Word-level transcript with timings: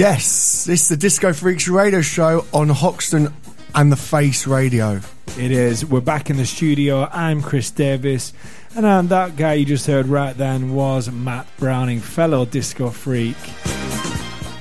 Yes, 0.00 0.66
it's 0.66 0.88
the 0.88 0.96
Disco 0.96 1.34
Freaks 1.34 1.68
radio 1.68 2.00
show 2.00 2.46
on 2.54 2.70
Hoxton 2.70 3.34
and 3.74 3.92
the 3.92 3.96
Face 3.96 4.46
Radio. 4.46 5.02
It 5.38 5.50
is. 5.50 5.84
We're 5.84 6.00
back 6.00 6.30
in 6.30 6.38
the 6.38 6.46
studio. 6.46 7.06
I'm 7.12 7.42
Chris 7.42 7.70
Davis, 7.70 8.32
and 8.74 8.86
um, 8.86 9.08
that 9.08 9.36
guy 9.36 9.52
you 9.52 9.66
just 9.66 9.86
heard 9.86 10.06
right 10.06 10.34
then 10.34 10.72
was 10.72 11.10
Matt 11.10 11.46
Browning, 11.58 12.00
fellow 12.00 12.46
disco 12.46 12.88
freak. 12.88 13.36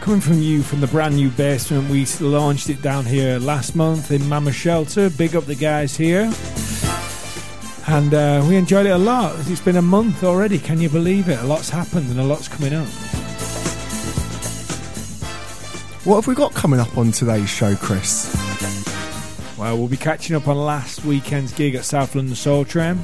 Coming 0.01 0.19
from 0.19 0.41
you 0.41 0.61
from 0.61 0.81
the 0.81 0.87
brand 0.87 1.15
new 1.15 1.29
basement, 1.29 1.89
we 1.89 2.05
launched 2.19 2.69
it 2.69 2.81
down 2.81 3.05
here 3.05 3.39
last 3.39 3.77
month 3.77 4.11
in 4.11 4.27
Mama 4.27 4.51
Shelter. 4.51 5.09
Big 5.09 5.37
up 5.37 5.45
the 5.45 5.55
guys 5.55 5.95
here. 5.95 6.29
And 7.87 8.13
uh, 8.13 8.45
we 8.45 8.57
enjoyed 8.57 8.87
it 8.87 8.89
a 8.89 8.97
lot. 8.97 9.37
It's 9.47 9.61
been 9.61 9.77
a 9.77 9.81
month 9.81 10.21
already. 10.25 10.59
Can 10.59 10.81
you 10.81 10.89
believe 10.89 11.29
it? 11.29 11.39
A 11.39 11.45
lot's 11.45 11.69
happened 11.69 12.09
and 12.11 12.19
a 12.19 12.23
lot's 12.23 12.49
coming 12.49 12.73
up. 12.73 12.89
What 16.09 16.15
have 16.15 16.27
we 16.27 16.33
got 16.33 16.55
coming 16.55 16.79
up 16.79 16.97
on 16.97 17.11
today's 17.11 17.47
show, 17.51 17.75
Chris? 17.75 18.35
Well, 19.59 19.77
we'll 19.77 19.87
be 19.87 19.95
catching 19.95 20.35
up 20.35 20.47
on 20.47 20.57
last 20.57 21.05
weekend's 21.05 21.53
gig 21.53 21.75
at 21.75 21.85
South 21.85 22.15
London 22.15 22.33
Soul 22.33 22.65
Train. 22.65 22.99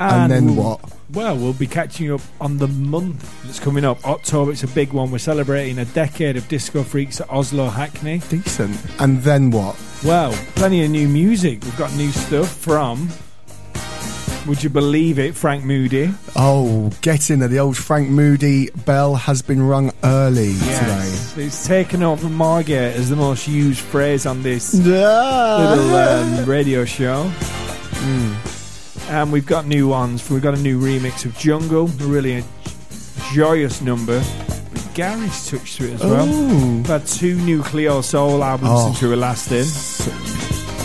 And, 0.00 0.32
then 0.32 0.56
we'll- 0.56 0.64
what? 0.64 0.80
Well, 1.12 1.36
we'll 1.36 1.52
be 1.52 1.66
catching 1.66 2.10
up 2.10 2.22
on 2.40 2.56
the 2.56 2.66
month 2.66 3.42
that's 3.44 3.60
coming 3.60 3.84
up. 3.84 4.02
October, 4.06 4.52
it's 4.52 4.62
a 4.62 4.68
big 4.68 4.94
one. 4.94 5.10
We're 5.10 5.18
celebrating 5.18 5.78
a 5.80 5.84
decade 5.84 6.38
of 6.38 6.48
disco 6.48 6.82
freaks 6.82 7.20
at 7.20 7.28
Oslo 7.28 7.68
Hackney. 7.68 8.22
Decent. 8.30 8.78
And 8.98 9.22
then 9.22 9.50
what? 9.50 9.76
Well, 10.02 10.32
plenty 10.54 10.82
of 10.86 10.90
new 10.90 11.08
music. 11.08 11.62
We've 11.62 11.76
got 11.76 11.92
new 11.94 12.10
stuff 12.10 12.48
from, 12.56 13.10
would 14.46 14.62
you 14.62 14.70
believe 14.70 15.18
it, 15.18 15.34
Franc 15.34 15.64
Moody. 15.64 16.10
Oh, 16.36 16.90
get 17.02 17.30
in 17.30 17.40
there. 17.40 17.48
The 17.48 17.58
old 17.58 17.76
Franc 17.76 18.08
Moody 18.08 18.70
bell 18.86 19.14
has 19.14 19.42
been 19.42 19.62
rung 19.62 19.92
early 20.04 20.52
Yes. 20.52 21.36
It's 21.36 21.66
taken 21.66 22.02
over 22.02 22.28
Margate 22.28 22.94
as 22.96 23.10
the 23.10 23.16
most 23.16 23.46
used 23.48 23.80
phrase 23.80 24.24
on 24.26 24.42
this 24.42 24.70
today. 24.70 24.90
little 24.92 25.94
um, 25.96 26.44
radio 26.46 26.84
show. 26.84 27.30
And 29.10 29.32
we've 29.32 29.46
got 29.46 29.66
new 29.66 29.88
ones. 29.88 30.28
We've 30.30 30.42
got 30.42 30.54
a 30.54 30.60
new 30.60 30.80
remix 30.80 31.24
of 31.24 31.36
Jungle, 31.38 31.86
really 31.98 32.38
a 32.38 32.44
joyous 33.32 33.80
number. 33.80 34.22
But 34.72 34.90
Gary's 34.94 35.50
touched 35.50 35.78
to 35.78 35.86
it 35.88 35.94
as 35.94 36.04
well. 36.04 36.28
Ooh. 36.28 36.76
We've 36.78 36.86
had 36.86 37.06
two 37.06 37.36
new 37.36 37.62
Cleo 37.62 38.00
Sol 38.02 38.42
albums 38.44 38.70
Oh. 38.72 38.86
since 38.86 39.02
we 39.02 39.08
were 39.08 39.16
last 39.16 39.50
in. 39.50 40.37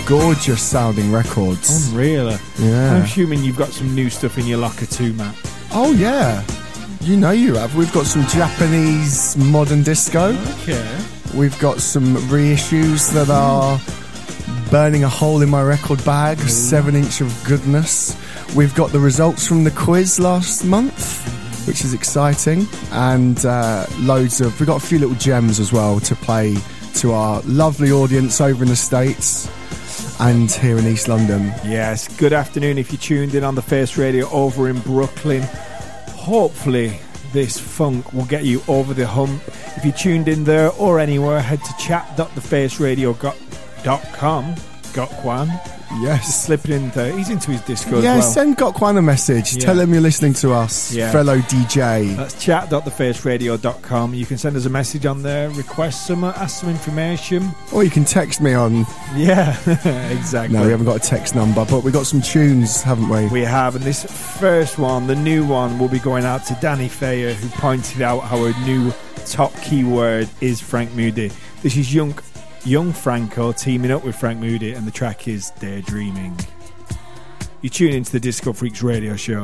Gorgeous 0.05 0.61
sounding 0.61 1.11
records. 1.13 1.87
Unreal. 1.89 2.29
I'm 2.29 3.03
assuming 3.03 3.41
you've 3.41 3.57
got 3.57 3.69
some 3.69 3.95
new 3.95 4.09
stuff 4.09 4.37
in 4.37 4.45
your 4.45 4.57
locker 4.57 4.85
too, 4.85 5.13
Matt. 5.13 5.35
Oh, 5.71 5.93
yeah. 5.93 6.43
You 6.99 7.15
know 7.15 7.31
you 7.31 7.55
have. 7.55 7.75
We've 7.75 7.91
got 7.93 8.05
some 8.05 8.25
Japanese 8.27 9.37
modern 9.37 9.81
disco. 9.81 10.37
Okay. 10.59 10.99
We've 11.33 11.57
got 11.59 11.79
some 11.79 12.15
reissues 12.27 13.13
that 13.13 13.29
are 13.29 13.79
burning 14.69 15.05
a 15.05 15.09
hole 15.09 15.41
in 15.41 15.49
my 15.49 15.63
record 15.63 16.03
bag. 16.03 16.37
Seven 16.39 16.95
inch 16.95 17.21
of 17.21 17.43
goodness. 17.45 18.17
We've 18.55 18.75
got 18.75 18.91
the 18.91 18.99
results 18.99 19.47
from 19.47 19.63
the 19.63 19.71
quiz 19.71 20.19
last 20.19 20.65
month, 20.65 21.25
which 21.65 21.85
is 21.85 21.93
exciting, 21.93 22.67
and 22.91 23.45
uh, 23.45 23.85
loads 23.99 24.41
of. 24.41 24.59
We've 24.59 24.67
got 24.67 24.83
a 24.83 24.85
few 24.85 24.99
little 24.99 25.15
gems 25.15 25.59
as 25.59 25.71
well 25.71 25.99
to 26.01 26.15
play 26.15 26.57
to 26.95 27.13
our 27.13 27.41
lovely 27.41 27.91
audience 27.91 28.41
over 28.41 28.63
in 28.63 28.69
the 28.69 28.75
states 28.75 29.49
and 30.23 30.49
here 30.49 30.77
in 30.77 30.87
East 30.87 31.09
London. 31.09 31.47
Yes, 31.65 32.07
good 32.17 32.31
afternoon 32.31 32.77
if 32.77 32.93
you 32.93 32.97
tuned 32.97 33.35
in 33.35 33.43
on 33.43 33.55
the 33.55 33.61
Face 33.61 33.97
Radio 33.97 34.29
over 34.29 34.69
in 34.69 34.79
Brooklyn. 34.79 35.41
Hopefully, 36.11 36.97
this 37.33 37.59
funk 37.59 38.13
will 38.13 38.23
get 38.25 38.45
you 38.45 38.61
over 38.69 38.93
the 38.93 39.05
hump. 39.05 39.43
If 39.75 39.83
you 39.83 39.91
tuned 39.91 40.29
in 40.29 40.45
there 40.45 40.71
or 40.71 41.01
anywhere, 41.01 41.41
head 41.41 41.61
to 41.61 41.73
chat.thefaceradio.com. 41.77 44.55
Got 44.93 45.09
Kwan. 45.09 45.59
Yes. 46.01 46.45
slipping 46.45 46.71
in 46.71 46.89
there. 46.91 47.15
He's 47.17 47.29
into 47.29 47.51
his 47.51 47.61
disco 47.61 48.01
Yeah, 48.01 48.13
as 48.15 48.23
well. 48.23 48.31
send 48.31 48.57
Got 48.57 48.73
Kwan 48.75 48.97
a 48.97 49.01
message. 49.01 49.55
Yeah. 49.55 49.65
Tell 49.65 49.79
him 49.79 49.91
you're 49.93 50.01
listening 50.01 50.33
to 50.35 50.53
us, 50.53 50.93
Yeah. 50.93 51.11
fellow 51.11 51.39
DJ. 51.39 52.15
That's 52.15 52.33
chat.thefaceradio.com. 52.43 54.13
You 54.13 54.25
can 54.25 54.37
send 54.37 54.55
us 54.55 54.65
a 54.65 54.69
message 54.69 55.05
on 55.05 55.23
there, 55.23 55.49
request 55.51 56.07
some, 56.07 56.23
ask 56.23 56.61
some 56.61 56.69
information. 56.69 57.51
Or 57.71 57.83
you 57.83 57.89
can 57.89 58.05
text 58.05 58.41
me 58.41 58.53
on. 58.53 58.85
Yeah, 59.15 59.55
exactly. 60.11 60.57
No, 60.57 60.65
we 60.65 60.71
haven't 60.71 60.85
got 60.85 60.97
a 60.97 61.07
text 61.07 61.35
number, 61.35 61.65
but 61.65 61.83
we 61.83 61.91
got 61.91 62.05
some 62.05 62.21
tunes, 62.21 62.81
haven't 62.81 63.09
we? 63.09 63.27
We 63.27 63.41
have, 63.41 63.75
and 63.75 63.83
this 63.83 64.03
first 64.39 64.77
one, 64.77 65.07
the 65.07 65.15
new 65.15 65.45
one, 65.45 65.79
will 65.79 65.89
be 65.89 65.99
going 65.99 66.25
out 66.25 66.45
to 66.47 66.57
Danny 66.61 66.89
Fayer, 66.89 67.33
who 67.33 67.47
pointed 67.49 68.01
out 68.01 68.21
how 68.21 68.43
a 68.45 68.51
new 68.65 68.93
top 69.25 69.53
keyword 69.61 70.27
is 70.41 70.59
Franc 70.59 70.93
Moody. 70.93 71.31
This 71.61 71.77
is 71.77 71.93
young, 71.93 72.13
young 72.65 72.93
Franco 72.93 73.51
teaming 73.51 73.91
up 73.91 74.03
with 74.03 74.15
Franc 74.15 74.39
Moody, 74.39 74.73
and 74.73 74.87
the 74.87 74.91
track 74.91 75.27
is 75.27 75.51
Daydreaming. 75.59 76.37
You 77.61 77.69
tune 77.69 77.93
into 77.93 78.11
the 78.11 78.19
Disco 78.19 78.53
Freaks 78.53 78.81
radio 78.81 79.15
show. 79.15 79.43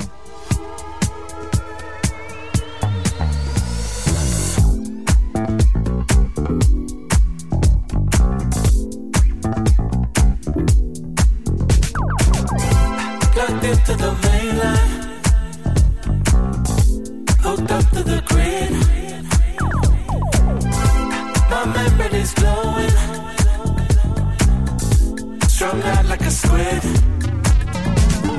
Squid. 26.59 26.83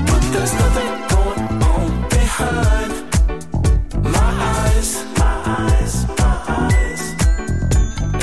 But 0.07 0.23
there's 0.33 0.55
nothing 0.63 0.93
going 1.15 1.45
on 1.75 2.09
behind 2.09 2.93
my 4.17 4.31
eyes. 4.53 4.91
My 5.19 5.37
eyes, 5.59 5.95
my 6.19 6.37
eyes. 6.61 7.03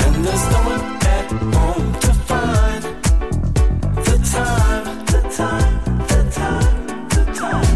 And 0.02 0.14
there's 0.24 0.46
no 0.54 0.60
one 0.72 0.84
at 1.16 1.26
home 1.54 1.88
to 2.04 2.12
find 2.28 2.82
the 4.06 4.16
time, 4.34 4.86
the 5.12 5.20
time, 5.40 5.74
the 6.12 6.20
time, 6.38 6.76
the 7.14 7.22
time. 7.40 7.68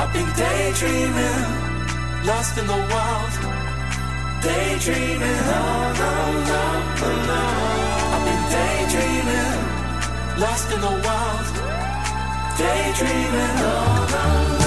I've 0.00 0.12
been 0.12 0.30
daydreaming, 0.42 1.46
lost 2.26 2.58
in 2.58 2.66
the 2.66 2.80
wild. 2.92 3.34
Daydreaming, 4.42 5.40
no, 5.50 5.62
no, 6.02 6.12
no, 6.50 6.64
no. 7.30 7.42
I've 8.14 8.24
been 8.28 8.42
daydreaming, 8.56 9.67
lost 10.38 10.72
in 10.72 10.80
the 10.80 10.86
wild. 10.86 11.46
Daydreaming, 12.58 13.54
no, 13.58 14.06
no, 14.14 14.57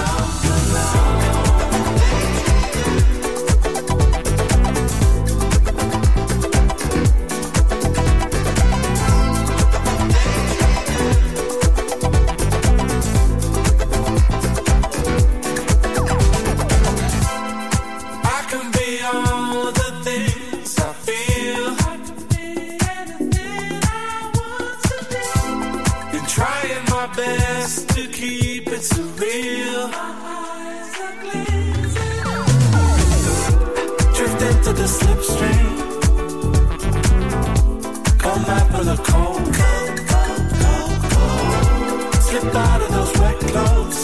back 39.07 39.91
full 40.09 40.91
of 40.95 41.01
cold. 41.11 42.13
Slip 42.23 42.55
out 42.55 42.81
of 42.81 42.89
those 42.91 43.13
wet 43.19 43.39
clothes. 43.39 43.99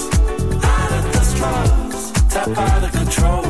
Out 0.63 0.91
of. 0.91 1.03
Tap 2.29 2.57
out 2.57 2.83
of 2.83 2.91
control. 2.91 3.44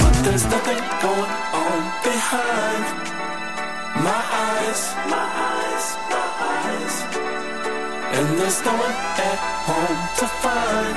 But 0.00 0.14
there's 0.24 0.44
nothing 0.44 0.80
going 1.02 1.32
on 1.64 1.78
behind 2.04 2.84
my 4.04 4.22
eyes. 4.48 4.82
My 5.14 5.26
eyes. 5.50 5.86
My 6.12 6.26
eyes. 6.52 6.94
And 8.16 8.26
there's 8.38 8.60
no 8.64 8.72
one 8.72 8.96
at 9.30 9.38
home 9.68 10.00
to 10.20 10.26
find 10.42 10.96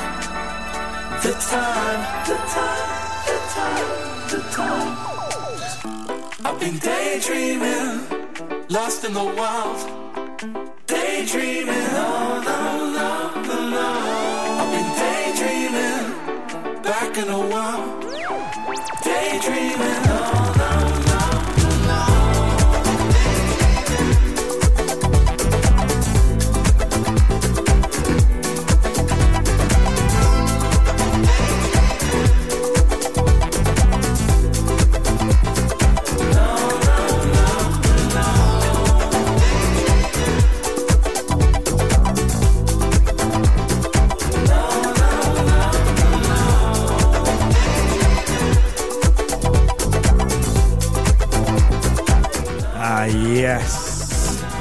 the 1.24 1.34
time. 1.52 2.02
The 2.28 2.38
time. 2.56 2.90
The 3.28 3.38
time. 3.56 3.88
The 4.30 4.40
time. 4.52 5.20
I've 6.46 6.60
been 6.60 6.78
daydreaming, 6.80 8.29
lost 8.70 9.04
in 9.04 9.14
the 9.14 9.24
wild. 9.24 9.80
Daydreaming, 10.86 11.66
no, 11.68 12.42
no, 12.42 12.92
no. 12.94 13.10
I've 14.60 14.72
been 14.72 14.90
daydreaming, 15.02 16.82
back 16.84 17.18
in 17.18 17.30
a 17.30 17.40
while. 17.40 18.00
Daydreaming, 19.04 20.04
no, 20.06 20.39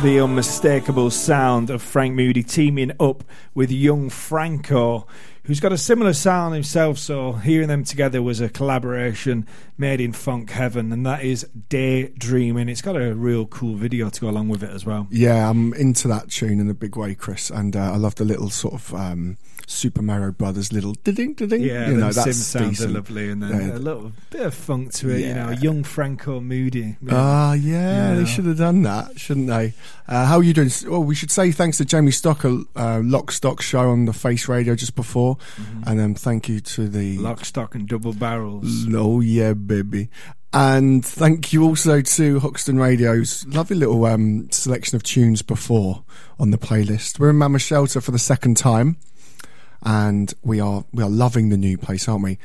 The 0.08 0.20
unmistakable 0.20 1.10
sound 1.10 1.68
of 1.68 1.82
Franc 1.82 2.14
Moody 2.14 2.42
teaming 2.42 2.92
up 2.98 3.24
with 3.54 3.70
young 3.70 4.08
Franco, 4.08 5.06
who's 5.42 5.60
got 5.60 5.70
a 5.70 5.76
similar 5.76 6.14
sound 6.14 6.54
himself. 6.54 6.96
So, 6.96 7.32
hearing 7.32 7.68
them 7.68 7.84
together 7.84 8.22
was 8.22 8.40
a 8.40 8.48
collaboration 8.48 9.46
made 9.76 10.00
in 10.00 10.14
funk 10.14 10.48
heaven, 10.48 10.92
and 10.94 11.04
that 11.04 11.24
is 11.24 11.46
Daydreaming. 11.68 12.70
It's 12.70 12.80
got 12.80 12.96
a 12.96 13.14
real 13.14 13.44
cool 13.44 13.74
video 13.74 14.08
to 14.08 14.18
go 14.18 14.30
along 14.30 14.48
with 14.48 14.62
it 14.62 14.70
as 14.70 14.86
well. 14.86 15.08
Yeah, 15.10 15.50
I'm 15.50 15.74
into 15.74 16.08
that 16.08 16.30
tune 16.30 16.58
in 16.58 16.70
a 16.70 16.74
big 16.74 16.96
way, 16.96 17.14
Chris, 17.14 17.50
and 17.50 17.76
uh, 17.76 17.92
I 17.92 17.96
love 17.96 18.14
the 18.14 18.24
little 18.24 18.48
sort 18.48 18.72
of 18.72 18.94
um, 18.94 19.36
Super 19.70 20.00
Mario 20.00 20.32
Brothers 20.32 20.72
little 20.72 20.94
ding 20.94 21.34
ding. 21.34 21.60
Yeah, 21.60 21.90
you 21.90 21.96
know 21.98 22.10
that's 22.10 22.36
sounds 22.38 22.82
are 22.82 22.88
lovely, 22.88 23.28
and 23.28 23.42
then 23.42 23.50
Yeah. 23.68 23.76
a 23.76 23.78
little 23.78 24.12
bit 24.30 24.40
of 24.40 24.54
funk 24.54 24.92
to 24.94 25.10
it. 25.10 25.20
You 25.20 25.34
know, 25.34 25.50
Yeah. 25.50 25.60
young 25.60 25.84
Franco 25.84 26.40
Moody. 26.40 26.96
Ah, 27.10 27.52
yeah, 27.52 28.08
Yeah. 28.10 28.14
they 28.14 28.24
should 28.24 28.46
have 28.46 28.56
done 28.56 28.82
that, 28.82 29.20
shouldn't 29.20 29.48
they? 29.48 29.74
Uh, 30.08 30.24
how 30.24 30.38
are 30.38 30.42
you 30.42 30.54
doing? 30.54 30.70
Oh, 30.88 31.00
we 31.00 31.14
should 31.14 31.30
say 31.30 31.52
thanks 31.52 31.76
to 31.76 31.84
Jamie 31.84 32.12
Stocker, 32.12 32.64
uh, 32.76 33.00
Lock 33.04 33.30
Stock 33.30 33.60
show 33.60 33.90
on 33.90 34.06
the 34.06 34.14
Face 34.14 34.48
Radio 34.48 34.74
just 34.74 34.94
before, 34.94 35.36
and 35.84 36.00
um, 36.00 36.14
thank 36.14 36.48
you 36.48 36.60
to 36.60 36.88
the 36.88 37.16
Mm-hmm. 37.16 37.24
Lock, 37.24 37.44
stock, 37.44 37.74
and 37.74 37.86
double 37.86 38.14
barrels. 38.14 38.86
Oh 38.94 39.20
yeah, 39.20 39.52
baby. 39.52 40.08
And 40.50 41.04
thank 41.04 41.52
you 41.52 41.62
also 41.62 42.00
to 42.00 42.40
Hoxton 42.40 42.78
Radio's 42.78 43.44
lovely 43.48 43.76
little 43.76 44.02
um, 44.06 44.48
selection 44.50 44.96
of 44.96 45.02
tunes 45.02 45.42
before 45.42 46.04
on 46.40 46.52
the 46.52 46.56
playlist. 46.58 47.18
We're 47.18 47.28
in 47.30 47.36
Mama 47.36 47.58
Shelter 47.58 48.00
for 48.00 48.12
the 48.12 48.18
second 48.18 48.56
time, 48.56 48.96
and 49.82 50.32
we 50.42 50.60
are 50.60 50.84
we 50.92 51.02
are 51.02 51.10
loving 51.10 51.48
the 51.48 51.56
new 51.56 51.76
place, 51.78 52.08
aren't 52.08 52.24
we? 52.24 52.38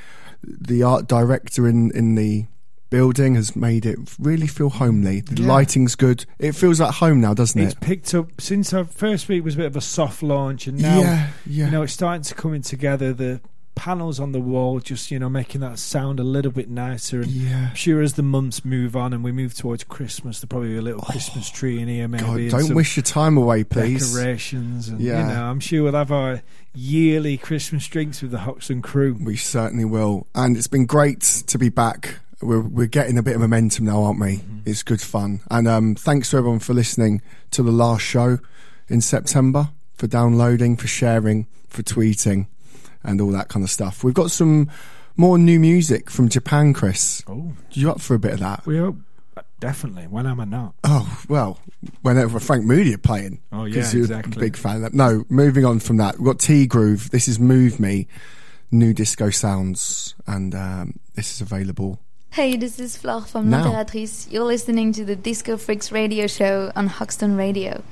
The 0.44 0.84
art 0.84 1.08
director 1.08 1.68
in 1.68 1.92
in 1.92 2.16
the 2.16 2.46
building 2.90 3.34
has 3.34 3.56
made 3.56 3.88
it 3.88 3.98
really 4.20 4.46
feel 4.46 4.70
homely. 4.70 5.22
The 5.22 5.42
Yeah. 5.42 5.48
lighting's 5.48 5.96
good. 5.96 6.26
It 6.38 6.52
feels 6.54 6.80
like 6.80 6.94
home 6.94 7.22
now, 7.22 7.34
doesn't 7.34 7.60
It's 7.60 7.74
it? 7.74 7.78
It's 7.78 7.88
picked 7.88 8.14
up 8.14 8.40
since 8.40 8.72
our 8.72 8.84
first 8.86 9.28
week 9.28 9.44
was 9.44 9.56
a 9.56 9.58
bit 9.58 9.66
of 9.66 9.76
a 9.76 9.82
soft 9.82 10.22
launch, 10.22 10.68
and 10.68 10.80
now 10.80 11.00
yeah, 11.00 11.30
yeah. 11.48 11.66
you 11.66 11.72
know 11.72 11.82
it's 11.82 11.94
starting 11.94 12.22
to 12.24 12.36
come 12.36 12.54
in 12.54 12.62
together. 12.62 13.12
The 13.12 13.42
panels 13.76 14.20
on 14.20 14.32
the 14.32 14.40
wall, 14.40 14.80
just 14.80 15.12
you 15.12 15.20
know, 15.20 15.30
making 15.30 15.62
that 15.62 15.80
sound 15.80 16.20
a 16.20 16.24
little 16.24 16.52
bit 16.52 16.70
nicer. 16.70 17.22
And 17.22 17.32
yeah. 17.32 17.70
I'm 17.70 17.76
sure 17.76 18.02
as 18.02 18.14
the 18.14 18.24
months 18.24 18.64
move 18.64 18.96
on 18.96 19.14
and 19.14 19.24
we 19.24 19.32
move 19.32 19.54
towards 19.56 19.84
Christmas, 19.84 20.40
there'll 20.40 20.50
probably 20.50 20.70
be 20.70 20.78
a 20.78 20.82
little 20.82 21.02
Christmas 21.02 21.50
tree 21.50 21.80
in 21.82 21.88
here, 21.88 22.08
maybe. 22.08 22.48
Oh, 22.48 22.52
God, 22.52 22.62
don't 22.62 22.76
wish 22.76 22.96
your 22.98 23.04
time 23.04 23.38
away, 23.38 23.64
please. 23.64 24.14
Decorations, 24.14 24.90
and 24.90 25.00
Yeah. 25.02 25.22
you 25.28 25.34
know, 25.34 25.44
I'm 25.44 25.60
sure 25.60 25.84
we'll 25.84 25.94
have 25.94 26.12
our 26.12 26.42
yearly 26.74 27.38
Christmas 27.38 27.88
drinks 27.88 28.22
with 28.22 28.32
the 28.32 28.40
Hoxton 28.40 28.82
crew. 28.82 29.18
We 29.20 29.38
certainly 29.38 29.86
will. 29.86 30.28
And 30.36 30.58
it's 30.58 30.68
been 30.68 30.86
great 30.86 31.22
to 31.48 31.58
be 31.58 31.70
back 31.70 32.20
we're 32.44 32.62
we're 32.62 32.88
getting 32.88 33.18
a 33.18 33.24
bit 33.24 33.36
of 33.36 33.42
momentum 33.42 33.86
now, 33.86 34.04
aren't 34.04 34.20
we? 34.20 34.42
It's 34.66 34.84
good 34.84 35.02
fun, 35.02 35.40
and 35.50 35.68
um, 35.68 35.96
thanks 35.96 36.32
to 36.32 36.38
everyone 36.38 36.60
for 36.60 36.74
listening 36.74 37.22
to 37.52 37.64
the 37.64 37.72
last 37.72 38.02
show 38.02 38.40
in 38.90 39.02
September, 39.02 39.70
for 39.96 40.08
downloading, 40.08 40.76
for 40.76 40.88
sharing, 40.88 41.48
for 41.70 41.84
tweeting, 41.84 42.48
and 43.04 43.20
all 43.22 43.32
that 43.32 43.48
kind 43.50 43.64
of 43.64 43.70
stuff. 43.70 44.04
We've 44.04 44.14
got 44.14 44.32
some 44.32 44.70
more 45.18 45.38
new 45.38 45.60
music 45.60 46.10
from 46.10 46.30
Japan, 46.30 46.74
Chris. 46.74 47.24
Oh, 47.28 47.54
You 47.72 47.92
up 47.92 48.02
for 48.02 48.16
a 48.16 48.20
bit 48.20 48.34
of 48.34 48.40
that? 48.40 48.66
we 48.66 48.80
are 48.80 48.94
definitely. 49.60 50.04
When 50.08 50.26
am 50.28 50.40
I 50.40 50.46
not? 50.46 50.74
Oh 50.84 51.20
well, 51.30 51.60
whenever 52.02 52.40
Franc 52.40 52.66
Moody 52.66 52.94
are 52.96 52.98
playing. 52.98 53.40
Oh, 53.52 53.66
yeah, 53.66 53.76
'cause 53.82 53.94
you're 53.94 54.04
exactly. 54.04 54.38
A 54.38 54.40
big 54.40 54.58
fan 54.58 54.78
of 54.78 54.82
that. 54.84 54.94
No, 54.94 55.24
moving 55.30 55.66
on 55.66 55.80
from 55.80 55.98
that, 55.98 56.18
we've 56.20 56.26
got 56.26 56.40
T 56.40 56.66
Groove. 56.66 57.10
This 57.12 57.28
is 57.28 57.40
Move 57.40 57.80
Me, 57.80 58.08
new 58.72 58.94
disco 58.94 59.30
sounds, 59.30 60.16
and 60.28 60.54
um, 60.56 61.00
this 61.16 61.32
is 61.34 61.42
available. 61.42 62.00
Hey, 62.32 62.58
this 62.58 62.80
is 62.80 62.98
Flore 62.98 63.22
from 63.22 63.50
Now. 63.52 63.70
L'Impératrice. 63.70 64.32
You're 64.32 64.44
listening 64.46 64.92
to 64.94 65.06
the 65.06 65.16
Disco 65.16 65.56
Freaks 65.56 65.92
radio 65.92 66.26
show 66.26 66.72
on 66.76 66.88
Hoxton 66.88 67.38
Radio. 67.38 67.84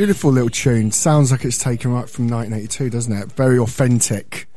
Beautiful 0.00 0.32
little 0.32 0.48
tune 0.48 0.90
sounds 0.90 1.30
like 1.30 1.44
it's 1.44 1.58
taken 1.58 1.92
right 1.92 2.08
from 2.08 2.26
1982, 2.26 2.88
doesn't 2.88 3.12
it? 3.12 3.30
Very 3.32 3.58
authentic. 3.58 4.48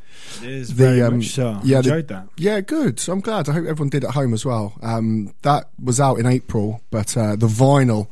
It 0.42 0.50
is 0.50 0.70
The, 0.70 0.74
very 0.76 1.02
um, 1.02 1.18
much 1.18 1.32
so. 1.32 1.60
yeah, 1.66 1.82
the- 1.82 1.90
enjoyed 1.90 2.08
that. 2.08 2.28
Yeah, 2.38 2.62
good. 2.62 2.98
So 2.98 3.12
I'm 3.12 3.20
glad. 3.20 3.50
I 3.50 3.52
hope 3.52 3.66
everyone 3.66 3.90
did 3.90 4.06
at 4.06 4.12
home 4.12 4.34
as 4.34 4.46
well. 4.46 4.74
Um, 4.82 5.34
that 5.42 5.70
was 5.84 6.00
out 6.00 6.16
in 6.18 6.26
April, 6.26 6.82
but 6.92 7.18
uh, 7.18 7.36
the 7.36 7.48
vinyl, 7.48 8.08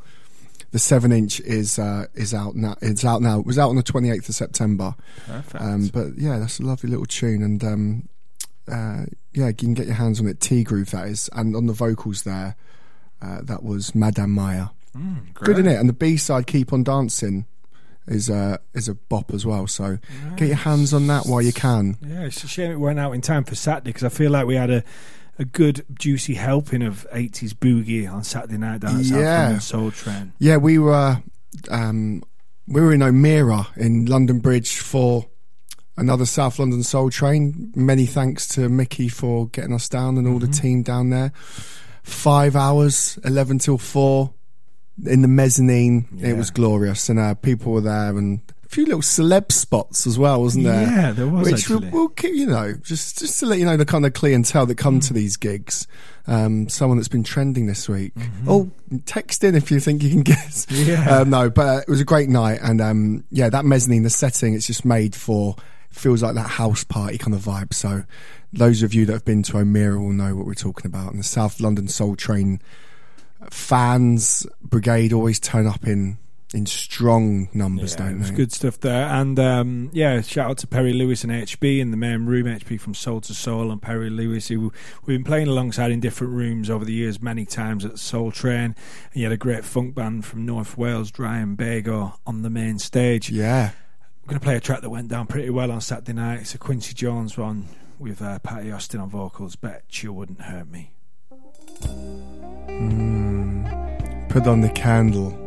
the 0.72 0.80
seven 0.80 1.14
inch, 1.14 1.40
is 1.40 1.80
uh, 1.80 2.08
is 2.16 2.34
out 2.34 2.58
now. 2.58 2.76
It's 2.82 3.06
out 3.06 3.22
now. 3.22 3.40
It 3.40 3.46
was 3.46 3.58
out 3.58 3.70
on 3.70 3.78
the 3.78 3.84
28th 3.84 4.28
of 4.28 4.36
September. 4.36 4.94
Perfect. 5.26 5.64
Um, 5.64 5.88
but 5.88 6.18
yeah, 6.18 6.38
that's 6.38 6.60
a 6.60 6.64
lovely 6.64 6.90
little 6.90 7.06
tune, 7.06 7.42
and 7.44 7.64
um, 7.64 8.10
uh, 8.70 9.06
yeah, 9.34 9.48
you 9.48 9.54
can 9.54 9.74
get 9.74 9.86
your 9.86 9.96
hands 9.96 10.20
on 10.20 10.28
it. 10.28 10.42
T 10.42 10.66
groove 10.66 10.92
that 10.92 11.08
is, 11.08 11.30
and 11.32 11.56
on 11.56 11.68
the 11.68 11.74
vocals 11.74 12.24
there, 12.24 12.58
uh, 13.22 13.40
that 13.44 13.64
was 13.64 13.96
Madame 13.96 14.32
Maya. 14.32 14.66
Good 15.34 15.58
in 15.60 15.68
it, 15.68 15.80
and 15.80 15.88
the 15.90 15.94
B 15.94 16.18
side, 16.18 16.48
"Keep 16.48 16.74
on 16.74 16.84
Dancing," 16.84 17.46
is 18.08 18.30
uh, 18.30 18.58
is 18.74 18.88
a 18.90 18.96
bop 18.96 19.34
as 19.34 19.46
well. 19.46 19.68
So 19.68 19.98
get 20.36 20.48
your 20.48 20.58
hands 20.58 20.94
on 20.94 21.08
that 21.08 21.26
while 21.26 21.42
you 21.42 21.54
can. 21.54 21.98
Yeah, 22.06 22.24
it's 22.24 22.44
a 22.44 22.48
shame 22.48 22.72
it 22.72 22.80
went 22.80 23.00
out 23.00 23.14
in 23.14 23.22
time 23.22 23.44
for 23.44 23.56
Saturday 23.56 23.90
because 23.90 24.04
I 24.04 24.10
feel 24.10 24.32
like 24.32 24.46
we 24.48 24.56
had 24.56 24.70
a, 24.70 24.84
a 25.40 25.46
good 25.46 25.86
juicy 25.98 26.34
helping 26.34 26.82
of 26.84 27.08
80s 27.14 27.54
boogie 27.54 28.12
on 28.12 28.24
Saturday 28.24 28.58
night 28.58 28.82
down 28.82 29.00
at 29.00 29.06
South 29.06 29.20
Yeah. 29.22 29.44
London 29.44 29.62
Soul 29.62 29.92
Train. 29.92 30.34
Yeah, 30.40 30.58
we 30.58 30.78
were 30.78 31.22
um, 31.70 32.22
we 32.68 32.82
were 32.82 32.94
in 32.94 33.02
O'Meara 33.02 33.68
in 33.78 34.06
London 34.08 34.40
Bridge 34.40 34.78
for 34.78 35.26
another 35.98 36.26
South 36.26 36.60
London 36.60 36.84
Soul 36.84 37.10
Train. 37.10 37.72
Many 37.76 38.06
thanks 38.06 38.48
to 38.50 38.68
Mickey 38.70 39.08
for 39.08 39.48
getting 39.48 39.74
us 39.74 39.88
down 39.88 40.18
and 40.18 40.28
all 40.28 40.40
the 40.40 40.48
team 40.48 40.84
down 40.84 41.10
there. 41.12 41.32
Five 42.04 42.56
hours, 42.56 43.20
eleven 43.24 43.60
till 43.60 43.78
four, 43.78 44.34
in 45.06 45.22
the 45.22 45.28
mezzanine. 45.28 46.08
It 46.22 46.36
was 46.38 46.50
glorious, 46.52 47.10
and 47.10 47.20
uh, 47.20 47.36
people 47.36 47.74
were 47.74 47.82
there, 47.82 48.18
and 48.18 48.40
a 48.66 48.70
few 48.70 48.86
little 48.86 49.02
celeb 49.02 49.52
spots 49.52 50.08
as 50.08 50.18
well, 50.18 50.42
wasn't 50.42 50.66
there? 50.66 50.84
Yeah, 50.84 51.12
there 51.12 51.28
was 51.28 51.46
Which 51.52 51.62
actually. 51.62 51.90
will 51.90 52.10
keep, 52.10 52.34
you 52.34 52.46
know, 52.48 52.74
just 52.84 53.20
just 53.20 53.40
to 53.40 53.46
let 53.46 53.60
you 53.60 53.66
know 53.66 53.78
the 53.78 53.86
kind 53.86 54.06
of 54.06 54.14
clientele 54.14 54.66
that 54.68 54.76
come 54.78 55.00
Mm. 55.00 55.08
to 55.08 55.14
these 55.14 55.38
gigs. 55.38 55.88
Um, 56.28 56.70
someone 56.70 56.98
that's 56.98 57.08
been 57.08 57.24
trending 57.24 57.66
this 57.66 57.90
week. 57.90 58.14
Mm-hmm. 58.14 58.48
Oh, 58.50 58.70
text 59.06 59.44
in 59.44 59.56
if 59.56 59.72
you 59.72 59.80
think 59.80 60.04
you 60.04 60.10
can 60.12 60.22
guess. 60.24 60.68
Yeah. 60.70 61.18
Um, 61.18 61.30
no, 61.32 61.50
but 61.50 61.68
uh, 61.68 61.82
it 61.82 61.90
was 61.90 62.00
a 62.00 62.06
great 62.06 62.30
night, 62.30 62.60
and 62.62 62.80
um, 62.80 63.24
yeah, 63.32 63.50
that 63.50 63.66
mezzanine, 63.66 64.04
the 64.04 64.10
setting, 64.12 64.54
it's 64.54 64.68
just 64.68 64.86
made 64.86 65.16
for 65.16 65.56
feels 65.90 66.24
like 66.24 66.36
that 66.36 66.48
house 66.48 66.84
party 66.86 67.18
kind 67.18 67.34
of 67.34 67.42
vibe. 67.42 67.74
So, 67.74 68.04
those 68.54 68.82
of 68.84 68.94
you 68.94 69.06
that 69.08 69.14
have 69.14 69.26
been 69.26 69.44
to 69.44 69.58
O'Meara 69.58 70.00
will 70.00 70.14
know 70.14 70.36
what 70.36 70.46
we're 70.46 70.54
talking 70.54 70.86
about. 70.86 71.10
And 71.12 71.20
the 71.20 71.24
South 71.24 71.60
London 71.60 71.88
Soul 71.90 72.16
Train 72.16 72.62
fans 73.50 74.46
brigade 74.62 75.14
always 75.14 75.40
turn 75.40 75.68
up 75.68 75.86
in 75.88 76.18
in 76.54 76.66
strong 76.66 77.48
numbers, 77.54 77.94
Yeah, 77.98 78.10
don't 78.10 78.20
they? 78.20 78.32
good 78.32 78.52
stuff 78.52 78.78
there. 78.82 79.08
And 79.08 79.40
um, 79.40 79.90
yeah, 79.94 80.20
shout 80.20 80.50
out 80.52 80.58
to 80.58 80.68
Perry 80.68 80.92
Lewis 80.92 81.24
and 81.24 81.32
HB 81.32 81.80
in 81.80 81.92
the 81.92 81.98
main 81.98 82.26
room, 82.26 82.46
HB 82.46 82.78
from 82.82 82.94
Soul 82.94 83.22
II 83.26 83.34
Soul, 83.36 83.72
and 83.72 83.82
Perry 83.82 84.10
Lewis, 84.10 84.50
who 84.50 84.74
we've 85.06 85.18
been 85.18 85.24
playing 85.24 85.48
alongside 85.48 85.92
in 85.92 86.02
different 86.02 86.34
rooms 86.34 86.70
over 86.70 86.84
the 86.84 86.92
years, 86.92 87.22
many 87.22 87.46
times 87.46 87.86
at 87.86 88.00
Soul 88.00 88.34
Train. 88.34 88.76
And 89.14 89.14
you 89.14 89.24
had 89.24 89.32
a 89.32 89.38
great 89.38 89.64
funk 89.64 89.96
band 89.96 90.26
from 90.26 90.46
North 90.46 90.78
Wales, 90.78 91.10
Dry 91.10 91.38
and 91.38 91.58
Bago, 91.58 92.18
on 92.28 92.42
the 92.42 92.50
main 92.50 92.80
stage. 92.80 93.30
Yeah. 93.30 93.72
I'm 94.24 94.28
going 94.28 94.38
to 94.40 94.44
play 94.44 94.58
a 94.58 94.60
track 94.60 94.82
that 94.82 94.90
went 94.90 95.08
down 95.08 95.28
pretty 95.28 95.52
well 95.52 95.72
on 95.72 95.80
Saturday 95.80 96.12
night. 96.12 96.42
It's 96.42 96.54
a 96.54 96.58
Quincy 96.58 96.94
Jones 96.94 97.38
one 97.38 97.70
with 97.98 98.22
uh, 98.22 98.40
Patti 98.40 98.74
Austin 98.74 99.00
on 99.00 99.10
vocals. 99.10 99.56
Bet 99.56 100.04
you 100.04 100.12
wouldn't 100.12 100.42
hurt 100.42 100.70
me. 100.70 100.92
Hmm. 101.86 103.66
Put 104.30 104.48
on 104.48 104.62
the 104.62 104.70
candle. 104.70 105.38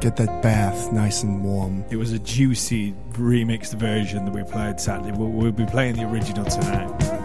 Get 0.00 0.16
that 0.16 0.42
bath 0.42 0.92
nice 0.92 1.22
and 1.22 1.44
warm. 1.44 1.84
It 1.90 1.96
was 1.96 2.12
a 2.12 2.18
juicy 2.18 2.94
remixed 3.12 3.74
version 3.74 4.24
that 4.24 4.32
we 4.32 4.42
played 4.44 4.80
sadly. 4.80 5.12
We'll, 5.12 5.28
we'll 5.28 5.52
be 5.52 5.66
playing 5.66 5.96
the 5.96 6.04
original 6.04 6.46
tonight. 6.46 7.19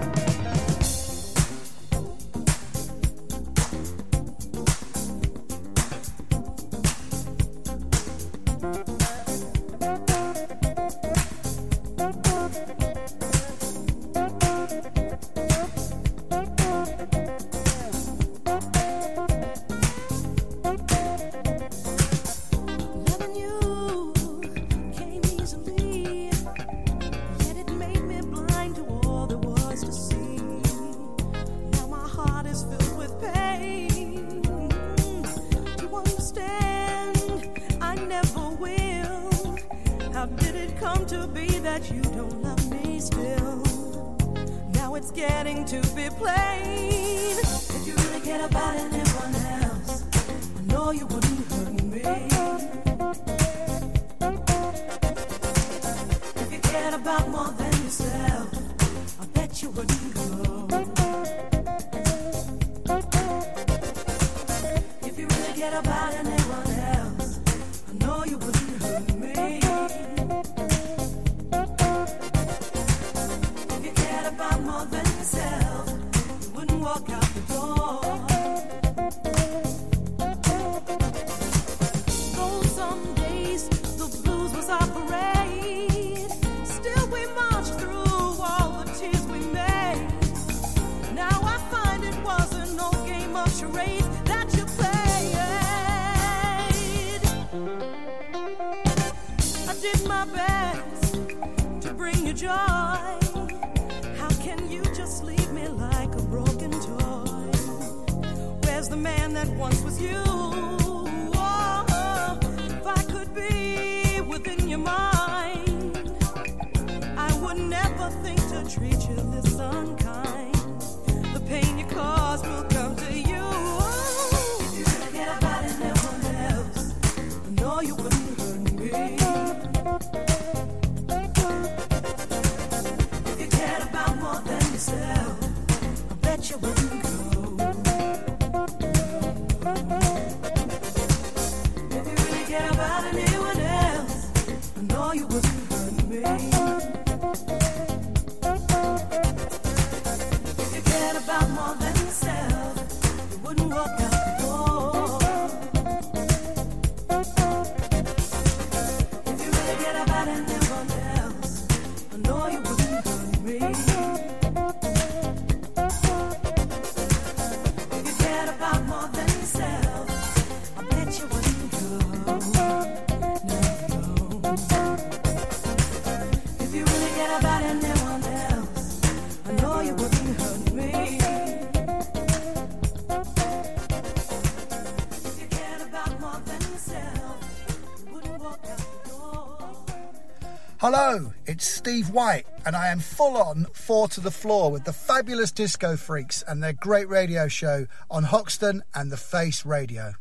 Hello, 190.87 191.33
it's 191.47 191.65
Steve 191.65 192.11
White, 192.11 192.45
and 192.63 192.75
I 192.75 192.89
am 192.89 192.99
full 192.99 193.37
on 193.37 193.65
four 193.73 194.07
to 194.09 194.21
the 194.21 194.29
floor 194.29 194.69
with 194.69 194.83
the 194.83 194.93
fabulous 194.93 195.51
Disco 195.51 195.97
Freaks 195.97 196.43
and 196.47 196.61
their 196.61 196.73
great 196.73 197.09
radio 197.09 197.47
show 197.47 197.87
on 198.11 198.25
Hoxton 198.25 198.83
and 198.93 199.11
the 199.11 199.17
Face 199.17 199.65
Radio. 199.65 200.13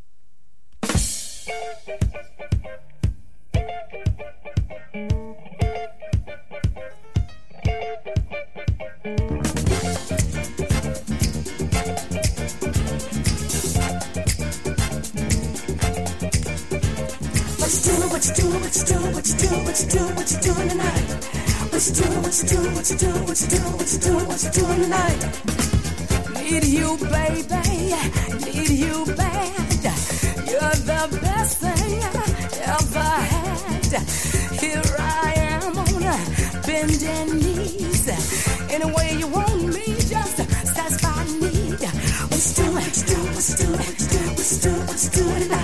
What 18.24 18.38
you 18.38 18.44
doing, 18.44 18.62
what 18.62 18.74
you 18.74 18.84
doing, 18.84 19.12
what 19.12 19.26
you 19.28 19.36
doing, 19.36 19.64
what 19.64 19.80
you 19.80 19.88
doing, 19.90 20.14
what 20.16 20.30
you 20.32 20.38
doing 20.40 20.68
tonight? 20.68 21.08
What 21.70 21.86
you 21.86 21.92
doing, 21.92 22.22
what 22.22 22.34
you 22.40 22.48
doing, 22.48 22.74
what 22.74 22.90
you 22.90 22.96
doing, 22.96 23.26
what 23.26 23.40
you 23.40 23.48
doing, 23.48 23.76
what 23.76 23.92
you 23.92 23.98
doing, 24.00 24.26
what 24.26 24.42
you 24.44 24.50
doing 24.50 24.80
tonight? 24.80 25.20
Need 26.40 26.64
you, 26.64 26.96
baby, 26.96 27.44
need 28.44 28.70
you 28.70 29.04
bad. 29.14 29.84
You're 30.48 30.78
the 30.88 31.18
best 31.20 31.58
thing 31.60 32.00
I 32.00 32.24
ever 32.80 33.12
had. 33.28 33.92
Here 34.58 34.82
I 34.98 35.34
am 35.36 35.76
on 35.76 36.02
bending 36.64 37.38
knees. 37.40 38.08
Any 38.72 38.86
way 38.90 39.16
you 39.18 39.26
want 39.28 39.64
me, 39.66 39.84
just 40.00 40.36
satisfy 40.72 41.24
need. 41.24 41.82
What 42.30 42.40
you 42.40 42.54
doing, 42.56 42.72
what 42.72 42.96
you 42.96 43.04
doing, 43.04 43.34
what 43.34 43.48
you 43.48 43.56
doing, 43.56 43.76
what 43.76 44.00
you 44.00 44.08
doing, 44.08 44.32
what 44.32 44.50
you 44.50 44.58
doing, 44.62 44.86
what 44.86 44.98
you 45.04 45.10
doing 45.10 45.42
tonight? 45.42 45.63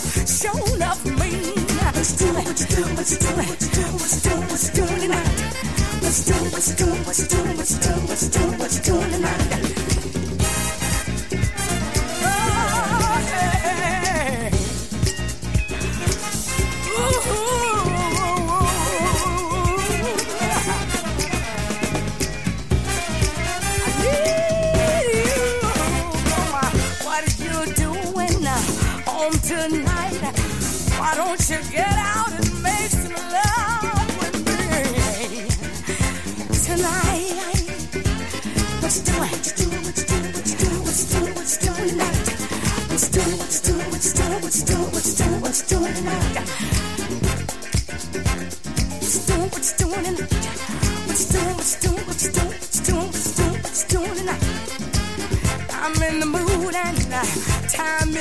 Show 0.00 0.56
love 0.78 1.04
mean. 1.04 1.52
Let's 1.92 2.16
do 2.16 2.24
it. 2.28 2.46
Let's 2.46 2.64
do 2.66 2.82
it. 2.82 2.96
Let's 2.96 3.18
do 3.18 3.28
it. 3.28 3.36
Let's 3.36 4.22
do 4.22 4.30
it. 4.30 4.50
Let's 4.50 4.70
do 4.70 4.84
it 4.84 5.00
tonight. 5.00 5.28
Let's 6.00 6.24
do 6.24 6.32
it. 6.32 6.52
Let's 6.52 6.74
do 6.74 6.84
it. 6.94 7.06
Let's 7.06 7.28
do 7.28 7.38
it. 7.38 7.56
Let's 7.58 7.78
do 7.78 8.40
it. 8.40 8.58
Let's 8.58 8.78
do 8.80 8.96
it 8.96 9.10
tonight. 9.12 9.61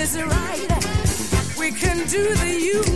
Is 0.01 0.17
right. 0.19 0.67
We 1.59 1.71
can 1.71 2.07
do 2.07 2.33
the 2.33 2.59
you 2.59 2.90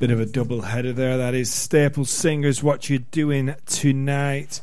bit 0.00 0.10
of 0.10 0.18
a 0.18 0.24
double 0.24 0.62
header 0.62 0.94
there. 0.94 1.18
That 1.18 1.34
is 1.34 1.52
Staple 1.52 2.06
Singers, 2.06 2.62
What 2.62 2.88
You 2.88 3.00
Doing 3.00 3.54
Tonight. 3.66 4.62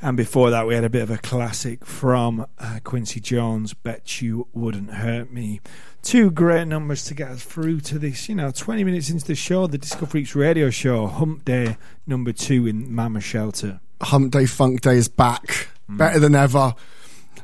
And 0.00 0.16
before 0.16 0.50
that, 0.50 0.68
we 0.68 0.76
had 0.76 0.84
a 0.84 0.88
bit 0.88 1.02
of 1.02 1.10
a 1.10 1.18
classic 1.18 1.84
from 1.84 2.46
uh, 2.60 2.78
Quincy 2.84 3.18
Jones, 3.18 3.74
Bet 3.74 4.22
You 4.22 4.46
Wouldn't 4.52 4.90
Hurt 4.90 5.32
Me. 5.32 5.60
Two 6.02 6.30
great 6.30 6.68
numbers 6.68 7.04
to 7.06 7.14
get 7.14 7.28
us 7.28 7.42
through 7.42 7.80
to 7.80 7.98
this, 7.98 8.28
you 8.28 8.36
know, 8.36 8.52
20 8.52 8.84
minutes 8.84 9.10
into 9.10 9.26
the 9.26 9.34
show, 9.34 9.66
the 9.66 9.78
Disco 9.78 10.06
Freaks 10.06 10.36
radio 10.36 10.70
show, 10.70 11.08
Hump 11.08 11.44
Day 11.44 11.76
number 12.06 12.32
two 12.32 12.68
in 12.68 12.94
Mama 12.94 13.20
Shelter. 13.20 13.80
Hump 14.00 14.30
Day 14.30 14.46
Funk 14.46 14.82
Day 14.82 14.96
is 14.96 15.08
back, 15.08 15.70
better 15.88 16.20
than 16.20 16.36
ever. 16.36 16.76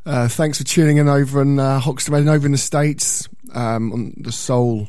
Uh, 0.07 0.29
thanks 0.29 0.59
for 0.59 0.65
tuning 0.65 0.99
in 0.99 1.09
over 1.09 1.43
in 1.43 1.59
uh, 1.59 1.81
Hoxton 1.81 2.29
over 2.29 2.47
in 2.47 2.53
the 2.53 2.59
States, 2.59 3.29
um, 3.55 3.93
on 3.93 4.15
the 4.19 4.31
soul, 4.31 4.87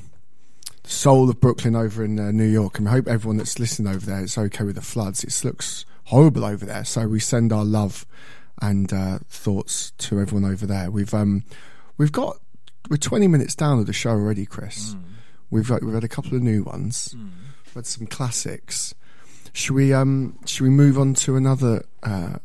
soul 0.86 1.30
of 1.30 1.40
Brooklyn 1.40 1.76
over 1.76 2.04
in 2.04 2.20
uh, 2.20 2.32
New 2.32 2.46
York. 2.48 2.78
And 2.78 2.86
we 2.88 2.92
hope 2.92 3.08
everyone 3.08 3.38
that's 3.38 3.60
listening 3.60 3.94
over 3.94 4.06
there 4.06 4.24
is 4.24 4.38
okay 4.38 4.64
with 4.64 4.76
the 4.76 4.82
floods. 4.82 5.24
It 5.24 5.46
looks 5.46 5.86
horrible 6.06 6.46
over 6.46 6.66
there, 6.66 6.86
so 6.86 7.08
we 7.08 7.20
send 7.20 7.52
our 7.52 7.66
love 7.66 8.06
and 8.62 8.92
uh, 8.94 9.20
thoughts 9.30 9.92
to 9.98 10.20
everyone 10.20 10.50
over 10.50 10.66
there. 10.66 10.90
We've 10.92 11.14
um, 11.14 11.44
we've 11.98 12.12
got 12.12 12.38
we're 12.90 12.98
20 12.98 13.28
minutes 13.28 13.56
down 13.56 13.80
of 13.80 13.88
the 13.88 13.94
show 13.94 14.12
already, 14.12 14.46
Chris. 14.46 14.96
We've 15.50 15.68
got, 15.68 15.84
we've 15.84 15.94
had 15.94 16.04
a 16.04 16.08
couple 16.10 16.36
of 16.36 16.42
new 16.44 16.64
ones, 16.64 17.16
we've 17.66 17.74
had 17.74 17.86
some 17.86 18.08
classics. 18.08 18.94
Should 19.54 19.74
we 19.76 19.94
um 19.94 20.38
should 20.46 20.64
we 20.64 20.70
move 20.70 20.98
on 21.00 21.14
to 21.16 21.36
another 21.36 21.86
uh, 22.04 22.36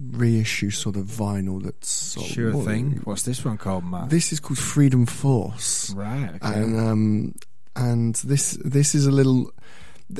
reissue 0.00 0.70
sort 0.70 0.96
of 0.96 1.04
vinyl 1.06 1.62
that's 1.62 1.88
sort 1.88 2.26
of- 2.26 2.32
Sure 2.32 2.52
what- 2.56 2.66
thing. 2.66 3.00
What's 3.04 3.22
this 3.22 3.44
one 3.44 3.58
called, 3.58 3.84
Matt? 3.84 4.10
This 4.10 4.32
is 4.32 4.40
called 4.40 4.58
Freedom 4.58 5.06
Force, 5.06 5.90
right. 5.94 6.30
Okay. 6.42 6.60
and 6.60 6.78
um 6.78 7.34
and 7.78 8.16
this 8.16 8.58
this 8.64 8.94
is 8.94 9.06
a 9.06 9.10
little. 9.10 9.52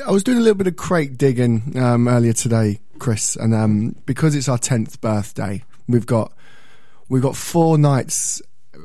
I 0.06 0.10
was 0.10 0.22
doing 0.22 0.38
a 0.38 0.40
little 0.40 0.54
bit 0.54 0.66
of 0.66 0.76
crate 0.76 1.18
digging 1.18 1.76
um, 1.76 2.08
earlier 2.08 2.32
today, 2.32 2.80
Chris, 2.98 3.36
and 3.36 3.54
um, 3.54 3.96
because 4.06 4.34
it's 4.34 4.48
our 4.48 4.58
tenth 4.58 5.00
birthday, 5.00 5.64
we've 5.88 6.06
got 6.06 6.32
we've 7.08 7.22
got 7.22 7.36
four 7.36 7.76
nights 7.76 8.40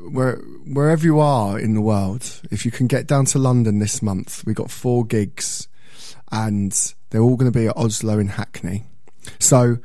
where 0.10 0.38
wherever 0.66 1.06
you 1.06 1.20
are 1.20 1.60
in 1.60 1.76
the 1.76 1.82
world. 1.82 2.42
If 2.52 2.66
you 2.66 2.72
can 2.72 2.88
get 2.88 3.06
down 3.06 3.26
to 3.26 3.40
London 3.40 3.80
this 3.80 4.02
month, 4.02 4.44
we've 4.46 4.56
got 4.56 4.72
four 4.72 5.06
gigs, 5.06 5.68
and 6.32 6.94
they're 7.12 7.22
all 7.22 7.38
going 7.38 7.52
to 7.52 7.58
be 7.58 7.68
at 7.68 7.78
Oslo 7.78 8.18
in 8.18 8.28
Hackney. 8.28 8.84
So 9.40 9.78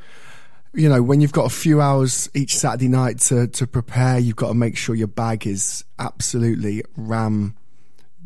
you 0.74 0.88
know, 0.88 1.02
when 1.02 1.20
you've 1.20 1.32
got 1.32 1.46
a 1.46 1.54
few 1.54 1.80
hours 1.80 2.30
each 2.34 2.56
Saturday 2.56 2.88
night 2.88 3.18
to, 3.20 3.48
to 3.48 3.66
prepare, 3.66 4.18
you've 4.18 4.36
got 4.36 4.48
to 4.48 4.54
make 4.54 4.76
sure 4.76 4.94
your 4.94 5.08
bag 5.08 5.46
is 5.46 5.84
absolutely 5.98 6.84
ram 6.96 7.56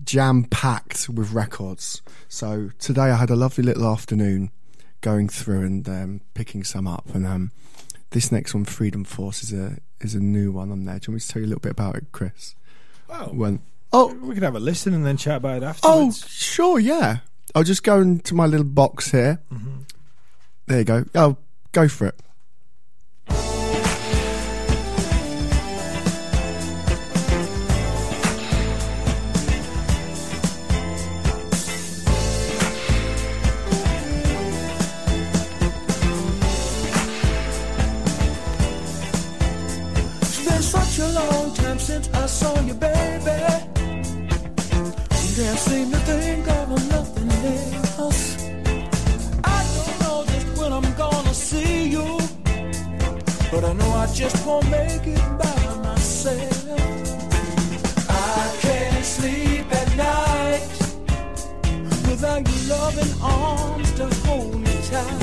jam 0.05 0.45
packed 0.45 1.09
with 1.09 1.33
records. 1.33 2.03
So 2.29 2.71
today 2.79 3.03
I 3.11 3.17
had 3.17 3.31
a 3.31 3.37
lovely 3.37 3.65
little 3.65 3.87
afternoon 3.87 4.51
going 5.01 5.29
through 5.29 5.62
and 5.62 5.88
um, 5.88 6.21
picking 6.35 6.65
some 6.65 6.87
up. 6.87 7.07
And 7.15 7.27
um, 7.27 7.51
this 8.11 8.31
next 8.33 8.55
one, 8.55 8.65
Freedom 8.65 9.05
Force, 9.05 9.43
is 9.43 9.53
a 9.53 9.79
is 10.01 10.15
a 10.15 10.21
new 10.21 10.51
one 10.53 10.71
on 10.73 10.85
there. 10.85 10.99
Do 10.99 11.11
you 11.11 11.12
want 11.12 11.17
me 11.17 11.21
to 11.21 11.29
tell 11.29 11.43
you 11.43 11.47
a 11.47 11.51
little 11.51 11.61
bit 11.61 11.73
about 11.73 11.97
it, 11.97 12.07
Chris? 12.12 12.55
Oh, 13.09 13.27
When 13.27 13.61
oh 13.93 14.12
we 14.15 14.35
could 14.35 14.43
have 14.43 14.57
a 14.57 14.61
listen 14.61 14.95
and 14.95 15.05
then 15.05 15.17
chat 15.17 15.37
about 15.37 15.59
it 15.59 15.62
afterwards. 15.62 16.23
oh 16.25 16.27
sure 16.29 16.79
yeah, 16.79 17.19
I'll 17.55 17.62
just 17.62 17.83
go 17.83 18.01
into 18.01 18.35
my 18.35 18.47
little 18.47 18.65
box 18.65 19.11
here. 19.11 19.41
There 20.67 20.79
you 20.79 20.85
go. 20.85 21.05
Oh, 21.15 21.37
go 21.73 21.88
for 21.88 22.07
it. 22.07 22.19
But 53.53 53.65
I 53.65 53.75
know 53.75 53.91
I 53.91 54.07
just 54.07 54.47
won't 54.47 54.69
make 54.71 55.07
it 55.07 55.21
by 55.38 55.77
myself. 55.85 56.71
I 58.09 58.57
can't 58.62 59.05
sleep 59.05 59.67
at 59.71 59.95
night 59.95 60.69
without 62.09 62.49
your 62.49 62.77
loving 62.77 63.12
arms 63.21 63.93
to 63.93 64.07
hold 64.27 64.59
me 64.59 64.75
tight. 64.88 65.21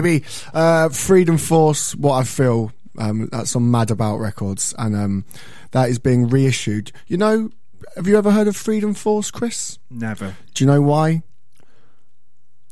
Baby. 0.00 0.24
Uh, 0.52 0.88
Freedom 0.88 1.38
Force, 1.38 1.94
what 1.94 2.14
I 2.14 2.24
feel. 2.24 2.72
Um, 2.98 3.28
that's 3.32 3.56
on 3.56 3.70
Mad 3.70 3.90
About 3.90 4.18
Records, 4.18 4.72
and 4.78 4.94
um, 4.94 5.24
that 5.72 5.88
is 5.88 5.98
being 5.98 6.28
reissued. 6.28 6.92
You 7.08 7.16
know, 7.16 7.50
have 7.96 8.06
you 8.06 8.16
ever 8.16 8.30
heard 8.30 8.46
of 8.46 8.56
Freedom 8.56 8.94
Force, 8.94 9.30
Chris? 9.32 9.78
Never. 9.90 10.36
Do 10.54 10.62
you 10.64 10.70
know 10.70 10.80
why? 10.80 11.22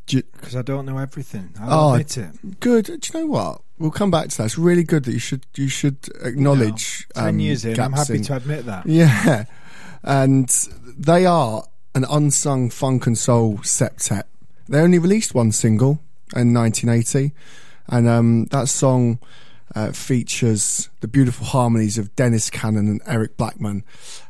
Do 0.07 0.23
Because 0.33 0.55
I 0.57 0.63
don't 0.63 0.87
know 0.87 0.99
everything. 0.99 1.55
I'll 1.61 1.91
Oh, 1.91 1.93
admit 1.95 2.19
it. 2.19 2.61
good. 2.61 2.85
Do 2.87 2.93
you 2.93 3.21
know 3.21 3.27
what? 3.27 3.63
We'll 3.79 3.91
come 3.91 4.11
back 4.13 4.29
to 4.29 4.37
that. 4.39 4.45
It's 4.45 4.59
really 4.59 4.85
good 4.85 5.05
that 5.05 5.13
you 5.13 5.19
should 5.19 5.45
you 5.57 5.69
should 5.69 5.97
acknowledge. 6.23 7.07
Ten 7.15 7.27
um, 7.29 7.39
years 7.41 7.65
in, 7.65 7.79
I'm 7.81 7.93
happy 7.93 8.17
in- 8.17 8.23
to 8.25 8.37
admit 8.37 8.65
that. 8.67 8.87
Yeah, 8.87 9.45
and 10.05 10.49
they 10.99 11.27
are 11.27 11.65
an 11.97 12.05
unsung 12.09 12.71
funk 12.71 13.07
and 13.07 13.19
soul 13.19 13.59
septet. 13.59 14.23
They 14.69 14.79
only 14.81 14.99
released 15.01 15.35
one 15.35 15.51
single 15.53 16.01
in 16.35 16.55
1980, 16.55 17.33
and 17.89 18.09
um, 18.09 18.45
that 18.47 18.69
song 18.69 19.19
uh, 19.75 19.93
features 19.93 20.91
the 21.01 21.09
beautiful 21.09 21.47
harmonies 21.47 21.99
of 21.99 22.15
Dennis 22.17 22.51
Cannon 22.51 22.89
and 22.89 23.01
Eric 23.07 23.37
Blackman, 23.37 23.85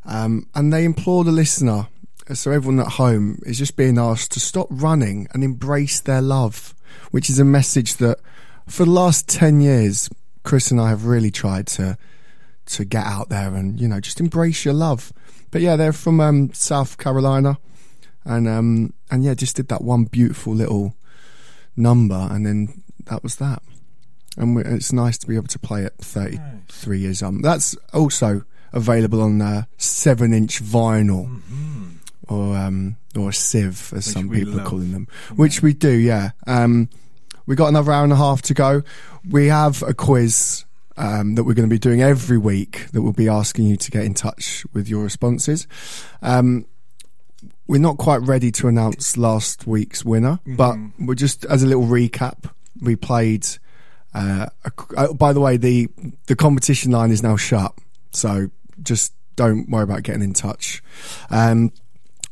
um, 0.05 0.47
and 0.55 0.73
they 0.73 0.85
implore 0.85 1.25
the 1.25 1.33
listener. 1.33 1.89
So 2.33 2.53
everyone 2.53 2.81
at 2.81 2.93
home 2.93 3.43
is 3.45 3.59
just 3.59 3.77
being 3.77 3.99
asked 3.99 4.31
to 4.33 4.41
stop 4.41 4.69
running 4.71 5.27
and 5.33 5.43
embrace 5.43 6.01
their 6.01 6.23
love, 6.23 6.75
which 7.11 7.29
is 7.29 7.41
a 7.41 7.45
message 7.45 7.97
that 7.97 8.21
for 8.69 8.85
the 8.85 8.93
last 8.93 9.29
10 9.29 9.61
years, 9.61 10.09
Chris 10.45 10.71
and 10.71 10.81
I 10.81 10.89
have 10.91 11.05
really 11.05 11.31
tried 11.31 11.67
to 11.69 11.99
to 12.65 12.85
get 12.85 13.05
out 13.05 13.29
there 13.29 13.55
and 13.55 13.81
you 13.81 13.89
know 13.89 14.01
just 14.01 14.21
embrace 14.21 14.65
your 14.65 14.75
love. 14.75 15.13
But 15.51 15.61
yeah, 15.61 15.77
they're 15.77 15.93
from 15.93 16.21
um, 16.21 16.53
South 16.53 16.97
Carolina, 16.99 17.59
and 18.25 18.49
um, 18.49 18.95
and 19.11 19.25
yeah, 19.25 19.35
just 19.35 19.57
did 19.57 19.69
that 19.69 19.83
one 19.83 20.05
beautiful 20.05 20.55
little 20.55 20.95
number, 21.77 22.29
and 22.31 22.45
then 22.47 22.83
that 23.07 23.23
was 23.23 23.37
that. 23.37 23.63
And 24.37 24.57
we, 24.57 24.65
it's 24.65 24.93
nice 24.93 25.19
to 25.19 25.27
be 25.27 25.37
able 25.37 25.49
to 25.49 25.59
play 25.59 25.83
it 25.83 25.95
33 25.99 26.99
years 26.99 27.23
on. 27.23 27.43
That's 27.43 27.77
also 27.93 28.45
available 28.73 29.21
on 29.21 29.43
uh, 29.43 29.65
seven 29.77 30.33
inch 30.33 30.63
vinyl. 30.63 31.41
Or 32.29 32.57
um, 32.57 32.97
or 33.17 33.31
a 33.31 33.33
sieve, 33.33 33.93
as 33.95 34.07
Which 34.07 34.15
some 34.15 34.31
people 34.31 34.59
are 34.59 34.65
calling 34.65 34.93
them, 34.93 35.09
which 35.37 35.61
we 35.61 35.75
do, 35.75 35.91
yeah. 35.91 36.31
Um, 36.47 36.89
we 37.47 37.57
got 37.57 37.69
another 37.69 37.93
hour 37.93 38.05
and 38.05 38.13
a 38.13 38.17
half 38.17 38.41
to 38.43 38.55
go. 38.55 38.83
We 39.29 39.49
have 39.49 39.83
a 39.83 39.93
quiz 39.93 40.65
um, 40.97 41.35
that 41.35 41.45
we're 41.45 41.55
going 41.55 41.69
to 41.69 41.73
be 41.73 41.79
doing 41.79 42.03
every 42.03 42.39
week 42.39 42.87
that 42.93 43.03
we'll 43.03 43.13
be 43.13 43.29
asking 43.29 43.67
you 43.67 43.77
to 43.77 43.91
get 43.91 44.05
in 44.05 44.15
touch 44.15 44.65
with 44.73 44.89
your 44.89 45.03
responses. 45.03 45.67
Um, 46.23 46.67
we're 47.73 47.79
not 47.79 47.97
quite 47.97 48.21
ready 48.21 48.53
to 48.53 48.69
announce 48.69 49.17
last 49.17 49.67
week's 49.67 50.05
winner, 50.05 50.39
but 50.47 50.77
we're 50.99 51.15
just 51.15 51.47
as 51.47 51.63
a 51.63 51.67
little 51.67 51.87
recap. 51.87 52.51
We 52.83 52.97
played. 52.97 53.47
Uh, 54.15 54.45
a, 54.67 54.73
uh, 54.95 55.13
by 55.15 55.33
the 55.33 55.41
way, 55.41 55.57
the 55.57 55.89
the 56.27 56.37
competition 56.37 56.93
line 56.93 57.11
is 57.11 57.23
now 57.23 57.39
shut, 57.39 57.73
so 58.11 58.51
just 58.83 59.15
don't 59.37 59.71
worry 59.71 59.85
about 59.85 60.03
getting 60.03 60.21
in 60.21 60.35
touch. 60.35 60.83
Um, 61.31 61.73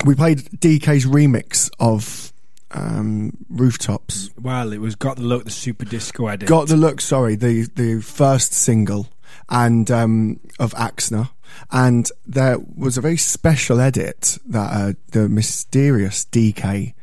we 0.05 0.15
played 0.15 0.41
DK's 0.41 1.07
remix 1.07 1.71
of 1.81 2.35
um, 2.73 3.39
Rooftops. 3.49 4.29
Well, 4.39 4.75
it 4.75 4.79
was 4.79 4.95
got 4.95 5.17
the 5.17 5.23
look, 5.23 5.47
the 5.47 5.51
super 5.51 5.87
disco 5.87 6.27
edit. 6.27 6.51
Got 6.51 6.69
the 6.69 6.77
look. 6.77 7.01
Sorry, 7.01 7.35
the 7.35 7.63
the 7.77 8.03
first 8.03 8.53
single 8.53 9.09
and 9.49 9.91
um, 9.91 10.39
of 10.59 10.75
Axner, 10.75 11.31
and 11.71 12.11
there 12.27 12.59
was 12.77 12.97
a 12.97 13.01
very 13.01 13.17
special 13.17 13.81
edit 13.81 14.39
that 14.47 14.73
uh, 14.73 14.93
the 15.13 15.29
mysterious 15.29 16.25
DK 16.25 16.95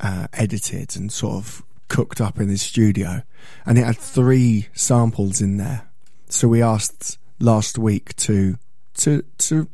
uh, 0.00 0.26
edited 0.32 0.96
and 0.96 1.12
sort 1.12 1.36
of 1.36 1.62
cooked 1.88 2.20
up 2.20 2.38
in 2.38 2.48
his 2.48 2.62
studio, 2.62 3.22
and 3.66 3.78
it 3.78 3.84
had 3.84 3.98
three 3.98 4.68
samples 4.72 5.40
in 5.40 5.56
there. 5.56 5.88
So 6.28 6.48
we 6.48 6.62
asked 6.62 7.18
last 7.38 7.78
week 7.78 8.14
to 8.16 8.56
to 8.94 9.22
to 9.38 9.68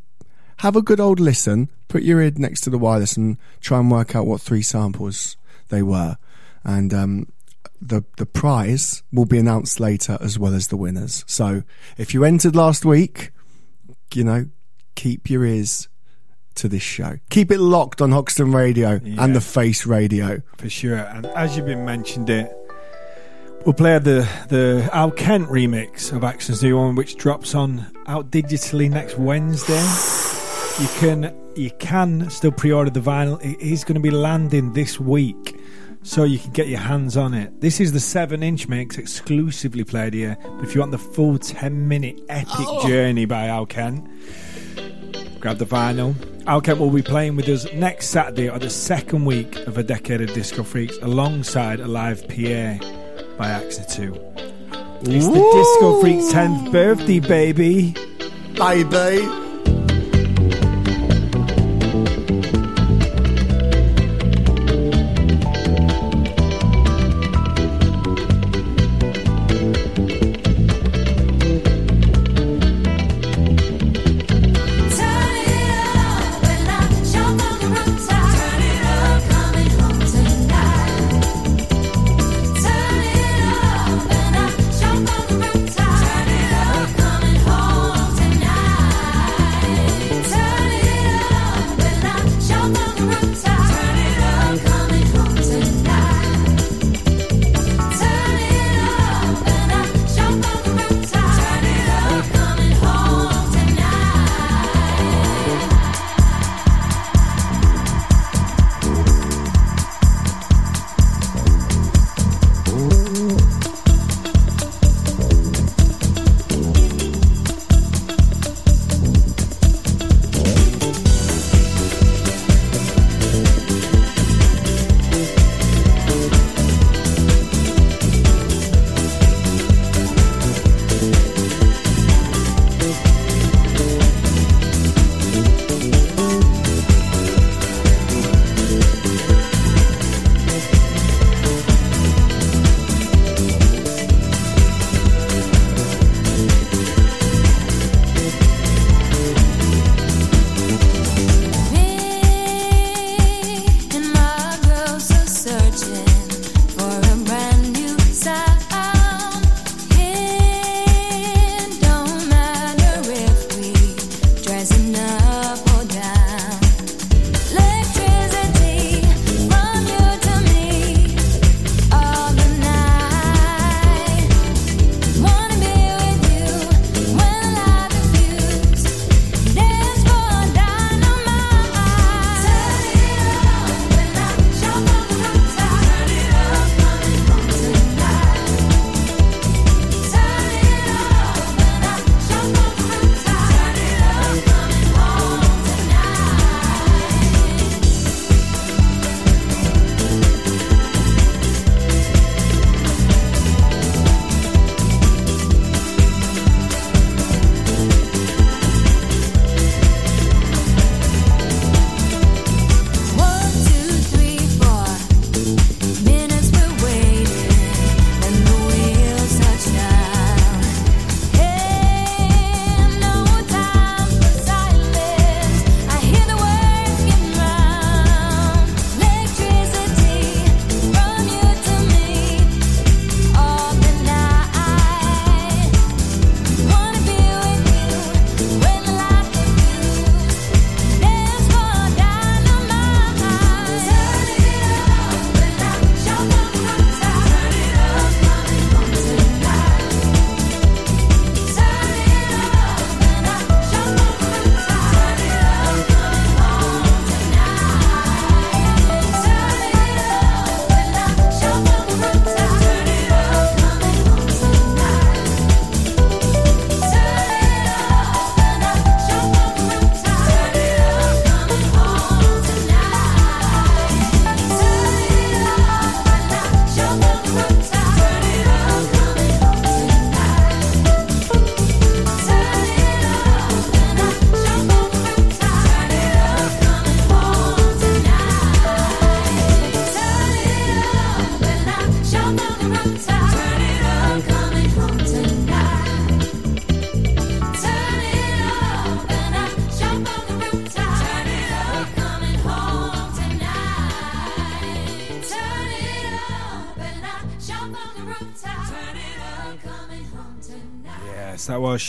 have 0.59 0.77
a 0.77 0.83
good 0.83 1.01
old 1.01 1.21
listen, 1.21 1.71
put 1.89 2.03
your 2.03 2.21
ear 2.21 2.33
next 2.37 2.63
to 2.63 2.71
the 2.71 2.79
wireless, 2.79 3.17
and 3.17 3.37
try 3.61 3.79
and 3.79 3.91
work 3.91 4.17
out 4.17 4.27
what 4.27 4.41
three 4.41 4.63
samples 4.63 5.37
they 5.69 5.83
were, 5.83 6.17
and 6.65 6.93
um, 6.95 7.33
the 7.81 8.05
the 8.17 8.27
prize 8.27 9.03
will 9.13 9.27
be 9.27 9.39
announced 9.39 9.81
later 9.81 10.19
as 10.21 10.39
well 10.39 10.55
as 10.55 10.69
the 10.69 10.77
winners. 10.77 11.25
So 11.27 11.63
if 11.99 12.15
you 12.15 12.25
entered 12.25 12.57
last 12.57 12.85
week, 12.85 13.33
you 14.15 14.25
know, 14.25 14.47
keep 14.95 15.29
your 15.31 15.45
ears 15.45 15.89
to 16.57 16.69
this 16.69 16.83
show. 16.83 17.19
Keep 17.31 17.51
it 17.51 17.59
locked 17.61 18.01
on 18.01 18.13
Hoxton 18.13 18.53
Radio 18.53 18.99
Yeah. 19.05 19.23
and 19.25 19.37
the 19.37 19.41
Face 19.41 19.85
Radio. 19.87 20.41
for 20.57 20.69
sure. 20.71 20.97
And 20.97 21.27
as 21.27 21.57
you've 21.57 21.67
been 21.67 21.85
mentioned 21.85 22.31
it, 22.31 22.51
we'll 23.65 23.75
play 23.75 23.99
the 23.99 24.27
the 24.49 24.89
Al 24.93 25.11
Kent 25.11 25.49
remix 25.49 26.13
of 26.13 26.23
AXNÉR's 26.23 26.63
New 26.63 26.77
One, 26.79 26.95
which 26.95 27.17
drops 27.17 27.55
on 27.55 27.87
out 28.07 28.31
digitally 28.31 28.89
next 28.91 29.19
Wednesday. 29.19 29.83
You 30.81 30.89
can 30.99 31.35
you 31.57 31.71
can 31.79 32.29
still 32.31 32.53
pre-order 32.53 32.91
the 32.91 33.01
vinyl. 33.01 33.43
It 33.43 33.59
is 33.61 33.83
going 33.85 33.95
to 33.95 34.01
be 34.01 34.11
landing 34.11 34.73
this 34.75 34.99
week, 35.01 35.56
so 36.07 36.23
you 36.23 36.39
can 36.39 36.53
get 36.53 36.69
your 36.69 36.79
hands 36.79 37.17
on 37.17 37.35
it. 37.35 37.61
This 37.61 37.81
is 37.81 37.93
the 37.93 37.99
seven-inch 37.99 38.69
mix 38.69 38.97
exclusively 38.97 39.83
played 39.83 40.15
here. 40.15 40.39
But 40.41 40.65
if 40.65 40.75
you 40.75 40.81
want 40.81 40.93
the 40.93 40.99
full 40.99 41.37
ten-minute 41.37 42.21
epic 42.29 42.49
oh. 42.55 42.87
journey 42.87 43.25
by 43.25 43.49
Al 43.49 43.67
Kent, 43.67 44.09
grab 45.41 45.59
the 45.59 45.67
vinyl. 45.67 46.15
Al 46.47 46.61
Kent 46.61 46.79
will 46.79 46.91
be 46.91 47.03
playing 47.03 47.35
with 47.35 47.49
us 47.49 47.71
next 47.75 48.11
Saturday 48.11 48.49
or 48.49 48.61
the 48.61 48.71
second 48.71 49.25
week 49.25 49.57
of 49.67 49.79
a 49.79 49.83
decade 49.83 50.21
of 50.21 50.33
Disco 50.33 50.63
Freaks 50.63 50.97
alongside 51.03 51.81
a 51.81 51.89
live 51.89 52.23
PA 52.29 52.79
by 53.37 53.49
AXNÉR 53.49 53.93
2. 53.93 54.15
It's 55.11 55.27
the 55.27 55.51
Disco 55.53 56.01
Freaks 56.01 56.33
10th 56.33 56.71
birthday, 56.71 57.19
baby. 57.19 57.95
Baby. 58.55 59.46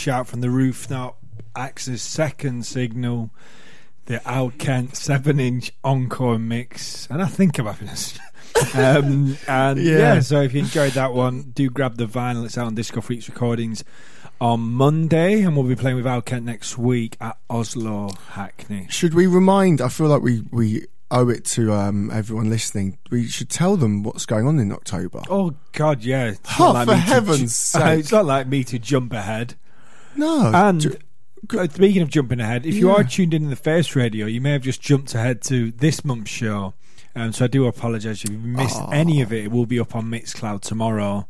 Shout 0.08 0.26
from 0.26 0.40
the 0.40 0.48
Roof. 0.48 0.88
Now, 0.88 1.16
Axe's 1.54 2.00
second 2.00 2.64
signal, 2.64 3.28
the 4.06 4.26
Al 4.26 4.48
Kent 4.52 4.96
7 4.96 5.38
inch 5.38 5.70
encore 5.84 6.38
mix. 6.38 7.06
And 7.10 7.20
I 7.20 7.26
think 7.26 7.58
I'm 7.58 7.66
having 7.66 7.88
a. 7.88 7.94
um, 8.98 9.36
and 9.46 9.78
yeah. 9.78 9.98
Yeah. 10.14 10.20
so 10.20 10.40
if 10.40 10.54
you 10.54 10.60
enjoyed 10.60 10.92
that 10.92 11.12
one, 11.12 11.50
do 11.54 11.68
grab 11.68 11.98
the 11.98 12.06
vinyl. 12.06 12.46
It's 12.46 12.56
out 12.56 12.68
on 12.68 12.74
Disco 12.74 13.02
Freaks 13.02 13.28
Recordings 13.28 13.84
on 14.40 14.60
Monday, 14.60 15.42
and 15.42 15.54
we'll 15.54 15.66
be 15.68 15.76
playing 15.76 15.96
with 15.98 16.06
Al 16.06 16.22
Kent 16.22 16.46
next 16.46 16.78
week 16.78 17.18
at 17.20 17.36
Oslo 17.50 18.08
Hackney. 18.30 18.86
Should 18.88 19.12
we 19.12 19.26
remind? 19.26 19.82
I 19.82 19.90
feel 19.90 20.06
like 20.06 20.22
we 20.22 20.42
we 20.50 20.86
owe 21.10 21.28
it 21.28 21.44
to 21.44 21.74
um, 21.74 22.10
everyone 22.10 22.48
listening. 22.48 22.96
We 23.10 23.26
should 23.26 23.50
tell 23.50 23.76
them 23.76 24.04
what's 24.04 24.24
going 24.24 24.46
on 24.46 24.58
in 24.58 24.72
October. 24.72 25.20
Oh 25.28 25.52
God, 25.72 26.02
yeah! 26.02 26.28
It's 26.28 26.40
Oh, 26.58 26.72
not 26.72 26.86
for 26.86 26.92
to 26.92 26.96
heaven's 26.96 27.54
sake. 27.54 28.00
it's 28.00 28.10
not 28.12 28.24
like 28.24 28.46
me 28.46 28.64
to 28.64 28.78
jump 28.78 29.12
ahead. 29.12 29.56
No, 30.16 30.50
And 30.54 30.80
ju- 30.80 30.96
uh, 31.58 31.68
speaking 31.68 32.02
of 32.02 32.08
jumping 32.10 32.40
ahead, 32.40 32.66
if 32.66 32.74
you 32.74 32.88
Yeah. 32.88 32.96
are 32.96 33.04
tuned 33.04 33.34
in 33.34 33.44
in 33.44 33.50
the 33.50 33.56
first 33.56 33.94
radio, 33.94 34.26
you 34.26 34.40
may 34.40 34.52
have 34.52 34.62
just 34.62 34.80
jumped 34.80 35.14
ahead 35.14 35.42
to 35.42 35.70
this 35.70 36.04
month's 36.04 36.30
show. 36.30 36.74
Um, 37.14 37.32
so 37.32 37.44
I 37.44 37.48
do 37.48 37.66
apologise 37.66 38.24
if 38.24 38.30
you 38.30 38.38
missed 38.38 38.80
any 38.92 39.20
of 39.22 39.32
it. 39.32 39.44
It 39.44 39.50
will 39.50 39.66
be 39.66 39.80
up 39.80 39.94
on 39.96 40.06
Mixcloud 40.06 40.60
tomorrow. 40.62 41.26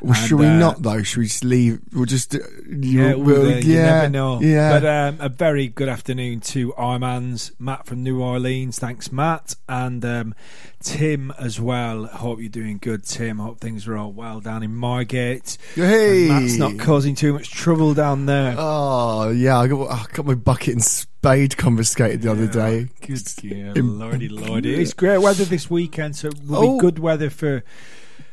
Well, 0.00 0.12
and, 0.16 0.28
should 0.28 0.38
we 0.38 0.46
uh, 0.46 0.58
not 0.58 0.82
though? 0.82 1.02
Should 1.02 1.18
we 1.20 1.26
just 1.26 1.44
leave? 1.44 1.80
We'll 1.92 2.04
just 2.04 2.34
uh, 2.34 2.38
Yeah, 2.68 3.14
we'll, 3.14 3.42
well, 3.42 3.46
uh, 3.54 3.58
yeah. 3.58 4.38
Yeah, 4.40 4.80
But 4.80 4.86
um, 4.86 5.16
a 5.20 5.28
very 5.28 5.68
good 5.68 5.88
afternoon 5.88 6.40
to 6.40 6.74
our 6.74 6.98
man's 6.98 7.52
Matt 7.58 7.86
from 7.86 8.02
New 8.02 8.20
Orleans. 8.22 8.78
Thanks, 8.78 9.10
Matt, 9.12 9.54
and 9.68 10.04
um, 10.04 10.34
Tim 10.82 11.32
as 11.38 11.60
well. 11.60 12.06
Hope 12.06 12.40
you're 12.40 12.48
doing 12.48 12.78
good, 12.78 13.04
Tim. 13.04 13.38
Hope 13.38 13.60
things 13.60 13.86
are 13.88 13.96
all 13.96 14.12
well 14.12 14.40
down 14.40 14.62
in 14.62 14.74
Margate. 14.74 15.56
hey, 15.74 16.28
And 16.28 16.42
Matt's 16.42 16.56
not 16.58 16.78
causing 16.78 17.14
too 17.14 17.32
much 17.32 17.50
trouble 17.50 17.94
down 17.94 18.26
there. 18.26 18.54
Oh 18.58 19.30
yeah, 19.30 19.58
I 19.58 19.66
got, 19.68 19.90
I 19.90 20.04
got 20.12 20.26
my 20.26 20.34
bucket 20.34 20.74
and 20.74 20.84
spade 20.84 21.56
confiscated 21.56 22.22
the 22.22 22.30
other 22.30 22.46
day. 22.46 22.88
Good, 23.06 23.22
yeah, 23.42 23.72
lordy, 23.76 24.28
lordy. 24.28 24.74
It's 24.74 24.92
great 24.92 25.18
weather 25.18 25.44
this 25.44 25.70
weekend, 25.70 26.16
so 26.16 26.28
it 26.28 26.38
will 26.46 26.56
Oh. 26.56 26.76
be 26.76 26.80
good 26.80 26.98
weather 26.98 27.30
for 27.30 27.64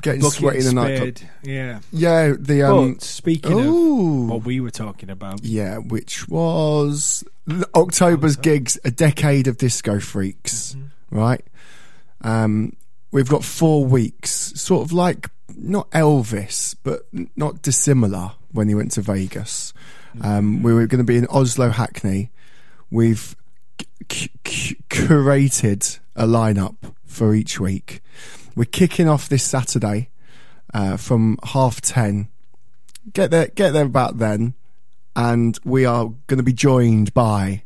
Getting 0.02 0.22
bucket 0.22 0.38
sweaty 0.40 0.60
in 0.60 0.66
the 0.66 0.74
nightclub. 0.74 1.18
Yeah. 1.44 1.80
Yeah, 1.92 2.34
the 2.38 2.64
um, 2.64 2.94
but 2.96 3.02
speaking 3.04 3.54
ooh. 3.54 4.24
of 4.24 4.30
what 4.30 4.44
we 4.44 4.60
were 4.60 4.72
talking 4.72 5.10
about, 5.10 5.44
Yeah, 5.46 5.78
which 5.78 6.28
was 6.28 7.24
October's 7.74 8.36
gigs, 8.36 8.78
a 8.84 8.92
decade 8.92 9.48
of 9.48 9.58
disco 9.58 10.00
freaks, 10.00 10.76
Mm-hmm. 10.76 11.18
right? 11.20 11.46
Um, 12.22 12.76
we've 13.12 13.30
got 13.30 13.44
four 13.44 13.86
weeks, 13.86 14.30
sort 14.60 14.86
of 14.86 14.92
like 14.94 15.30
not 15.56 15.90
Elvis, 15.92 16.76
but 16.84 17.04
not 17.36 17.62
dissimilar 17.62 18.32
when 18.52 18.68
he 18.68 18.76
went 18.76 18.92
to 18.94 19.02
Vegas. 19.02 19.74
Um, 20.22 20.64
we 20.64 20.74
were 20.74 20.86
going 20.88 21.00
to 21.00 21.04
be 21.06 21.18
in 21.18 21.28
Oslo, 21.28 21.70
Hackney. 21.70 22.32
We've 22.92 23.36
c- 24.12 24.30
c- 24.46 24.78
curated 24.90 26.00
a 26.16 26.26
lineup 26.28 26.76
for 27.06 27.34
each 27.34 27.60
week. 27.60 28.02
We're 28.56 28.66
kicking 28.66 29.08
off 29.08 29.30
this 29.30 29.44
Saturday 29.44 30.10
uh, 30.74 30.98
from 30.98 31.38
half 31.44 31.82
ten. 31.82 32.30
Get 33.12 33.32
there, 33.32 33.48
get 33.48 33.72
there 33.72 33.86
about 33.86 34.18
then 34.18 34.56
and 35.16 35.58
we 35.64 35.86
are 35.86 36.08
going 36.28 36.38
to 36.38 36.44
be 36.44 36.54
joined 36.54 37.14
by 37.14 37.64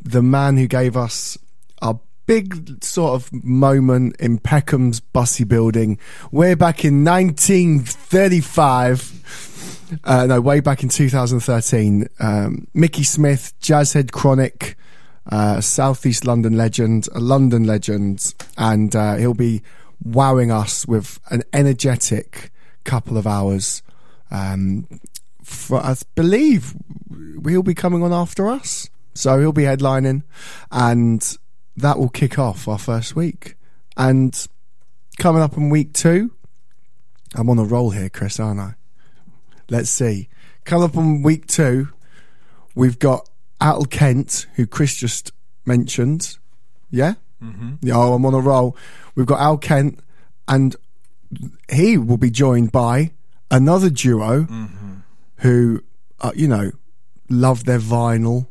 the 0.00 0.22
man 0.22 0.56
who 0.56 0.66
gave 0.66 0.96
us 0.96 1.38
our 1.80 2.00
big 2.26 2.82
sort 2.82 3.14
of 3.14 3.32
moment 3.44 4.16
in 4.18 4.38
Peckham's 4.38 4.98
Bussey 5.00 5.44
building 5.44 5.98
way 6.30 6.54
back 6.54 6.84
in 6.84 7.04
1935. 7.04 9.98
Uh, 10.04 10.26
no, 10.26 10.40
way 10.40 10.60
back 10.60 10.82
in 10.82 10.88
2013. 10.88 12.08
Um, 12.18 12.66
Mickey 12.74 13.04
Smith, 13.04 13.52
Jazzhead 13.60 14.10
Chronic, 14.10 14.76
uh, 15.30 15.60
Southeast 15.60 16.24
London 16.24 16.56
legend, 16.56 17.08
a 17.14 17.20
London 17.20 17.64
legend, 17.64 18.34
and 18.56 18.94
uh, 18.96 19.16
he'll 19.16 19.34
be 19.34 19.62
wowing 20.02 20.50
us 20.50 20.86
with 20.86 21.20
an 21.30 21.42
energetic 21.52 22.50
couple 22.84 23.16
of 23.16 23.26
hours. 23.26 23.82
Um, 24.30 24.88
for, 25.42 25.78
I 25.78 25.94
believe 26.14 26.74
he'll 27.46 27.62
be 27.62 27.74
coming 27.74 28.02
on 28.02 28.12
after 28.12 28.48
us. 28.48 28.88
So 29.14 29.38
he'll 29.38 29.52
be 29.52 29.64
headlining, 29.64 30.22
and 30.70 31.36
that 31.76 31.98
will 31.98 32.08
kick 32.08 32.38
off 32.38 32.66
our 32.66 32.78
first 32.78 33.14
week. 33.14 33.56
And 33.96 34.46
coming 35.18 35.42
up 35.42 35.56
in 35.56 35.68
week 35.68 35.92
two, 35.92 36.32
I'm 37.34 37.50
on 37.50 37.58
a 37.58 37.64
roll 37.64 37.90
here, 37.90 38.08
Chris, 38.08 38.40
aren't 38.40 38.60
I? 38.60 38.74
Let's 39.68 39.90
see. 39.90 40.28
Coming 40.64 40.84
up 40.84 40.96
on 40.96 41.22
week 41.22 41.46
two, 41.46 41.88
we've 42.74 42.98
got 42.98 43.28
Al 43.62 43.84
Kent, 43.84 44.46
who 44.56 44.66
Chris 44.66 44.96
just 44.96 45.32
mentioned. 45.64 46.36
Yeah? 46.90 47.14
Mm-hmm. 47.42 47.74
Yeah, 47.82 47.96
oh, 47.96 48.14
I'm 48.14 48.26
on 48.26 48.34
a 48.34 48.40
roll. 48.40 48.76
We've 49.14 49.26
got 49.26 49.40
Al 49.40 49.56
Kent, 49.56 50.00
and 50.48 50.74
he 51.70 51.96
will 51.96 52.16
be 52.18 52.30
joined 52.30 52.72
by 52.72 53.12
another 53.50 53.88
duo 53.88 54.46
who, 55.36 55.82
uh, 56.20 56.32
you 56.34 56.48
know, 56.48 56.72
love 57.30 57.64
their 57.64 57.78
vinyl, 57.78 58.46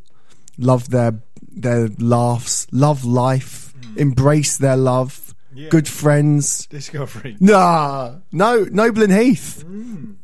love 0.58 0.90
their 0.90 1.20
their 1.54 1.90
laughs, 2.00 2.66
love 2.72 3.04
life, 3.04 3.74
embrace 3.98 4.58
their 4.58 4.78
love, 4.78 5.36
good 5.70 5.88
friends. 5.88 6.66
Discovery. 6.68 7.36
Nah, 7.40 8.16
no, 8.32 8.64
Noble 8.72 9.04
and 9.04 9.14
Heath. 9.14 9.66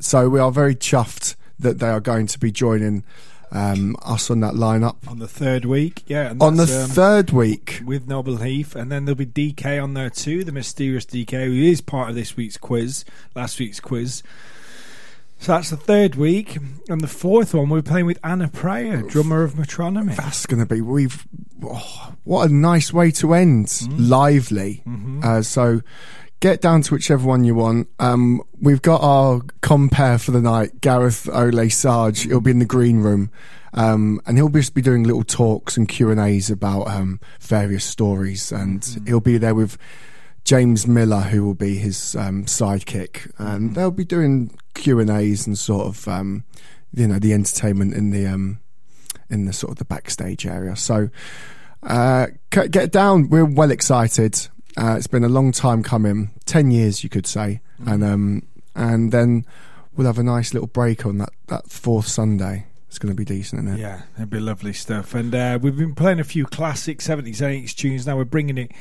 So 0.00 0.28
we 0.30 0.40
are 0.40 0.50
very 0.50 0.74
chuffed 0.74 1.36
that 1.58 1.78
they 1.78 1.88
are 1.88 2.00
going 2.00 2.26
to 2.28 2.38
be 2.38 2.50
joining 2.50 3.04
um, 3.50 3.96
us 4.02 4.30
on 4.30 4.40
that 4.40 4.54
lineup 4.54 4.96
on 5.08 5.18
the 5.18 5.28
third 5.28 5.64
week. 5.64 6.02
Yeah, 6.06 6.30
and 6.30 6.42
on 6.42 6.56
the 6.56 6.62
um, 6.62 6.88
third 6.90 7.30
week. 7.30 7.82
with 7.84 8.06
Noble 8.06 8.38
Heath, 8.38 8.76
and 8.76 8.90
then 8.90 9.04
there'll 9.04 9.16
be 9.16 9.26
DK 9.26 9.82
on 9.82 9.94
there 9.94 10.10
too, 10.10 10.44
the 10.44 10.52
mysterious 10.52 11.04
DK, 11.04 11.46
who 11.46 11.52
is 11.52 11.80
part 11.80 12.10
of 12.10 12.14
this 12.14 12.36
week's 12.36 12.56
quiz, 12.56 13.04
last 13.34 13.58
week's 13.58 13.80
quiz. 13.80 14.22
So 15.40 15.52
that's 15.52 15.70
the 15.70 15.76
third 15.76 16.16
week, 16.16 16.58
and 16.88 17.00
the 17.00 17.06
fourth 17.06 17.54
one 17.54 17.68
we're 17.68 17.80
playing 17.80 18.06
with 18.06 18.18
Anna 18.24 18.48
Prior, 18.48 19.02
drummer 19.02 19.44
of 19.44 19.54
Metronomy. 19.54 20.16
That's 20.16 20.46
going 20.46 20.60
to 20.60 20.66
be 20.66 20.80
we've. 20.80 21.26
Oh, 21.62 22.14
what 22.24 22.50
a 22.50 22.52
nice 22.52 22.92
way 22.92 23.10
to 23.12 23.34
end, 23.34 23.86
lively. 23.90 24.82
Uh, 25.22 25.42
so. 25.42 25.80
Get 26.40 26.60
down 26.60 26.82
to 26.82 26.94
whichever 26.94 27.26
one 27.26 27.42
you 27.42 27.56
want. 27.56 27.88
Um, 27.98 28.42
we've 28.60 28.82
got 28.82 29.00
our 29.02 29.40
compare 29.60 30.18
for 30.18 30.30
the 30.30 30.40
night, 30.40 30.80
Gareth 30.80 31.28
Ole 31.32 31.68
Sarge. 31.68 32.22
He'll 32.22 32.40
be 32.40 32.52
in 32.52 32.60
the 32.60 32.64
green 32.64 32.98
room, 32.98 33.32
um, 33.74 34.20
and 34.24 34.36
he'll 34.36 34.48
just 34.48 34.72
be 34.72 34.80
doing 34.80 35.02
little 35.02 35.24
talks 35.24 35.76
and 35.76 35.88
Q 35.88 36.10
and 36.10 36.20
A's 36.20 36.48
about 36.48 36.86
um, 36.86 37.18
various 37.40 37.84
stories, 37.84 38.52
and 38.52 39.02
he'll 39.04 39.18
be 39.18 39.36
there 39.36 39.54
with 39.54 39.76
James 40.44 40.86
Miller, 40.86 41.22
who 41.22 41.44
will 41.44 41.54
be 41.54 41.76
his 41.76 42.14
um, 42.14 42.44
sidekick, 42.44 43.32
and 43.38 43.74
they'll 43.74 43.90
be 43.90 44.04
doing 44.04 44.56
Q 44.74 45.00
and 45.00 45.10
A's 45.10 45.44
and 45.44 45.58
sort 45.58 45.88
of 45.88 46.06
um, 46.06 46.44
you 46.94 47.08
know 47.08 47.18
the 47.18 47.32
entertainment 47.32 47.94
in 47.94 48.10
the 48.10 48.26
um, 48.26 48.60
in 49.28 49.44
the 49.46 49.52
sort 49.52 49.72
of 49.72 49.78
the 49.78 49.84
backstage 49.84 50.46
area. 50.46 50.76
So 50.76 51.10
uh, 51.82 52.28
get 52.50 52.92
down. 52.92 53.28
We're 53.28 53.44
well 53.44 53.72
excited. 53.72 54.48
Uh, 54.78 54.94
it's 54.96 55.08
been 55.08 55.24
a 55.24 55.28
long 55.28 55.50
time 55.50 55.82
coming, 55.82 56.30
ten 56.46 56.70
years 56.70 57.02
you 57.02 57.10
could 57.10 57.26
say, 57.26 57.60
and 57.84 58.04
um, 58.04 58.42
and 58.76 59.10
then 59.10 59.44
we'll 59.96 60.06
have 60.06 60.18
a 60.18 60.22
nice 60.22 60.54
little 60.54 60.68
break 60.68 61.04
on 61.04 61.18
that 61.18 61.30
that 61.48 61.68
fourth 61.68 62.06
Sunday. 62.06 62.66
It's 62.86 62.98
going 62.98 63.12
to 63.12 63.16
be 63.16 63.24
decent, 63.24 63.64
isn't 63.64 63.78
it? 63.78 63.82
Yeah, 63.82 64.02
it'd 64.16 64.30
be 64.30 64.40
lovely 64.40 64.72
stuff. 64.72 65.14
And 65.14 65.34
uh, 65.34 65.58
we've 65.60 65.76
been 65.76 65.94
playing 65.94 66.20
a 66.20 66.24
few 66.24 66.46
classic 66.46 67.00
70s 67.00 67.42
and 67.42 67.66
80s 67.66 67.74
tunes. 67.74 68.06
Now 68.06 68.16
we're 68.16 68.24
bringing 68.24 68.56
it 68.56 68.72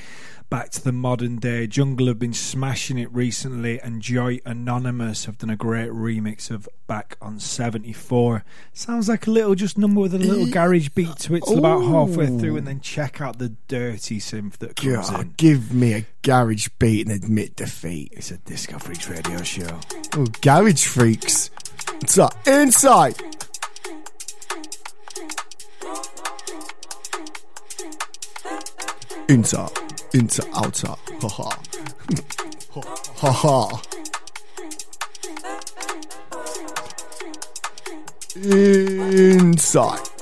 back 0.50 0.70
to 0.72 0.84
the 0.84 0.92
modern 0.92 1.38
day. 1.38 1.68
Jungle 1.68 2.08
have 2.08 2.20
been 2.20 2.34
smashing 2.34 2.98
it 2.98 3.12
recently, 3.14 3.80
and 3.80 4.02
Joy 4.02 4.40
Anonymous 4.46 5.26
have 5.26 5.38
done 5.38 5.50
a 5.50 5.56
great 5.56 5.90
remix 5.92 6.50
of 6.50 6.68
Back 6.88 7.18
on 7.22 7.40
74. 7.40 8.46
Sounds 8.72 9.10
like 9.10 9.28
a 9.28 9.32
little 9.32 9.56
just 9.56 9.78
number 9.78 10.00
with 10.00 10.14
a 10.14 10.18
little 10.18 10.48
eh, 10.48 10.52
garage 10.52 10.90
beat 10.90 11.18
to 11.18 11.36
it 11.36 11.44
till 11.44 11.60
about 11.60 11.82
halfway 11.82 12.28
through, 12.28 12.58
and 12.58 12.66
then 12.66 12.80
check 12.80 13.20
out 13.20 13.40
the 13.40 13.50
dirty 13.68 14.20
synth 14.20 14.58
that 14.60 14.78
comes 14.78 15.10
God, 15.10 15.22
in. 15.22 15.34
give 15.36 15.74
me 15.74 15.94
a 15.94 16.06
garage 16.22 16.70
beat 16.80 17.08
and 17.08 17.24
admit 17.24 17.58
defeat. 17.58 18.14
It's 18.14 18.32
a 18.32 18.38
Disco 18.38 18.80
Freaks 18.80 19.10
radio 19.10 19.44
show. 19.44 19.80
Oh, 20.16 20.28
garage 20.42 20.86
freaks. 20.86 21.52
What's 22.00 22.18
up? 22.18 22.36
Inside. 22.48 23.16
Inter, 29.30 29.68
inter, 30.14 30.44
outer. 30.54 30.96
Ha 31.22 31.28
ha. 31.28 31.50
Ha 33.20 33.32
ha. 33.32 33.82
Inside. 38.36 40.17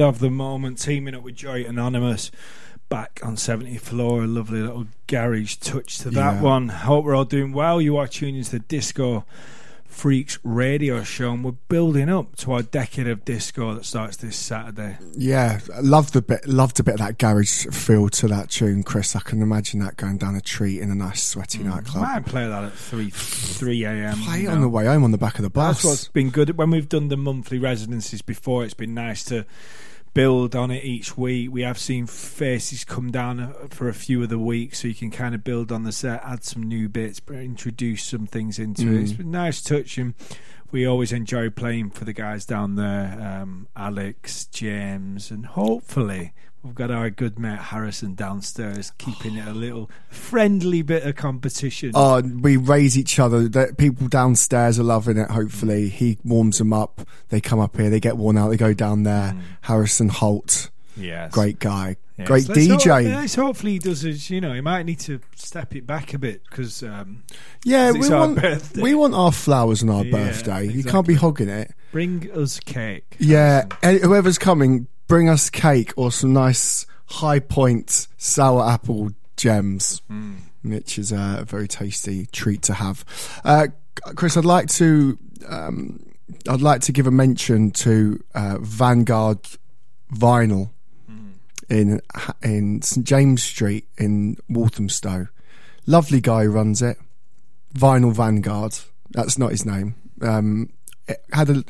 Band 0.00 0.14
of 0.14 0.18
the 0.18 0.30
moment, 0.30 0.78
teaming 0.78 1.14
up 1.14 1.22
with 1.22 1.34
Joy 1.34 1.62
Anonymous. 1.62 2.30
Back 2.88 3.20
on 3.22 3.36
74, 3.36 4.22
a 4.24 4.26
lovely 4.26 4.62
little 4.62 4.86
garage 5.06 5.56
touch 5.56 5.98
to 5.98 6.10
that 6.12 6.36
Yeah. 6.36 6.40
one. 6.40 6.70
Hope 6.70 7.04
we're 7.04 7.14
all 7.14 7.26
doing 7.26 7.52
well. 7.52 7.82
You 7.82 7.98
are 7.98 8.08
tuning 8.08 8.36
into 8.36 8.52
the 8.52 8.58
Disco 8.60 9.26
Freaks 9.84 10.38
radio 10.42 11.02
show, 11.02 11.32
and 11.32 11.44
we're 11.44 11.50
building 11.68 12.08
up 12.08 12.34
to 12.36 12.52
our 12.52 12.62
decade 12.62 13.08
of 13.08 13.26
disco 13.26 13.74
that 13.74 13.84
starts 13.84 14.16
this 14.16 14.36
Saturday. 14.36 14.96
Yeah, 15.14 15.60
loved 15.82 16.14
the 16.14 16.22
bit, 16.22 16.46
loved 16.46 16.80
a 16.80 16.82
bit 16.82 16.94
of 16.94 17.00
that 17.00 17.18
garage 17.18 17.66
feel 17.66 18.08
to 18.08 18.28
that 18.28 18.48
tune, 18.48 18.82
Chris. 18.82 19.14
I 19.14 19.20
can 19.20 19.42
imagine 19.42 19.80
that 19.80 19.96
going 19.98 20.16
down 20.16 20.34
a 20.34 20.40
treat 20.40 20.80
in 20.80 20.90
a 20.90 20.94
nice 20.94 21.22
sweaty 21.22 21.58
mm, 21.58 21.64
nightclub. 21.64 22.04
Might 22.04 22.24
play 22.24 22.48
that 22.48 22.64
at 22.64 22.72
3 22.72 23.10
3 23.10 23.84
a.m. 23.84 24.18
Play 24.22 24.44
it 24.44 24.46
on 24.46 24.54
know. 24.54 24.60
the 24.62 24.68
way 24.70 24.86
home 24.86 25.04
on 25.04 25.10
the 25.10 25.18
back 25.18 25.36
of 25.38 25.42
the 25.42 25.50
bus. 25.50 25.82
That's 25.82 25.84
what's 25.84 26.08
been 26.08 26.30
good 26.30 26.56
when 26.56 26.70
we've 26.70 26.88
done 26.88 27.08
the 27.08 27.18
monthly 27.18 27.58
residencies 27.58 28.22
before. 28.22 28.64
It's 28.64 28.72
been 28.72 28.94
nice 28.94 29.24
to 29.24 29.44
build 30.14 30.56
on 30.56 30.70
it 30.70 30.84
each 30.84 31.16
week. 31.16 31.52
We 31.52 31.62
have 31.62 31.78
seen 31.78 32.06
faces 32.06 32.84
come 32.84 33.10
down 33.10 33.40
uh, 33.40 33.52
for 33.70 33.88
a 33.88 33.94
few 33.94 34.22
of 34.22 34.28
the 34.28 34.38
weeks, 34.38 34.80
so 34.80 34.88
you 34.88 34.94
can 34.94 35.10
kind 35.10 35.34
of 35.34 35.44
build 35.44 35.70
on 35.70 35.84
the 35.84 35.92
set, 35.92 36.22
add 36.24 36.44
some 36.44 36.62
new 36.62 36.88
bits, 36.88 37.20
introduce 37.30 38.04
some 38.04 38.26
things 38.26 38.58
into 38.58 38.82
it. 38.82 38.86
Mm. 38.86 39.02
It's 39.02 39.12
been 39.12 39.30
nice 39.30 39.62
touching. 39.62 40.14
We 40.72 40.86
always 40.86 41.12
enjoy 41.12 41.50
playing 41.50 41.90
for 41.90 42.04
the 42.04 42.12
guys 42.12 42.44
down 42.44 42.76
there, 42.76 43.18
um, 43.20 43.66
Alex, 43.74 44.46
James, 44.46 45.30
and 45.30 45.44
hopefully. 45.46 46.32
We've 46.62 46.74
got 46.74 46.90
our 46.90 47.08
good 47.08 47.38
mate 47.38 47.58
Harrison 47.58 48.14
downstairs, 48.14 48.92
keeping 48.98 49.36
it 49.36 49.48
a 49.48 49.54
little 49.54 49.90
friendly 50.10 50.82
bit 50.82 51.04
of 51.04 51.16
competition. 51.16 51.92
Oh, 51.94 52.20
we 52.20 52.58
raise 52.58 52.98
each 52.98 53.18
other. 53.18 53.48
The 53.48 53.74
people 53.78 54.08
downstairs 54.08 54.78
are 54.78 54.84
loving 54.84 55.16
it. 55.16 55.30
Hopefully, 55.30 55.88
he 55.88 56.18
warms 56.22 56.58
them 56.58 56.74
up. 56.74 57.00
They 57.30 57.40
come 57.40 57.60
up 57.60 57.76
here. 57.78 57.88
They 57.88 57.98
get 57.98 58.18
worn 58.18 58.36
out. 58.36 58.50
They 58.50 58.58
go 58.58 58.74
down 58.74 59.04
there. 59.04 59.34
Harrison 59.62 60.10
Holt, 60.10 60.70
yes. 60.96 61.32
great 61.32 61.58
guy, 61.58 61.96
Yes, 62.18 62.26
great 62.28 62.48
let's 62.48 62.66
hope- 62.68 62.80
DJ. 62.80 63.04
yes, 63.04 63.34
hopefully 63.34 63.72
he 63.72 63.78
does 63.78 64.02
his. 64.02 64.28
You 64.30 64.40
know, 64.40 64.52
he 64.52 64.60
might 64.60 64.84
need 64.84 65.00
to 65.00 65.20
step 65.36 65.74
it 65.74 65.86
back 65.86 66.12
a 66.14 66.18
bit 66.18 66.42
because 66.48 66.82
um, 66.82 67.22
yeah, 67.64 67.92
we 67.92 68.08
want 68.08 68.40
birthday. 68.40 68.82
we 68.82 68.94
want 68.94 69.14
our 69.14 69.32
flowers 69.32 69.82
on 69.82 69.90
our 69.90 70.04
Yeah, 70.04 70.10
birthday. 70.12 70.64
You 70.66 70.84
can't 70.84 71.06
be 71.06 71.14
exactly. 71.14 71.14
hogging 71.14 71.48
it. 71.48 71.74
bring 71.92 72.30
us 72.32 72.60
cake. 72.60 73.16
Yeah, 73.18 73.66
whoever's 73.82 74.38
coming, 74.38 74.86
bring 75.08 75.28
us 75.28 75.48
cake 75.50 75.92
or 75.96 76.12
some 76.12 76.32
nice 76.32 76.86
high 77.06 77.38
point 77.40 78.06
sour 78.18 78.68
apple 78.68 79.10
gems, 79.36 80.02
Hmm. 80.08 80.32
which 80.62 80.98
is 80.98 81.10
a 81.12 81.44
very 81.48 81.66
tasty 81.68 82.26
treat 82.26 82.62
to 82.62 82.74
have. 82.74 83.04
Uh, 83.44 83.68
Chris, 84.14 84.36
I'd 84.36 84.44
like 84.44 84.68
to 84.72 85.18
um, 85.48 86.04
I'd 86.48 86.60
like 86.60 86.82
to 86.82 86.92
give 86.92 87.06
a 87.06 87.10
mention 87.10 87.70
to 87.72 88.22
uh, 88.34 88.58
Vanguard 88.60 89.38
Vinyl 90.14 90.70
in 91.70 92.00
in 92.42 92.82
St 92.82 93.06
James 93.06 93.42
Street 93.42 93.86
in 93.96 94.36
Walthamstow. 94.48 95.28
Lovely 95.86 96.20
guy 96.20 96.44
who 96.44 96.50
runs 96.50 96.82
it. 96.82 96.98
Vinyl 97.74 98.12
Vanguard. 98.12 98.76
That's 99.10 99.38
not 99.38 99.52
his 99.52 99.64
name. 99.64 99.94
Um, 100.20 100.70
had 101.32 101.48
a 101.48 101.64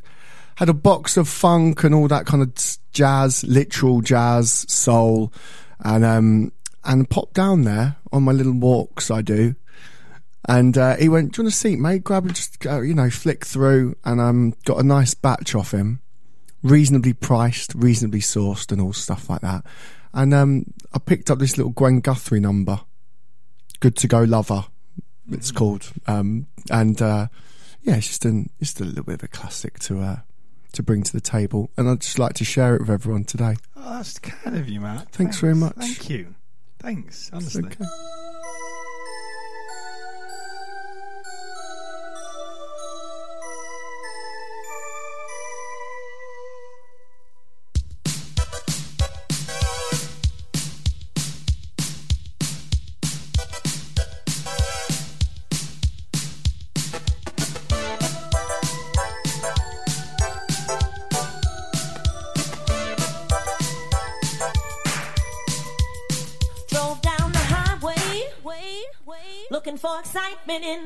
had 0.57 0.69
a 0.69 0.75
box 0.75 1.17
of 1.17 1.29
funk 1.29 1.85
and 1.85 1.95
all 1.95 2.09
that 2.09 2.27
kind 2.27 2.43
of 2.43 2.53
jazz, 2.93 3.45
literal 3.45 4.01
jazz, 4.01 4.67
soul, 4.69 5.33
and 5.81 6.05
um 6.05 6.53
and 6.85 7.09
popped 7.09 7.35
down 7.35 7.63
there 7.63 7.97
on 8.13 8.23
my 8.23 8.33
little 8.33 8.53
walks 8.53 9.11
I 9.11 9.23
do. 9.23 9.55
And 10.49 10.77
uh, 10.79 10.97
he 10.97 11.09
went, 11.09 11.33
"Do 11.33 11.43
you 11.43 11.45
want 11.45 11.55
a 11.55 11.57
seat, 11.57 11.79
mate? 11.79 12.03
Grab 12.03 12.25
and 12.25 12.35
just 12.35 12.61
go, 12.61 12.81
you 12.81 12.95
know, 12.95 13.11
flick 13.11 13.45
through." 13.45 13.95
And 14.05 14.21
um, 14.21 14.55
got 14.65 14.79
a 14.79 14.83
nice 14.83 15.13
batch 15.13 15.55
off 15.55 15.73
him, 15.73 16.01
reasonably 16.63 17.13
priced, 17.13 17.75
reasonably 17.75 18.21
sourced, 18.21 18.71
and 18.73 18.81
all 18.81 18.93
stuff 18.93 19.29
like 19.31 19.41
that. 19.41 19.65
And 20.13 20.35
um, 20.35 20.67
I 20.93 20.99
picked 20.99 21.31
up 21.31 21.39
this 21.39 21.57
little 21.57 21.73
Gwen 21.73 22.01
Guthrie 22.01 22.41
number, 22.41 22.81
"Good 23.81 23.97
to 23.97 24.09
Go 24.09 24.23
Lover," 24.23 24.65
it's 25.31 25.53
called. 25.53 25.93
Um, 26.07 26.47
and 26.71 27.01
uh, 27.01 27.29
yeah, 27.83 27.97
it's 27.97 28.09
just 28.09 28.25
an 28.25 28.51
just 28.59 28.81
a 28.81 28.85
little 28.85 29.05
bit 29.05 29.15
of 29.17 29.23
a 29.23 29.29
classic 29.29 29.79
to 29.81 30.01
uh, 30.01 30.17
to 30.73 30.83
bring 30.83 31.03
to 31.03 31.13
the 31.13 31.21
table, 31.21 31.71
and 31.77 31.89
I'd 31.89 32.01
just 32.01 32.19
like 32.19 32.35
to 32.35 32.45
share 32.45 32.75
it 32.75 32.81
with 32.81 32.91
everyone 32.91 33.25
today. 33.25 33.57
Oh, 33.77 33.97
that's 33.97 34.19
kind 34.19 34.57
of 34.57 34.69
you, 34.69 34.81
Matt. 34.81 35.11
Thanks 35.13 35.39
very 35.39 35.55
much. 35.55 35.77
Thank 35.77 36.11
you. 36.11 36.35
Thanks. 36.81 37.31
Honestly. 37.33 37.71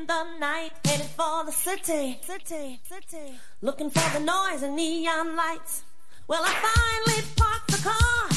The 0.07 0.23
night, 0.39 0.71
headed 0.83 1.05
for 1.07 1.45
the 1.45 1.51
city, 1.51 2.19
city, 2.21 2.79
city, 2.83 3.33
looking 3.61 3.89
for 3.89 4.17
the 4.17 4.23
noise 4.23 4.61
and 4.61 4.75
neon 4.75 5.35
lights. 5.35 5.83
Well, 6.27 6.43
I 6.43 6.53
finally 6.67 7.21
parked 7.35 7.71
the 7.71 7.81
car 7.89 8.29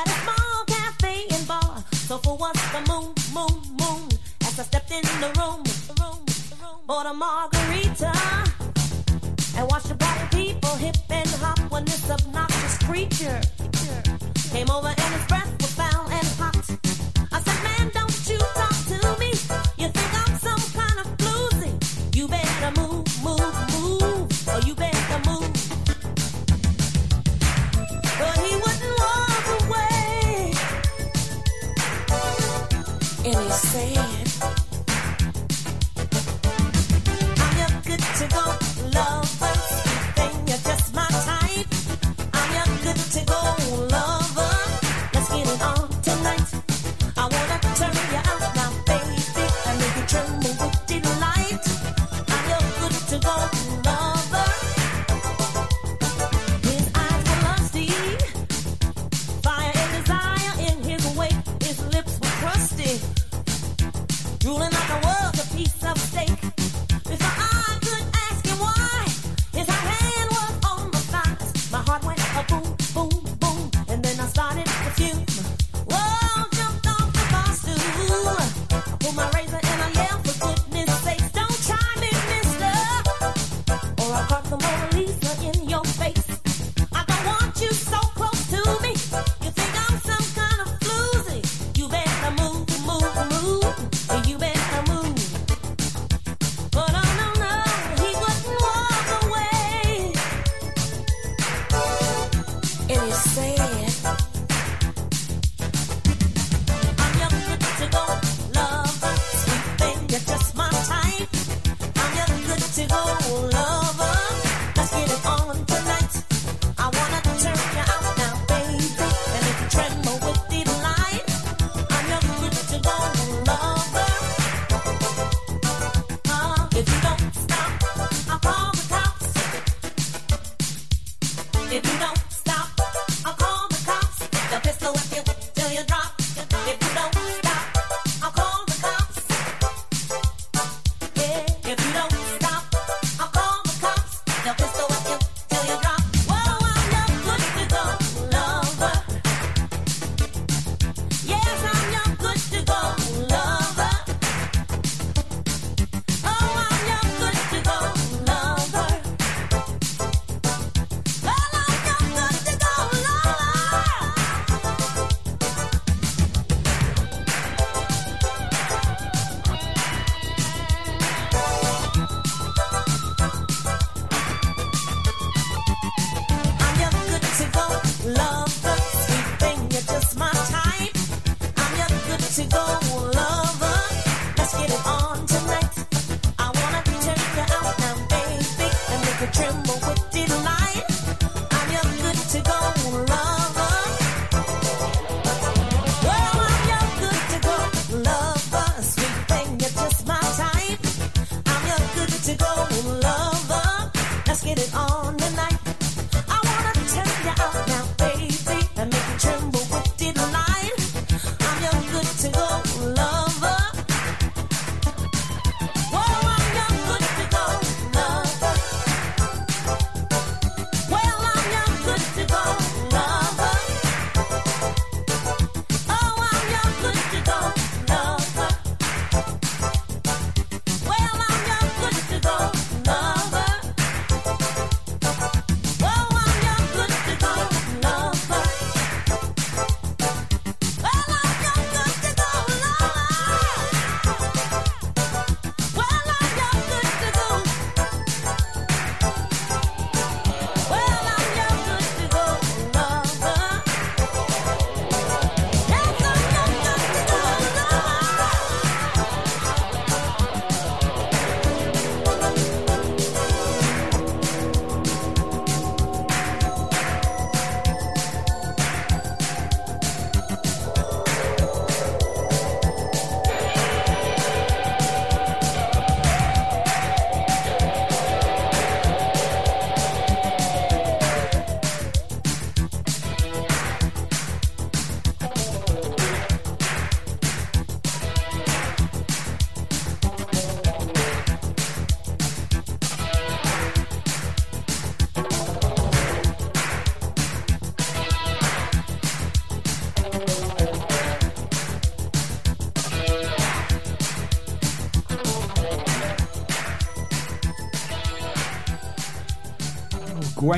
at 0.00 0.06
a 0.06 0.16
small 0.22 0.64
cafe 0.66 1.24
and 1.30 1.48
bar. 1.48 1.84
So 1.92 2.18
for 2.18 2.36
once, 2.36 2.60
the 2.72 2.80
moon, 2.90 3.14
moon, 3.34 3.62
moon. 3.80 4.08
As 4.42 4.60
I 4.60 4.62
stepped 4.64 4.90
in 4.90 5.02
the 5.02 5.32
room, 5.38 5.62
the 5.88 5.94
room, 6.02 6.24
the 6.50 6.56
room, 6.62 6.80
bought 6.86 7.06
a 7.06 7.14
margarita 7.14 8.12
and 9.56 9.70
watched 9.70 9.88
the 9.88 9.96
party 9.96 10.36
people 10.36 10.74
hip 10.76 10.96
and 11.10 11.28
hop 11.42 11.58
when 11.70 11.84
this 11.84 12.10
obnoxious 12.10 12.78
creature 12.78 13.40
came 14.52 14.70
over 14.70 14.88
and 14.88 15.14
his 15.14 15.57
And 33.30 34.10
he 34.10 34.17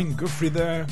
Guthrie 0.08 0.48
there. 0.48 0.86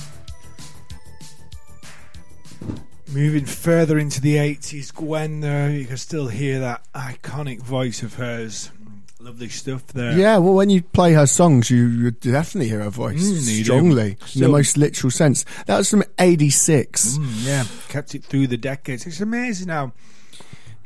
Moving 3.11 3.47
further 3.47 3.99
into 3.99 4.21
the 4.21 4.37
80s, 4.37 4.95
Gwen 4.95 5.41
there, 5.41 5.71
you 5.71 5.87
can 5.87 5.97
still 5.97 6.29
hear 6.29 6.61
that 6.61 6.83
iconic 6.95 7.63
voice 7.63 8.03
of 8.03 8.15
hers. 8.15 8.71
Lovely 9.19 9.49
stuff 9.49 9.87
there. 9.89 10.13
Yeah, 10.13 10.37
well, 10.39 10.53
when 10.55 10.69
you 10.71 10.83
play 10.83 11.15
her 11.15 11.27
songs, 11.27 11.71
you, 11.71 11.87
you 11.89 12.11
definitely 12.11 12.69
hear 12.69 12.81
her 12.83 12.91
voice 12.91 13.23
Mm, 13.25 13.65
strongly, 13.65 14.17
in 14.35 14.41
the 14.43 14.49
most 14.49 14.77
literal 14.77 15.11
sense. 15.11 15.45
That 15.67 15.79
was 15.79 15.91
from 15.91 16.05
'86. 16.19 17.17
Mm, 17.19 17.47
yeah, 17.47 17.65
kept 17.89 18.15
it 18.15 18.25
through 18.25 18.47
the 18.47 18.57
decades. 18.59 19.07
It's 19.07 19.21
amazing 19.21 19.69
how 19.69 19.93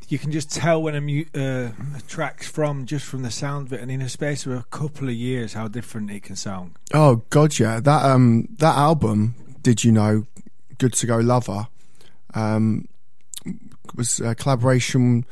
you 0.09 0.19
can 0.19 0.31
just 0.33 0.51
tell 0.51 0.81
when 0.83 0.95
a, 0.95 1.01
mu- 1.01 1.25
uh, 1.35 1.73
a 1.97 2.01
track's 2.09 2.49
from 2.49 2.87
just 2.87 3.05
from 3.05 3.23
the 3.23 3.31
sound 3.31 3.67
of 3.67 3.73
it, 3.75 3.81
and 3.81 3.91
in 3.91 4.01
a 4.01 4.09
space 4.09 4.47
of 4.47 4.53
a 4.53 4.62
couple 4.73 5.09
of 5.09 5.15
years, 5.15 5.53
how 5.53 5.69
different 5.69 6.11
it 6.11 6.23
can 6.25 6.35
sound. 6.35 6.73
Oh 6.93 7.23
God, 7.31 7.59
yeah. 7.59 7.79
That 7.79 8.05
um 8.05 8.49
that 8.59 8.77
album, 8.77 9.35
did 9.63 9.85
you 9.85 9.93
know, 9.93 10.25
Good 10.79 10.95
to 10.95 11.07
Go 11.07 11.19
Lover, 11.19 11.69
um, 12.35 12.89
was 13.95 14.19
a 14.21 14.35
collaboration 14.35 15.25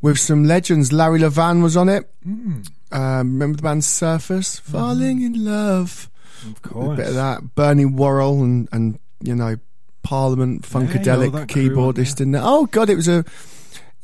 with 0.00 0.18
some 0.18 0.44
legends. 0.44 0.92
Larry 0.92 1.20
Levan 1.20 1.62
was 1.62 1.76
on 1.76 1.88
it. 1.88 2.10
Mm. 2.26 2.68
Um, 2.90 3.32
remember 3.32 3.56
the 3.56 3.62
band 3.62 3.84
Surface? 3.84 4.58
Falling 4.58 5.22
in 5.22 5.44
Love. 5.44 6.10
Of 6.46 6.62
course, 6.62 6.94
A 6.94 6.96
bit 6.96 7.08
of 7.08 7.14
that. 7.14 7.54
Bernie 7.54 7.86
Worrell 7.86 8.42
and 8.42 8.68
and 8.72 8.98
you 9.20 9.34
know 9.34 9.56
Parliament 10.02 10.62
Funkadelic 10.62 11.26
all 11.26 11.30
that 11.30 11.48
crew 11.50 11.64
on 11.64 11.94
keyboardist 11.94 12.20
in 12.20 12.32
there. 12.32 12.42
Oh 12.44 12.66
God, 12.66 12.90
it 12.90 12.96
was 12.96 13.08
a 13.08 13.24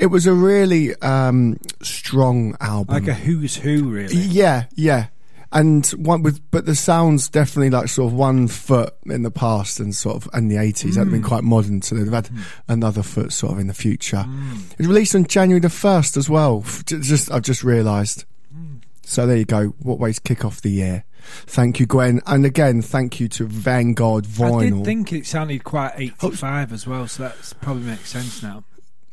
it 0.01 0.07
was 0.07 0.27
a 0.27 0.33
really 0.33 0.95
um 0.97 1.59
strong 1.83 2.57
album. 2.61 2.95
Like 2.95 3.09
a 3.09 3.15
who's 3.15 3.57
who, 3.57 3.91
really. 3.91 4.17
Yeah, 4.17 4.65
yeah. 4.75 5.07
And 5.53 5.85
one 5.89 6.23
with, 6.23 6.41
but 6.53 6.65
the 6.65 6.77
sounds 6.77 7.29
definitely 7.29 7.71
like 7.71 7.89
sort 7.89 8.13
of 8.13 8.17
one 8.17 8.47
foot 8.47 8.95
in 9.07 9.25
the 9.25 9.33
past 9.33 9.81
and 9.81 9.93
sort 9.93 10.15
of 10.17 10.29
in 10.33 10.47
the 10.47 10.57
eighties. 10.59 10.95
That'd 10.95 11.11
been 11.13 11.23
Mm. 11.23 11.27
quite 11.27 11.43
modern, 11.43 11.83
so 11.83 11.97
they've 11.97 12.13
had 12.13 12.29
Hmm. 12.29 12.39
another 12.69 13.03
foot 13.03 13.33
sort 13.33 13.55
of 13.55 13.59
in 13.59 13.67
the 13.67 13.75
future. 13.75 14.25
Mm. 14.29 14.71
It 14.73 14.79
was 14.79 14.87
released 14.87 15.15
on 15.17 15.25
January 15.27 15.59
the 15.61 15.69
first 15.69 16.17
as 16.17 16.31
well. 16.31 16.65
Just 16.87 17.33
I've 17.33 17.43
just 17.43 17.65
realised. 17.65 18.27
Hmm. 18.55 18.77
So 19.05 19.27
there 19.27 19.39
you 19.39 19.45
go. 19.45 19.75
What 19.81 19.99
way 19.99 20.13
to 20.13 20.21
kick 20.21 20.45
off 20.45 20.61
the 20.61 20.71
year? 20.71 21.03
Thank 21.47 21.81
you, 21.81 21.87
Gwen, 21.87 22.21
and 22.27 22.47
again 22.47 22.81
thank 22.81 23.19
you 23.21 23.27
to 23.29 23.45
Vanguard 23.47 24.25
Vinyl. 24.27 24.61
I 24.61 24.71
did 24.71 24.85
think 24.85 25.13
it 25.13 25.27
sounded 25.27 25.65
quite 25.65 25.93
85 25.97 26.73
as 26.73 26.87
well, 26.87 27.09
so 27.09 27.25
that 27.25 27.37
probably 27.61 27.83
makes 27.85 28.09
sense 28.09 28.41
now. 28.43 28.63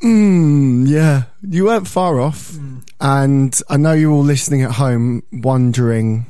Mm, 0.03 0.87
yeah, 0.87 1.23
you 1.41 1.65
weren't 1.65 1.87
far 1.87 2.19
off. 2.19 2.51
Mm. 2.51 2.83
And 2.99 3.61
I 3.69 3.77
know 3.77 3.93
you're 3.93 4.11
all 4.11 4.23
listening 4.23 4.61
at 4.63 4.71
home 4.71 5.23
wondering, 5.31 6.25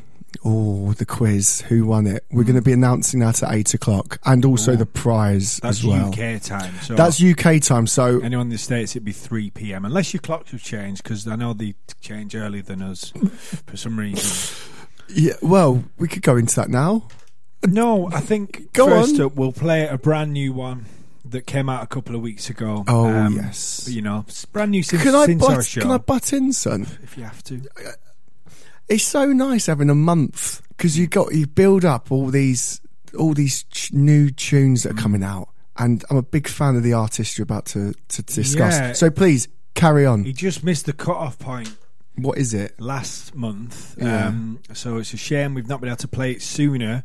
oh, 0.46 0.94
the 0.94 1.06
quiz, 1.06 1.62
who 1.62 1.86
won 1.86 2.08
it? 2.08 2.26
We're 2.32 2.44
going 2.44 2.56
to 2.56 2.62
be 2.62 2.72
announcing 2.74 3.20
that 3.22 3.44
at 3.44 3.54
eight 3.54 3.74
o'clock 3.74 4.20
and 4.26 4.46
also 4.46 4.72
Mm. 4.72 4.76
Oh. 4.76 4.78
the 4.78 4.86
prize 4.86 5.60
That's 5.62 5.80
as 5.80 5.86
well. 5.86 6.10
UK 6.10 6.42
time. 6.42 6.74
So 6.82 6.96
That's 6.96 7.22
UK 7.22 7.62
time. 7.62 7.88
So, 7.88 8.20
anyone 8.22 8.48
in 8.48 8.50
the 8.52 8.58
States, 8.58 8.94
it'd 8.94 9.06
be 9.06 9.12
3 9.12 9.50
p.m. 9.52 9.86
Unless 9.86 10.14
your 10.14 10.22
clocks 10.22 10.52
have 10.52 10.64
changed, 10.64 11.04
because 11.04 11.28
I 11.28 11.36
know 11.36 11.54
they 11.54 11.76
change 12.02 12.36
earlier 12.36 12.62
than 12.64 12.82
us 12.82 13.12
for 13.66 13.76
some 13.78 14.00
reason. 14.00 14.58
yeah, 15.10 15.34
well, 15.42 15.84
we 15.98 16.08
could 16.08 16.22
go 16.24 16.36
into 16.38 16.56
that 16.56 16.70
now. 16.70 17.08
No, 17.66 18.08
I 18.12 18.20
think 18.22 18.72
Go 18.74 18.86
first 18.88 19.16
on. 19.20 19.26
up 19.26 19.36
we'll 19.36 19.52
play 19.52 19.88
a 19.88 19.98
brand 19.98 20.32
new 20.32 20.54
one 20.54 20.86
that 21.32 21.46
came 21.48 21.70
out 21.70 21.84
a 21.84 21.88
couple 21.88 22.16
of 22.16 22.22
weeks 22.22 22.50
ago. 22.50 22.84
Oh, 22.88 23.08
Um, 23.08 23.36
yes. 23.36 23.88
you 23.90 24.02
know, 24.02 24.26
brand 24.52 24.72
new 24.72 24.84
since, 24.84 25.04
Can 25.04 25.16
I, 25.16 25.26
since 25.26 25.44
our 25.44 25.56
butt, 25.58 25.66
show. 25.66 25.82
can 25.82 25.92
I 25.92 25.98
butt 25.98 26.34
in, 26.34 26.54
son? 26.54 26.88
if 27.04 27.18
you 27.18 27.24
have 27.24 27.44
to, 27.46 27.62
It's 28.90 29.04
so 29.04 29.26
nice 29.34 29.66
having 29.66 29.90
a 29.90 29.96
month 29.96 30.62
because 30.70 30.98
you 30.98 31.08
got, 31.08 31.34
you 31.34 31.46
build 31.48 31.84
up 31.84 32.12
all 32.12 32.28
these, 32.28 32.80
all 33.18 33.34
these 33.34 33.64
ch- 33.66 33.92
new 33.94 34.30
tunes 34.32 34.84
that 34.84 34.92
are 34.92 35.02
coming 35.02 35.24
out. 35.24 35.50
And 35.78 36.04
I'm 36.10 36.18
a 36.18 36.24
big 36.24 36.48
fan 36.48 36.76
of 36.76 36.84
the 36.84 36.94
artist 36.94 37.38
you're 37.38 37.44
about 37.44 37.66
to, 37.68 37.94
to 38.10 38.24
discuss. 38.24 38.74
Yeah. 38.76 38.94
So 38.94 39.12
please 39.12 39.48
carry 39.76 40.06
on. 40.06 40.24
he 40.24 40.34
just 40.34 40.64
missed 40.64 40.86
the 40.88 40.94
cut-off 40.94 41.38
point 41.38 41.76
What 42.16 42.38
is 42.40 42.54
it? 42.54 42.80
last 42.80 43.36
month. 43.36 43.96
Yeah. 44.00 44.28
Um, 44.30 44.60
so 44.74 44.98
it's 44.98 45.14
a 45.14 45.18
shame 45.18 45.54
we've 45.54 45.68
not 45.68 45.82
been 45.82 45.90
able 45.90 45.98
to 45.98 46.08
play 46.08 46.32
it 46.32 46.42
sooner. 46.42 47.04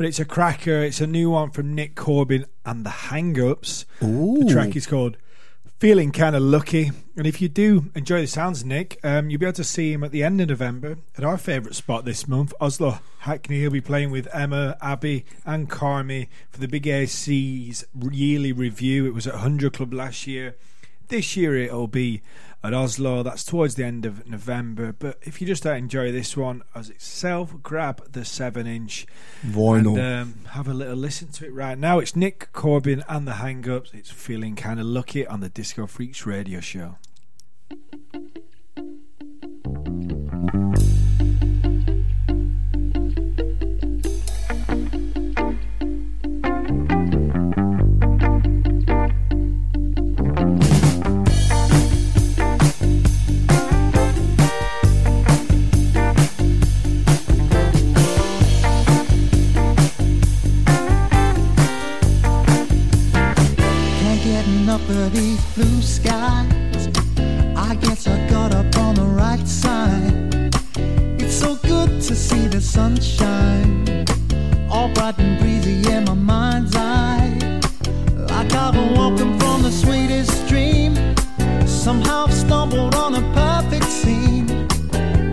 But 0.00 0.06
it's 0.06 0.18
a 0.18 0.24
cracker. 0.24 0.82
It's 0.82 1.02
a 1.02 1.06
new 1.06 1.28
one 1.28 1.50
from 1.50 1.74
Nick 1.74 1.94
Corbin 1.94 2.46
and 2.64 2.86
the 2.86 2.90
Hangups. 2.90 3.84
Ooh. 4.02 4.44
The 4.44 4.50
track 4.50 4.74
is 4.74 4.86
called 4.86 5.18
Feeling 5.78 6.10
Kind 6.10 6.34
of 6.34 6.40
Lucky. 6.40 6.90
And 7.18 7.26
if 7.26 7.42
you 7.42 7.50
do 7.50 7.90
enjoy 7.94 8.22
the 8.22 8.26
sounds, 8.26 8.64
Nick, 8.64 8.98
um, 9.04 9.28
you'll 9.28 9.40
be 9.40 9.44
able 9.44 9.56
to 9.56 9.62
see 9.62 9.92
him 9.92 10.02
at 10.02 10.10
the 10.10 10.22
end 10.22 10.40
of 10.40 10.48
November 10.48 10.96
at 11.18 11.24
our 11.24 11.36
favourite 11.36 11.74
spot 11.74 12.06
this 12.06 12.26
month, 12.26 12.54
Oslo 12.62 13.00
Hackney. 13.18 13.60
He'll 13.60 13.72
be 13.72 13.82
playing 13.82 14.10
with 14.10 14.26
Emma, 14.32 14.78
Abby, 14.80 15.26
and 15.44 15.68
Carmi 15.68 16.28
for 16.48 16.60
the 16.60 16.66
Big 16.66 16.86
AC's 16.86 17.84
yearly 17.94 18.52
review. 18.52 19.04
It 19.04 19.12
was 19.12 19.26
at 19.26 19.34
100 19.34 19.74
Club 19.74 19.92
last 19.92 20.26
year. 20.26 20.56
This 21.08 21.36
year 21.36 21.58
it'll 21.58 21.88
be 21.88 22.22
at 22.62 22.74
Oslo. 22.74 23.22
That's 23.22 23.44
towards 23.44 23.74
the 23.74 23.84
end 23.84 24.04
of 24.06 24.28
November. 24.28 24.92
But 24.92 25.18
if 25.22 25.40
you 25.40 25.46
just 25.46 25.62
don't 25.62 25.76
enjoy 25.76 26.12
this 26.12 26.36
one 26.36 26.62
as 26.74 26.90
itself, 26.90 27.54
grab 27.62 28.12
the 28.12 28.24
7 28.24 28.66
inch 28.66 29.06
Vinyl. 29.46 29.98
and 29.98 30.22
um, 30.22 30.44
have 30.50 30.68
a 30.68 30.74
little 30.74 30.96
listen 30.96 31.28
to 31.32 31.46
it 31.46 31.52
right 31.52 31.78
now. 31.78 31.98
It's 31.98 32.16
Nick 32.16 32.52
Corbin 32.52 33.04
and 33.08 33.26
the 33.26 33.34
Hang 33.34 33.68
Ups. 33.68 33.90
It's 33.94 34.10
feeling 34.10 34.56
kind 34.56 34.80
of 34.80 34.86
lucky 34.86 35.26
on 35.26 35.40
the 35.40 35.48
Disco 35.48 35.86
Freaks 35.86 36.26
radio 36.26 36.60
show. 36.60 36.98
These 65.10 65.40
blue 65.54 65.82
skies. 65.82 66.88
I 67.56 67.76
guess 67.80 68.06
I 68.06 68.28
got 68.28 68.52
up 68.54 68.76
on 68.76 68.94
the 68.94 69.04
right 69.04 69.46
side. 69.46 70.54
It's 71.20 71.34
so 71.34 71.56
good 71.56 72.00
to 72.02 72.14
see 72.14 72.46
the 72.48 72.60
sunshine. 72.60 74.06
All 74.70 74.88
bright 74.92 75.18
and 75.18 75.38
breezy 75.38 75.76
in 75.90 76.04
my 76.04 76.14
mind's 76.14 76.74
eye. 76.74 77.60
Like 78.14 78.52
I've 78.52 78.74
been 78.74 78.94
walking 78.94 79.38
from 79.38 79.62
the 79.62 79.70
sweetest 79.70 80.48
dream. 80.48 80.94
Somehow 81.66 82.26
I've 82.26 82.34
stumbled 82.34 82.94
on 82.94 83.14
a 83.14 83.22
perfect 83.32 83.84
scene. 83.84 84.46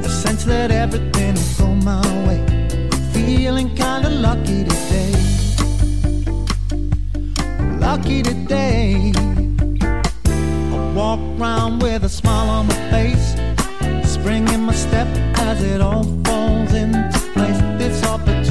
The 0.03 0.09
sense 0.09 0.43
that 0.45 0.71
everything 0.71 1.35
will 1.35 1.57
go 1.57 1.75
my 1.91 2.27
way. 2.27 2.39
Feeling 3.13 3.69
kinda 3.75 4.09
lucky 4.09 4.63
today 4.63 5.17
lucky 7.97 8.21
today. 8.21 9.26
Walk 10.97 11.19
around 11.39 11.83
with 11.83 12.03
a 12.05 12.09
smile 12.09 12.49
on 12.49 12.65
my 12.65 12.89
face, 12.89 13.35
spring 14.11 14.47
in 14.47 14.61
my 14.61 14.73
step 14.73 15.07
as 15.37 15.61
it 15.61 15.79
all 15.79 16.03
falls 16.25 16.73
into 16.73 17.19
place. 17.35 17.59
This 17.77 18.03
opportunity 18.03 18.46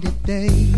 Today. 0.00 0.48
day. 0.48 0.69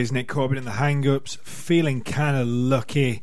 Is 0.00 0.10
Nick 0.12 0.28
Corbin 0.28 0.56
in 0.56 0.64
the 0.64 0.70
Hang 0.72 1.06
Ups, 1.06 1.36
feeling 1.42 2.00
kind 2.00 2.34
of 2.34 2.46
lucky 2.48 3.22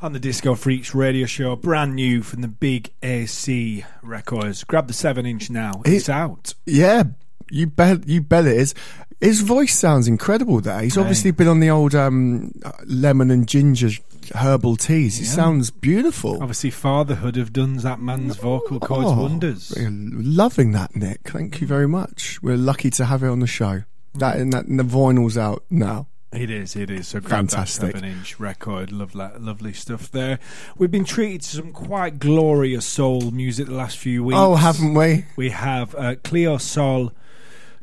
on 0.00 0.12
the 0.12 0.20
Disco 0.20 0.54
Freaks 0.54 0.94
radio 0.94 1.26
show, 1.26 1.56
brand 1.56 1.96
new 1.96 2.22
from 2.22 2.40
the 2.40 2.46
Big 2.46 2.90
AC 3.02 3.84
Records. 4.00 4.62
Grab 4.62 4.86
the 4.86 4.92
seven 4.92 5.26
inch 5.26 5.50
now. 5.50 5.82
It's 5.84 6.08
out. 6.08 6.54
Yeah, 6.66 7.02
you 7.50 7.66
bet. 7.66 8.06
You 8.08 8.20
bet 8.20 8.46
it 8.46 8.56
is. 8.56 8.74
His 9.20 9.40
voice 9.40 9.76
sounds 9.76 10.06
incredible. 10.06 10.60
There, 10.60 10.80
he's 10.82 10.96
Right. 10.96 11.02
obviously 11.02 11.32
been 11.32 11.48
on 11.48 11.58
the 11.58 11.70
old 11.70 11.96
um, 11.96 12.52
lemon 12.86 13.32
and 13.32 13.48
ginger 13.48 13.90
herbal 14.36 14.76
teas. 14.76 15.16
He 15.16 15.24
Yeah. 15.24 15.32
sounds 15.32 15.70
beautiful. 15.72 16.38
Obviously, 16.40 16.70
fatherhood 16.70 17.34
have 17.34 17.52
done 17.52 17.76
that 17.78 18.00
man's 18.00 18.36
vocal 18.36 18.78
cords 18.78 19.08
Oh, 19.10 19.22
wonders. 19.22 19.74
loving 19.80 20.70
that, 20.72 20.94
Nick. 20.94 21.22
Thank 21.24 21.60
you 21.60 21.66
very 21.66 21.88
much. 21.88 22.40
We're 22.40 22.56
lucky 22.56 22.90
to 22.90 23.04
have 23.06 23.24
it 23.24 23.28
on 23.28 23.40
the 23.40 23.46
show. 23.48 23.82
That 24.14 24.36
and 24.36 24.52
that 24.52 24.66
and 24.66 24.78
the 24.78 24.84
vinyl's 24.84 25.36
out 25.36 25.64
now. 25.70 26.06
It 26.32 26.50
is, 26.50 26.74
it 26.74 26.90
is. 26.90 27.08
So 27.08 27.20
Fantastic. 27.20 27.92
seven 27.92 28.04
inch 28.08 28.40
record. 28.40 28.90
Lovely, 28.90 29.28
lovely 29.38 29.72
stuff 29.72 30.10
there. 30.10 30.40
We've 30.76 30.90
been 30.90 31.04
treated 31.04 31.42
to 31.42 31.48
some 31.48 31.72
quite 31.72 32.18
glorious 32.18 32.84
soul 32.84 33.30
music 33.30 33.66
the 33.66 33.74
last 33.74 33.98
few 33.98 34.24
weeks. 34.24 34.36
Oh, 34.38 34.56
haven't 34.56 34.94
we? 34.94 35.26
We 35.36 35.50
have 35.50 35.94
uh, 35.94 36.16
Cleo 36.24 36.58
Sol 36.58 37.12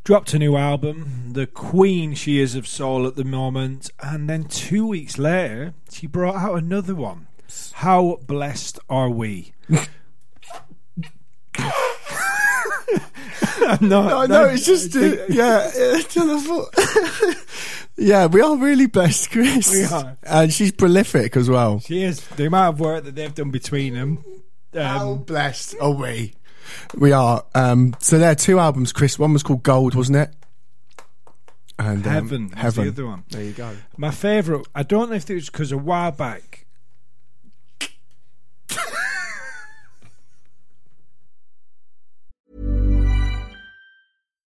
dropped 0.03 0.33
a 0.33 0.39
new 0.39 0.57
album, 0.57 1.29
the 1.31 1.47
queen 1.47 2.13
she 2.13 2.41
is 2.41 2.55
of 2.55 2.67
soul 2.67 3.07
at 3.07 3.15
the 3.15 3.23
moment, 3.23 3.89
and 4.01 4.29
then 4.29 4.43
two 4.45 4.85
weeks 4.87 5.17
later 5.17 5.73
she 5.89 6.07
brought 6.07 6.35
out 6.35 6.55
another 6.57 6.95
one. 6.95 7.27
How 7.73 8.17
blessed 8.25 8.79
are 8.89 9.09
we? 9.09 9.53
no, 13.81 14.07
No, 14.07 14.25
no, 14.25 14.45
it's 14.45 14.65
just 14.65 14.95
uh, 14.95 15.25
yeah, 15.29 15.71
uh, 15.75 17.33
yeah, 17.97 18.25
we 18.27 18.41
are 18.41 18.55
really 18.57 18.85
blessed, 18.87 19.31
Chris. 19.31 19.71
We 19.71 19.83
are. 19.85 20.17
and 20.23 20.53
she's 20.53 20.71
prolific 20.71 21.35
as 21.37 21.49
well. 21.49 21.79
She 21.79 22.03
is 22.03 22.25
the 22.27 22.45
amount 22.47 22.75
of 22.75 22.79
work 22.79 23.03
that 23.05 23.15
they've 23.15 23.33
done 23.33 23.51
between 23.51 23.93
them. 23.93 24.23
How 24.73 25.11
Um, 25.11 25.23
blessed 25.23 25.75
are 25.81 25.91
we? 25.91 26.33
We 26.95 27.11
are. 27.11 27.43
Um, 27.53 27.95
so 27.99 28.17
there 28.17 28.31
are 28.31 28.35
two 28.35 28.59
albums, 28.59 28.93
Chris. 28.93 29.19
One 29.19 29.33
was 29.33 29.43
called 29.43 29.63
Gold, 29.63 29.95
wasn't 29.95 30.17
it? 30.17 30.29
And 31.79 32.05
um, 32.05 32.13
Heaven, 32.13 32.49
Heaven. 32.51 32.83
the 32.85 32.91
other 32.91 33.05
one. 33.07 33.23
There 33.31 33.43
you 33.43 33.53
go. 33.53 33.71
My 33.97 34.11
favourite, 34.11 34.65
I 34.75 34.83
don't 34.83 35.09
know 35.09 35.15
if 35.15 35.29
it 35.29 35.33
was 35.35 35.49
because 35.49 35.71
a 35.71 35.77
while 35.77 36.11
back. 36.11 36.65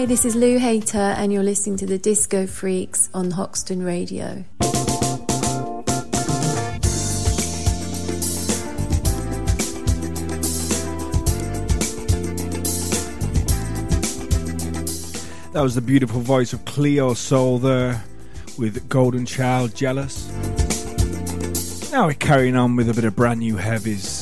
Hi, 0.00 0.06
this 0.06 0.24
is 0.24 0.34
Lou 0.34 0.56
Hayter, 0.56 0.96
and 0.96 1.30
you're 1.30 1.42
listening 1.42 1.76
to 1.76 1.84
the 1.84 1.98
Disco 1.98 2.46
Freaks 2.46 3.10
on 3.12 3.32
Hoxton 3.32 3.82
Radio. 3.82 4.46
That 15.52 15.60
was 15.62 15.74
the 15.74 15.82
beautiful 15.82 16.22
voice 16.22 16.54
of 16.54 16.64
Cleo 16.64 17.12
Sol 17.12 17.58
there 17.58 18.02
with 18.56 18.88
Golden 18.88 19.26
Child 19.26 19.74
Jealous. 19.74 20.30
Now 21.92 22.06
we're 22.06 22.14
carrying 22.14 22.56
on 22.56 22.74
with 22.74 22.88
a 22.88 22.94
bit 22.94 23.04
of 23.04 23.14
brand 23.14 23.40
new 23.40 23.58
heavies. 23.58 24.19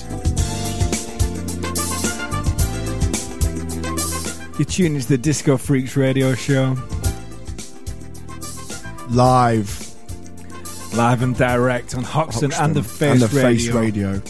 You're 4.59 4.67
tuning 4.67 4.97
into 4.97 5.07
the 5.07 5.19
Disco 5.19 5.57
Freaks 5.57 5.97
radio 5.97 6.35
show. 6.35 6.77
Live. 9.09 9.95
Live 10.95 11.23
and 11.23 11.37
direct 11.37 11.95
on 11.95 12.03
Hoxton, 12.03 12.53
and 12.55 12.75
the 12.75 12.83
Face 12.83 13.23
and 13.23 13.31
the 13.31 13.37
Radio. 13.37 13.43
Face 13.43 13.69
Radio. 13.69 14.23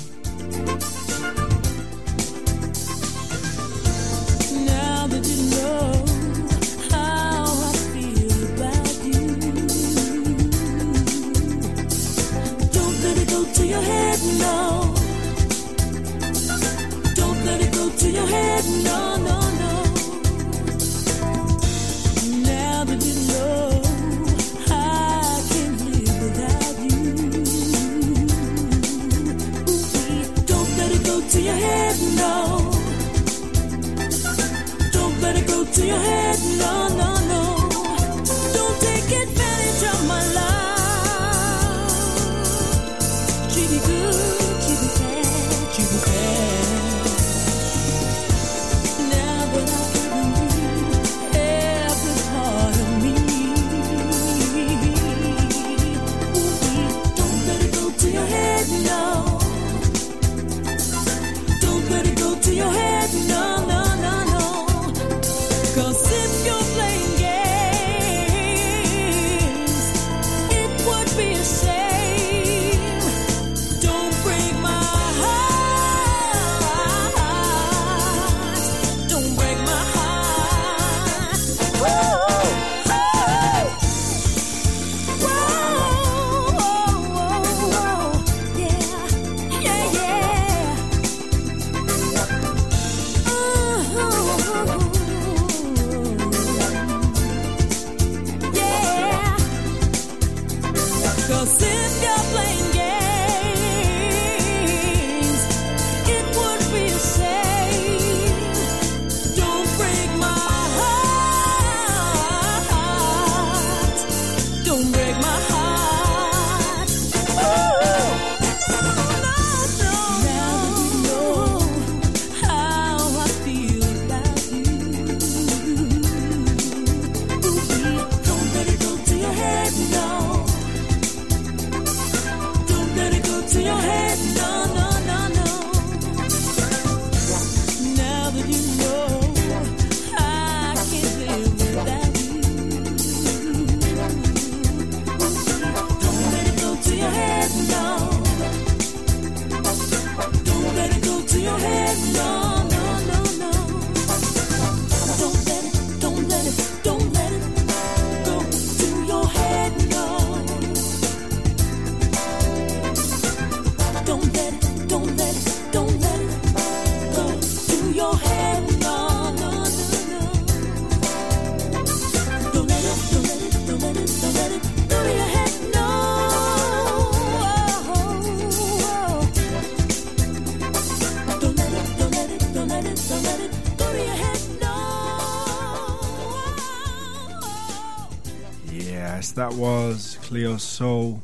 That 189.39 189.55
was 189.55 190.19
Cleo 190.23 190.57
Sol, 190.57 191.23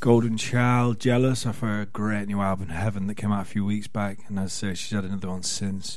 Golden 0.00 0.36
Child, 0.36 0.98
Jealous 0.98 1.46
of 1.46 1.60
her 1.60 1.86
great 1.92 2.26
new 2.26 2.40
album 2.40 2.70
Heaven 2.70 3.06
that 3.06 3.14
came 3.14 3.30
out 3.30 3.42
a 3.42 3.44
few 3.44 3.64
weeks 3.64 3.86
back, 3.86 4.18
and 4.26 4.36
as 4.40 4.46
I 4.46 4.48
say, 4.70 4.74
she's 4.74 4.90
had 4.90 5.04
another 5.04 5.28
one 5.28 5.44
since. 5.44 5.96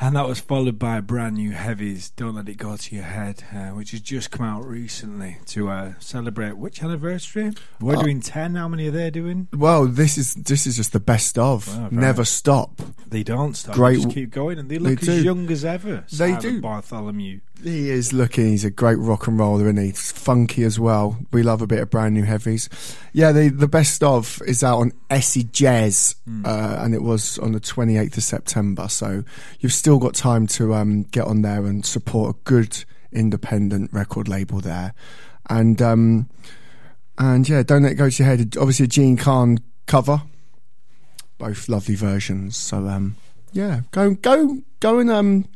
And 0.00 0.16
that 0.16 0.26
was 0.26 0.40
followed 0.40 0.76
by 0.80 0.96
a 0.96 1.02
brand 1.02 1.36
new 1.36 1.52
heavies, 1.52 2.10
Don't 2.10 2.34
Let 2.34 2.48
It 2.48 2.56
Go 2.56 2.76
to 2.76 2.94
Your 2.96 3.04
Head, 3.04 3.44
uh, 3.54 3.68
which 3.68 3.92
has 3.92 4.00
just 4.00 4.32
come 4.32 4.44
out 4.44 4.64
recently 4.66 5.36
to 5.46 5.68
uh, 5.70 5.92
celebrate 6.00 6.56
which 6.56 6.82
anniversary? 6.82 7.52
We're 7.80 7.94
Uh, 7.98 8.02
doing 8.02 8.20
10. 8.20 8.56
How 8.56 8.66
many 8.66 8.88
are 8.88 8.90
they 8.90 9.10
doing? 9.10 9.46
Well, 9.56 9.86
this 9.86 10.18
is 10.18 10.34
this 10.34 10.66
is 10.66 10.74
just 10.74 10.92
the 10.92 10.98
best 10.98 11.38
of. 11.38 11.68
Wow, 11.68 11.82
right. 11.84 11.92
Never 11.92 12.24
stop. 12.24 12.82
They 13.06 13.22
don't 13.22 13.54
stop. 13.56 13.76
Great. 13.76 13.98
They 13.98 14.02
just 14.02 14.14
keep 14.16 14.30
going, 14.32 14.58
and 14.58 14.68
they 14.68 14.78
They 14.78 14.90
look 14.90 14.98
do. 15.00 15.12
as 15.12 15.22
young 15.22 15.48
as 15.52 15.64
ever. 15.64 16.04
They 16.10 16.16
Simon 16.32 16.40
do. 16.40 16.60
Bartholomew. 16.60 17.38
He 17.64 17.88
is 17.90 18.12
looking. 18.12 18.48
He's 18.48 18.64
a 18.64 18.70
great 18.70 18.98
rock 18.98 19.26
and 19.26 19.38
roller, 19.38 19.68
and 19.68 19.78
he's 19.78 20.12
funky 20.12 20.64
as 20.64 20.78
well. 20.78 21.16
We 21.32 21.42
love 21.42 21.62
a 21.62 21.66
bit 21.66 21.78
of 21.80 21.88
brand 21.88 22.12
new 22.14 22.24
heavies. 22.24 22.68
Yeah, 23.14 23.32
the 23.32 23.48
the 23.48 23.66
best 23.68 24.02
of 24.02 24.42
is 24.46 24.62
out 24.62 24.80
on 24.80 24.92
Acid 25.08 25.52
Jazz, 25.54 26.14
Hmm. 26.26 26.44
uh, 26.44 26.76
and 26.80 26.94
it 26.94 27.02
was 27.02 27.38
on 27.38 27.52
the 27.52 27.60
twenty 27.60 27.96
eighth 27.96 28.18
of 28.18 28.22
September. 28.22 28.88
So 28.88 29.24
you've 29.60 29.72
still 29.72 29.98
got 29.98 30.14
time 30.14 30.46
to 30.48 30.74
um, 30.74 31.04
get 31.04 31.24
on 31.24 31.40
there 31.40 31.64
and 31.64 31.86
support 31.86 32.36
a 32.36 32.38
good 32.44 32.84
independent 33.12 33.90
record 33.94 34.28
label 34.28 34.60
there, 34.60 34.92
and 35.48 35.80
um, 35.80 36.28
and 37.16 37.48
yeah, 37.48 37.62
don't 37.62 37.82
let 37.84 37.92
it 37.92 37.94
go 37.94 38.10
to 38.10 38.22
your 38.22 38.28
head. 38.30 38.56
Obviously, 38.58 38.84
a 38.84 38.88
Jean 38.88 39.16
Carn 39.16 39.58
cover, 39.86 40.20
both 41.38 41.68
lovely 41.70 41.94
versions. 41.94 42.58
So 42.58 42.86
um, 42.88 43.16
yeah, 43.52 43.80
go 43.90 44.10
go 44.14 44.58
go 44.80 44.98
and 44.98 45.10
um, 45.10 45.46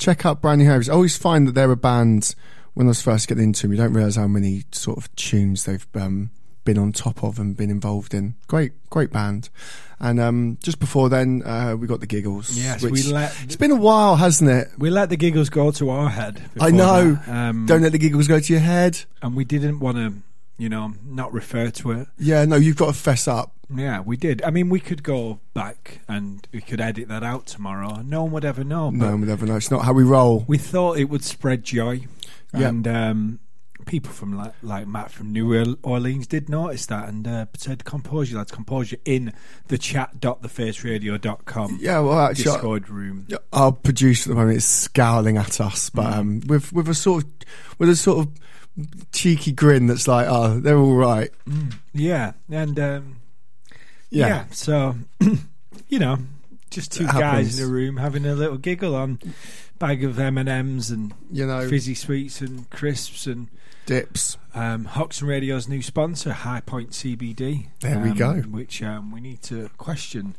check 0.00 0.26
out 0.26 0.40
Brand 0.40 0.60
New 0.60 0.68
Heavies. 0.68 0.88
I 0.88 0.94
always 0.94 1.16
find 1.16 1.46
that 1.46 1.52
they're 1.52 1.70
a 1.70 1.76
band 1.76 2.34
when 2.74 2.86
I 2.86 2.88
was 2.88 3.02
first 3.02 3.28
getting 3.28 3.44
into 3.44 3.62
them, 3.62 3.72
you 3.72 3.78
don't 3.78 3.92
realise 3.92 4.16
how 4.16 4.26
many 4.26 4.64
sort 4.72 4.96
of 4.98 5.14
tunes 5.16 5.64
they've 5.64 5.86
um, 5.94 6.30
been 6.64 6.78
on 6.78 6.92
top 6.92 7.22
of 7.22 7.38
and 7.38 7.56
been 7.56 7.70
involved 7.70 8.14
in. 8.14 8.34
Great, 8.46 8.72
great 8.90 9.10
band. 9.12 9.50
And 9.98 10.18
um, 10.18 10.58
just 10.62 10.78
before 10.80 11.08
then, 11.10 11.42
uh, 11.44 11.76
we 11.76 11.86
got 11.86 12.00
the 12.00 12.06
Giggles. 12.06 12.56
Yes, 12.56 12.82
we 12.82 13.02
let 13.02 13.36
It's 13.42 13.56
been 13.56 13.70
a 13.70 13.76
while, 13.76 14.16
hasn't 14.16 14.48
it? 14.48 14.68
we 14.78 14.88
let 14.88 15.10
the 15.10 15.16
giggles 15.16 15.50
go 15.50 15.70
to 15.72 15.90
our 15.90 16.08
head. 16.08 16.42
I 16.58 16.70
know. 16.70 17.18
Um, 17.26 17.66
Don't 17.66 17.82
let 17.82 17.92
the 17.92 17.98
Giggles 17.98 18.26
go 18.26 18.40
to 18.40 18.52
your 18.52 18.62
head. 18.62 19.04
and 19.20 19.36
we 19.36 19.44
didn't 19.44 19.80
want 19.80 19.98
to, 19.98 20.14
you 20.60 20.68
know, 20.68 20.92
not 21.04 21.32
refer 21.32 21.70
to 21.70 21.92
it. 21.92 22.08
Yeah, 22.18 22.44
no, 22.44 22.56
you've 22.56 22.76
got 22.76 22.86
to 22.86 22.92
fess 22.92 23.26
up. 23.26 23.52
Yeah, 23.74 24.00
we 24.00 24.16
did. 24.16 24.42
I 24.42 24.50
mean, 24.50 24.68
we 24.68 24.80
could 24.80 25.02
go 25.02 25.40
back 25.54 26.00
and 26.08 26.46
we 26.52 26.60
could 26.60 26.80
edit 26.80 27.08
that 27.08 27.22
out 27.22 27.46
tomorrow. 27.46 28.02
No 28.02 28.24
one 28.24 28.32
would 28.32 28.44
ever 28.44 28.64
know. 28.64 28.90
No 28.90 29.06
one 29.10 29.20
would 29.20 29.28
ever 29.30 29.46
know. 29.46 29.56
It's 29.56 29.70
not 29.70 29.84
how 29.84 29.92
we 29.92 30.02
roll. 30.02 30.44
we 30.48 30.58
thought 30.58 30.98
it 30.98 31.04
would 31.04 31.22
spread 31.24 31.62
joy, 31.62 32.06
Yeah. 32.52 32.68
and 32.68 32.88
um, 32.88 33.38
people 33.86 34.10
from 34.12 34.36
like, 34.36 34.54
like 34.62 34.86
Matt 34.88 35.10
from 35.12 35.32
New 35.32 35.76
Orleans 35.82 36.26
did 36.26 36.48
notice 36.48 36.86
that 36.86 37.08
and 37.08 37.26
uh, 37.28 37.46
said, 37.56 37.84
"Compose 37.84 38.30
you, 38.32 38.38
lads, 38.38 38.50
compose 38.50 38.90
you 38.92 38.98
in 39.04 39.32
the 39.68 39.78
chat 39.78 40.20
dot 40.20 40.42
chat.thefaceradio.com." 40.42 41.78
Yeah, 41.80 42.00
well, 42.00 42.18
actually, 42.18 42.44
Discord 42.44 42.88
room. 42.88 43.26
our 43.52 43.72
producer 43.72 44.30
at 44.30 44.34
the 44.34 44.40
moment 44.40 44.56
is 44.58 44.66
scowling 44.66 45.36
at 45.36 45.60
us, 45.60 45.90
but 45.90 46.12
um, 46.12 46.40
with 46.46 46.72
with 46.72 46.88
a 46.88 46.94
sort 46.94 47.24
of 47.24 47.30
with 47.78 47.88
a 47.88 47.96
sort 47.96 48.26
of 48.26 48.32
cheeky 49.12 49.52
grin 49.52 49.86
that's 49.86 50.08
like, 50.08 50.26
oh, 50.28 50.60
they're 50.60 50.78
all 50.78 50.94
right. 50.96 51.30
Yeah, 51.92 52.32
and 52.50 52.78
um, 52.78 53.16
Yeah. 54.10 54.26
yeah. 54.26 54.44
so 54.50 54.96
you 55.88 55.98
know, 55.98 56.18
just 56.70 56.92
two 56.92 57.06
guys 57.06 57.58
in 57.58 57.66
a 57.66 57.68
room 57.68 57.96
having 57.96 58.24
a 58.26 58.34
little 58.34 58.58
giggle 58.58 58.94
on 58.94 59.18
bag 59.78 60.04
of 60.04 60.18
M 60.18 60.38
and 60.38 60.48
M's 60.48 60.90
and 60.90 61.12
You 61.32 61.46
know, 61.46 61.68
fizzy 61.68 61.94
sweets 61.94 62.40
and 62.40 62.68
crisps 62.70 63.26
and 63.26 63.48
dips. 63.86 64.36
um, 64.54 64.84
Hoxton 64.84 65.26
Radio's 65.26 65.66
new 65.68 65.82
sponsor, 65.82 66.32
High 66.32 66.60
Point 66.60 66.90
CBD. 66.90 67.68
There 67.80 67.98
we 67.98 68.10
um, 68.10 68.16
go. 68.16 68.34
Which 68.42 68.82
um, 68.82 69.10
we 69.10 69.20
need 69.20 69.42
to 69.44 69.68
question. 69.78 70.36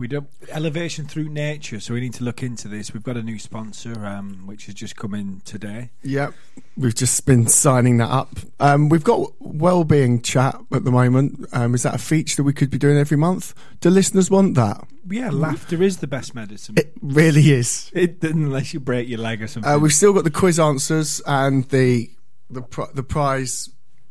We 0.00 0.08
don't 0.08 0.30
elevation 0.48 1.04
through 1.04 1.28
nature, 1.28 1.78
so 1.78 1.92
we 1.92 2.00
need 2.00 2.14
to 2.14 2.24
look 2.24 2.42
into 2.42 2.68
this. 2.68 2.94
We've 2.94 3.02
got 3.02 3.18
a 3.18 3.22
new 3.22 3.38
sponsor, 3.38 4.06
um, 4.06 4.46
which 4.46 4.64
has 4.64 4.74
just 4.74 4.96
come 4.96 5.12
in 5.12 5.42
today. 5.44 5.90
Yep, 6.04 6.32
we've 6.78 6.94
just 6.94 7.26
been 7.26 7.46
signing 7.46 7.98
that 7.98 8.08
up. 8.08 8.30
Um, 8.60 8.88
we've 8.88 9.04
got 9.04 9.30
well-being 9.40 10.22
chat 10.22 10.58
at 10.72 10.84
the 10.84 10.90
moment. 10.90 11.46
Um, 11.52 11.74
is 11.74 11.82
that 11.82 11.94
a 11.94 11.98
feature 11.98 12.36
that 12.36 12.44
we 12.44 12.54
could 12.54 12.70
be 12.70 12.78
doing 12.78 12.96
every 12.96 13.18
month? 13.18 13.52
Do 13.80 13.90
listeners 13.90 14.30
want 14.30 14.54
that? 14.54 14.88
Yeah, 15.06 15.28
laughter 15.28 15.82
is 15.82 15.98
the 15.98 16.06
best 16.06 16.34
medicine. 16.34 16.76
It 16.78 16.94
really 17.02 17.52
is. 17.52 17.90
It, 17.92 18.24
unless 18.24 18.72
you 18.72 18.80
break 18.80 19.06
your 19.06 19.18
leg 19.18 19.42
or 19.42 19.48
something. 19.48 19.70
Uh, 19.70 19.78
we've 19.78 19.92
still 19.92 20.14
got 20.14 20.24
the 20.24 20.30
quiz 20.30 20.58
answers 20.58 21.20
and 21.26 21.68
the 21.68 22.08
the 22.48 22.62
pri- 22.62 22.88
the 22.94 23.02
prize, 23.02 23.68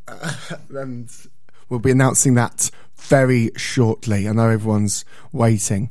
uh, 0.07 0.35
and 0.69 1.09
we'll 1.67 1.79
be 1.79 1.89
announcing 1.89 2.35
that 2.35 2.69
very 3.09 3.51
shortly. 3.55 4.27
I 4.27 4.31
know 4.31 4.49
everyone's 4.49 5.03
waiting. 5.31 5.89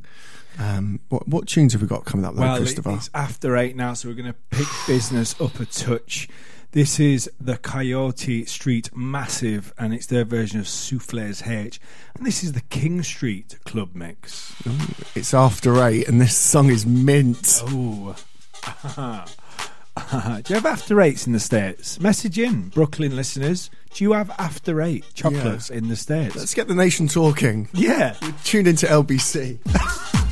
Um, 0.57 0.99
what 1.09 1.27
what 1.27 1.47
tunes 1.47 1.73
have 1.73 1.81
we 1.81 1.87
got 1.87 2.05
coming 2.05 2.25
up, 2.25 2.35
though, 2.35 2.41
well, 2.41 2.57
Christopher? 2.57 2.91
it's 2.91 3.09
after 3.13 3.55
eight 3.55 3.75
now, 3.75 3.93
so 3.93 4.09
we're 4.09 4.15
going 4.15 4.33
to 4.33 4.39
pick 4.49 4.67
business 4.87 5.39
up 5.39 5.59
a 5.59 5.65
touch. 5.65 6.27
This 6.71 6.99
is 6.99 7.31
the 7.41 7.57
Coyote 7.57 8.45
Street 8.45 8.89
Massive, 8.95 9.73
and 9.77 9.93
it's 9.93 10.05
their 10.05 10.23
version 10.23 10.59
of 10.59 10.67
Souffle's 10.67 11.47
H. 11.47 11.79
And 12.15 12.25
this 12.25 12.43
is 12.43 12.51
the 12.53 12.61
King 12.61 13.01
Street 13.01 13.57
Club 13.65 13.95
Mix. 13.95 14.53
It's 15.15 15.33
after 15.33 15.83
eight, 15.83 16.07
and 16.07 16.21
this 16.21 16.35
song 16.35 16.69
is 16.69 16.85
mint. 16.85 17.63
Oh. 17.65 18.15
Do 20.11 20.43
you 20.49 20.55
have 20.55 20.65
after 20.65 21.01
eights 21.01 21.27
in 21.27 21.33
the 21.33 21.39
States? 21.39 21.99
Message 21.99 22.39
in, 22.39 22.69
Brooklyn 22.69 23.15
listeners. 23.15 23.69
Do 23.93 24.03
you 24.03 24.13
have 24.13 24.31
after 24.39 24.81
eight 24.81 25.03
chocolates 25.13 25.69
in 25.69 25.87
the 25.89 25.95
States? 25.95 26.35
Let's 26.35 26.53
get 26.53 26.67
the 26.67 26.75
nation 26.75 27.07
talking. 27.07 27.67
yeah. 27.73 28.13
Tuned 28.43 28.67
into 28.67 28.85
LBC. 28.85 29.59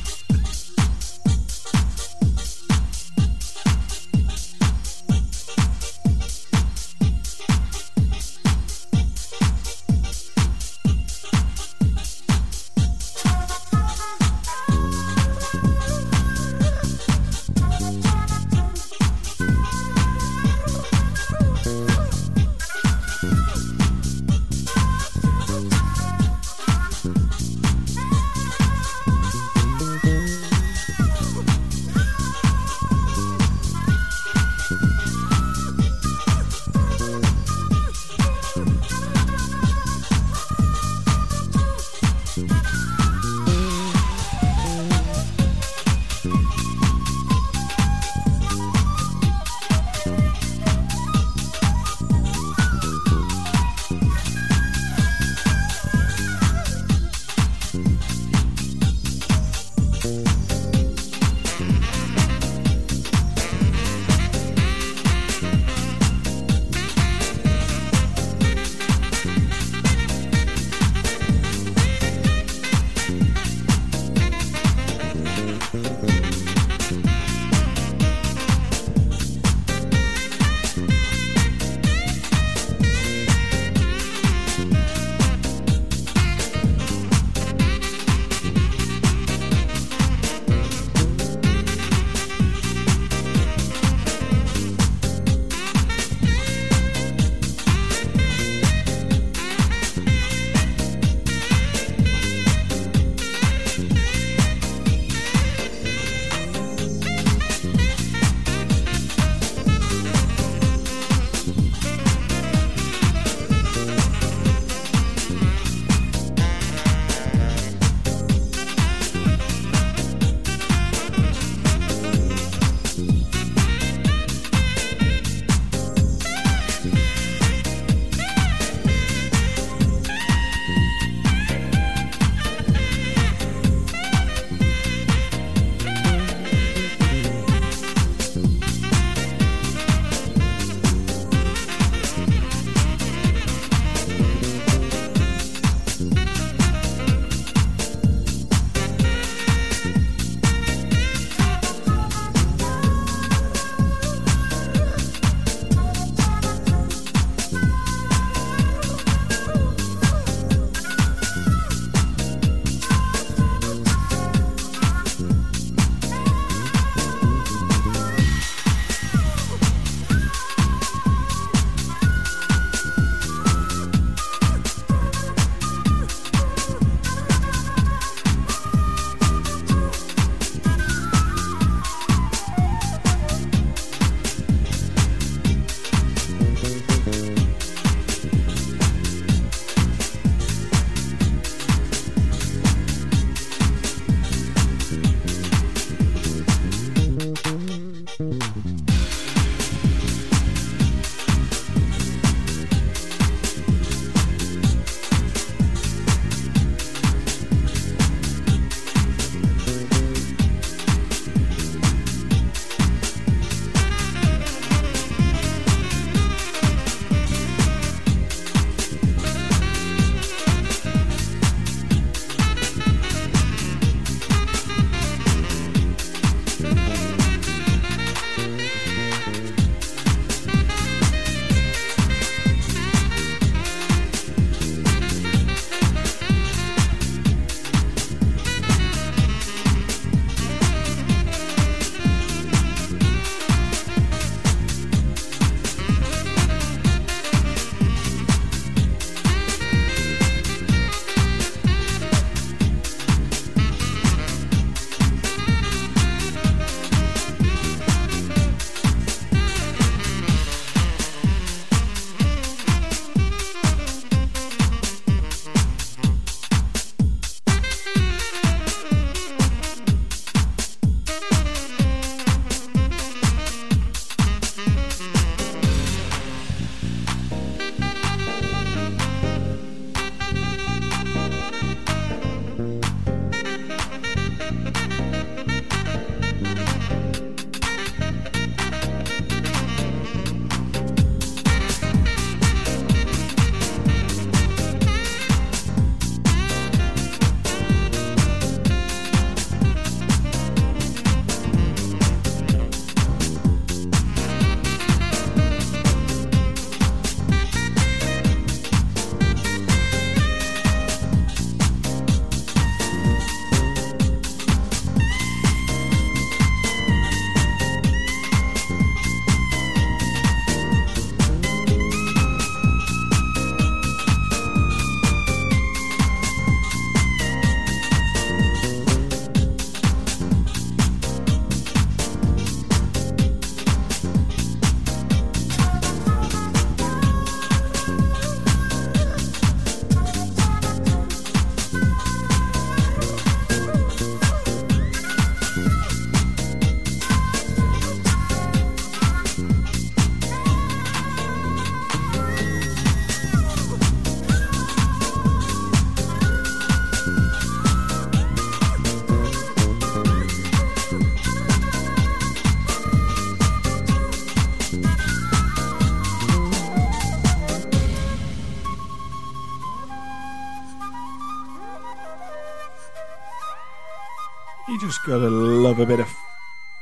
gotta 375.08 375.30
love 375.30 375.80
a 375.80 375.86
bit 375.86 376.02
of 376.02 376.14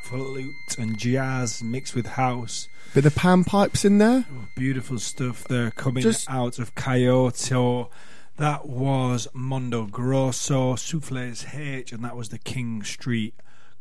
flute 0.01 0.55
and 0.79 0.97
jazz 0.97 1.61
mixed 1.61 1.93
with 1.93 2.07
house. 2.07 2.67
Bit 2.95 3.05
of 3.05 3.13
pan 3.15 3.43
pipes 3.43 3.85
in 3.85 3.99
there. 3.99 4.25
Beautiful 4.55 4.97
stuff 4.97 5.43
there 5.43 5.69
coming 5.69 6.01
Just- 6.01 6.27
out 6.27 6.57
of 6.57 6.73
Kyoto. 6.73 7.91
That 8.37 8.65
was 8.67 9.27
Mondo 9.33 9.85
Grosso, 9.85 10.75
Souffles 10.75 11.45
H, 11.53 11.91
and 11.93 12.03
that 12.03 12.17
was 12.17 12.29
the 12.29 12.39
King 12.39 12.81
Street 12.83 13.35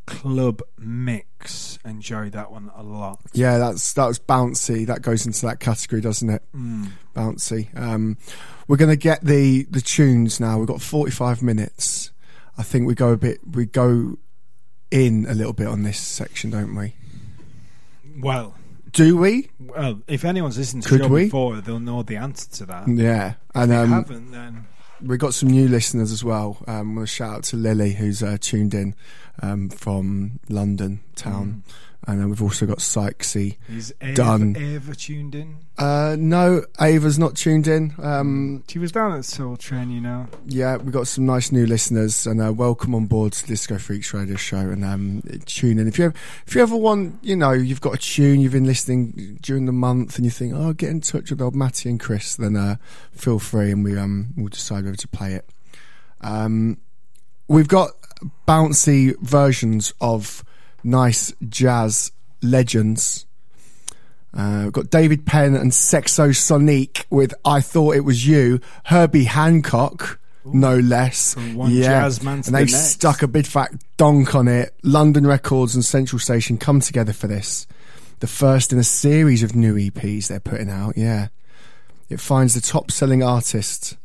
Club 0.07 0.61
Mix. 0.79 1.79
Enjoyed 1.83 2.33
that 2.33 2.53
one 2.53 2.71
a 2.77 2.83
lot. 2.83 3.21
Yeah, 3.33 3.57
that's 3.57 3.95
that 3.95 4.07
was 4.07 4.19
bouncy. 4.19 4.87
That 4.87 5.01
goes 5.01 5.25
into 5.25 5.47
that 5.47 5.59
category, 5.59 6.03
doesn't 6.03 6.29
it? 6.29 6.43
Mm. 6.55 6.89
Bouncy. 7.17 7.77
Um, 7.81 8.19
we're 8.69 8.77
going 8.77 8.91
to 8.91 8.97
get 8.97 9.23
the 9.25 9.65
the 9.71 9.81
tunes 9.81 10.39
now. 10.39 10.59
We've 10.59 10.69
got 10.69 10.83
forty 10.83 11.11
five 11.11 11.43
minutes. 11.43 12.11
I 12.57 12.63
think 12.63 12.87
we 12.87 12.95
go 12.95 13.09
a 13.09 13.17
bit. 13.17 13.41
We 13.51 13.67
go 13.67 14.19
in 14.95 15.27
a 15.29 15.35
little 15.35 15.53
bit 15.53 15.67
on 15.67 15.83
this 15.83 15.99
section, 15.99 16.51
don't 16.51 16.75
we? 16.77 16.95
Well, 18.21 18.55
Do 18.93 19.17
we? 19.17 19.49
well, 19.59 20.01
if 20.07 20.25
anyone's 20.25 20.57
listened 20.57 20.85
to 20.85 20.89
Could 20.89 21.01
the 21.01 21.05
show 21.05 21.11
we? 21.13 21.25
before, 21.25 21.61
they'll 21.61 21.81
know 21.81 22.03
the 22.05 22.17
answer 22.17 22.49
to 22.59 22.67
that. 22.67 22.87
Yeah, 22.89 23.31
If 23.31 23.37
and 23.57 23.73
they 23.73 23.77
um, 23.77 23.91
haven't, 23.91 24.31
then 24.31 24.67
we 25.03 25.17
got 25.17 25.35
some 25.35 25.51
new 25.51 25.67
listeners 25.67 26.13
as 26.13 26.23
well. 26.23 26.59
Um, 26.69 26.93
I 26.93 26.95
want 26.97 27.09
to 27.09 27.15
shout 27.15 27.35
out 27.39 27.45
to 27.45 27.57
Lily, 27.57 27.95
who's 27.95 28.23
uh, 28.23 28.37
tuned 28.41 28.73
in 28.73 28.95
um, 29.43 29.69
from 29.69 30.39
London 30.49 31.01
town, 31.17 31.65
and 32.07 32.21
then 32.21 32.29
we've 32.29 32.43
also 32.43 32.67
got 32.67 32.79
Sykesy 32.79 33.57
is 33.69 33.95
Ava, 34.01 34.15
done. 34.15 34.57
Ava 34.57 34.95
tuned 34.95 35.35
in? 35.35 35.57
Uh, 35.79 36.17
no, 36.19 36.63
Ava's 36.81 37.19
not 37.19 37.35
tuned 37.35 37.67
in. 37.67 37.95
Um, 38.01 38.63
She 38.69 38.79
was 38.79 38.93
down 38.93 39.13
at 39.13 39.25
Soul 39.25 39.57
Train, 39.57 39.91
you 39.91 40.01
know. 40.01 40.27
yeah, 40.47 40.77
we 40.77 40.93
got 40.93 41.09
some 41.09 41.27
nice 41.27 41.51
new 41.51 41.67
listeners, 41.67 42.27
and 42.27 42.41
uh, 42.41 42.53
welcome 42.53 42.95
on 42.95 43.07
board 43.07 43.33
to 43.33 43.47
Disco 43.47 43.79
Freaks 43.79 44.13
Radio 44.15 44.37
Show. 44.37 44.59
And 44.59 44.85
um, 44.85 45.23
tune 45.47 45.79
in 45.79 45.89
if 45.89 45.99
you 45.99 46.07
ever, 46.07 46.15
if 46.47 46.55
you 46.55 46.63
ever 46.63 46.77
want, 46.77 47.19
you 47.23 47.35
know, 47.37 47.53
you've 47.53 47.81
got 47.81 47.95
a 47.95 47.99
tune 47.99 48.41
you've 48.41 48.53
been 48.53 48.67
listening 48.67 49.39
during 49.43 49.67
the 49.67 49.73
month, 49.73 50.17
and 50.17 50.25
you 50.25 50.31
think, 50.31 50.53
oh, 50.55 50.73
get 50.73 50.91
in 50.91 51.01
touch 51.01 51.31
with 51.31 51.41
old 51.43 51.57
Matty 51.57 51.89
and 51.89 51.99
Chris, 51.99 52.37
then 52.37 52.57
uh, 52.57 52.77
feel 53.13 53.39
free, 53.39 53.73
and 53.73 53.83
we 53.83 53.99
um 53.99 54.29
we'll 54.37 54.49
decide 54.49 54.85
whether 54.85 54.97
to 54.97 55.09
play 55.09 55.33
it. 55.33 55.49
Um, 56.21 56.79
we've 57.49 57.69
got 57.69 57.91
bouncy 58.47 59.19
versions 59.21 59.93
of 60.01 60.45
nice 60.85 61.33
jazz 61.49 62.13
legends. 62.43 63.27
Uh, 64.37 64.63
we've 64.65 64.73
got 64.73 64.91
David 64.91 65.25
Penn 65.27 65.55
and 65.55 65.73
Sex-O-Sonique 65.73 67.05
with 67.11 67.33
"I 67.45 67.61
Thought 67.61 67.97
It 67.97 68.01
Was 68.01 68.27
You." 68.27 68.61
Herbie 68.87 69.25
Hancock, 69.25 70.19
no 70.45 70.77
less. 70.79 71.35
From 71.35 71.55
one 71.55 71.73
jazz 71.73 72.23
man 72.23 72.43
to 72.43 72.49
and 72.49 72.55
the 72.55 72.59
they've 72.61 72.73
next. 72.73 72.91
stuck 72.91 73.23
a 73.23 73.29
big 73.29 73.47
fat 73.47 73.71
donk 73.97 74.35
on 74.35 74.49
it. 74.49 74.75
London 74.83 75.27
Records 75.27 75.75
and 75.75 75.85
Central 75.85 76.19
Station 76.19 76.59
come 76.59 76.81
together 76.81 77.13
for 77.13 77.29
this. 77.29 77.67
The 78.21 78.27
first 78.27 78.73
in 78.73 78.79
a 78.79 78.85
series 78.85 79.43
of 79.43 79.55
new 79.55 79.77
EPs 79.77 80.29
they're 80.29 80.41
putting 80.41 80.71
out. 80.71 80.97
Yeah, 80.97 81.29
it 82.09 82.21
finds 82.21 82.55
the 82.55 82.61
top-selling 82.61 83.23
artist 83.23 83.97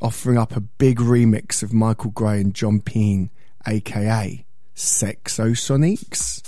offering 0.00 0.38
up 0.38 0.56
a 0.56 0.60
big 0.60 0.98
remix 0.98 1.62
of 1.62 1.72
Michael 1.74 2.10
Gray 2.12 2.40
and 2.40 2.54
Jon 2.54 2.80
Pearn, 2.80 3.30
aka 3.66 4.46
Sex-O-Soniques. 4.78 6.40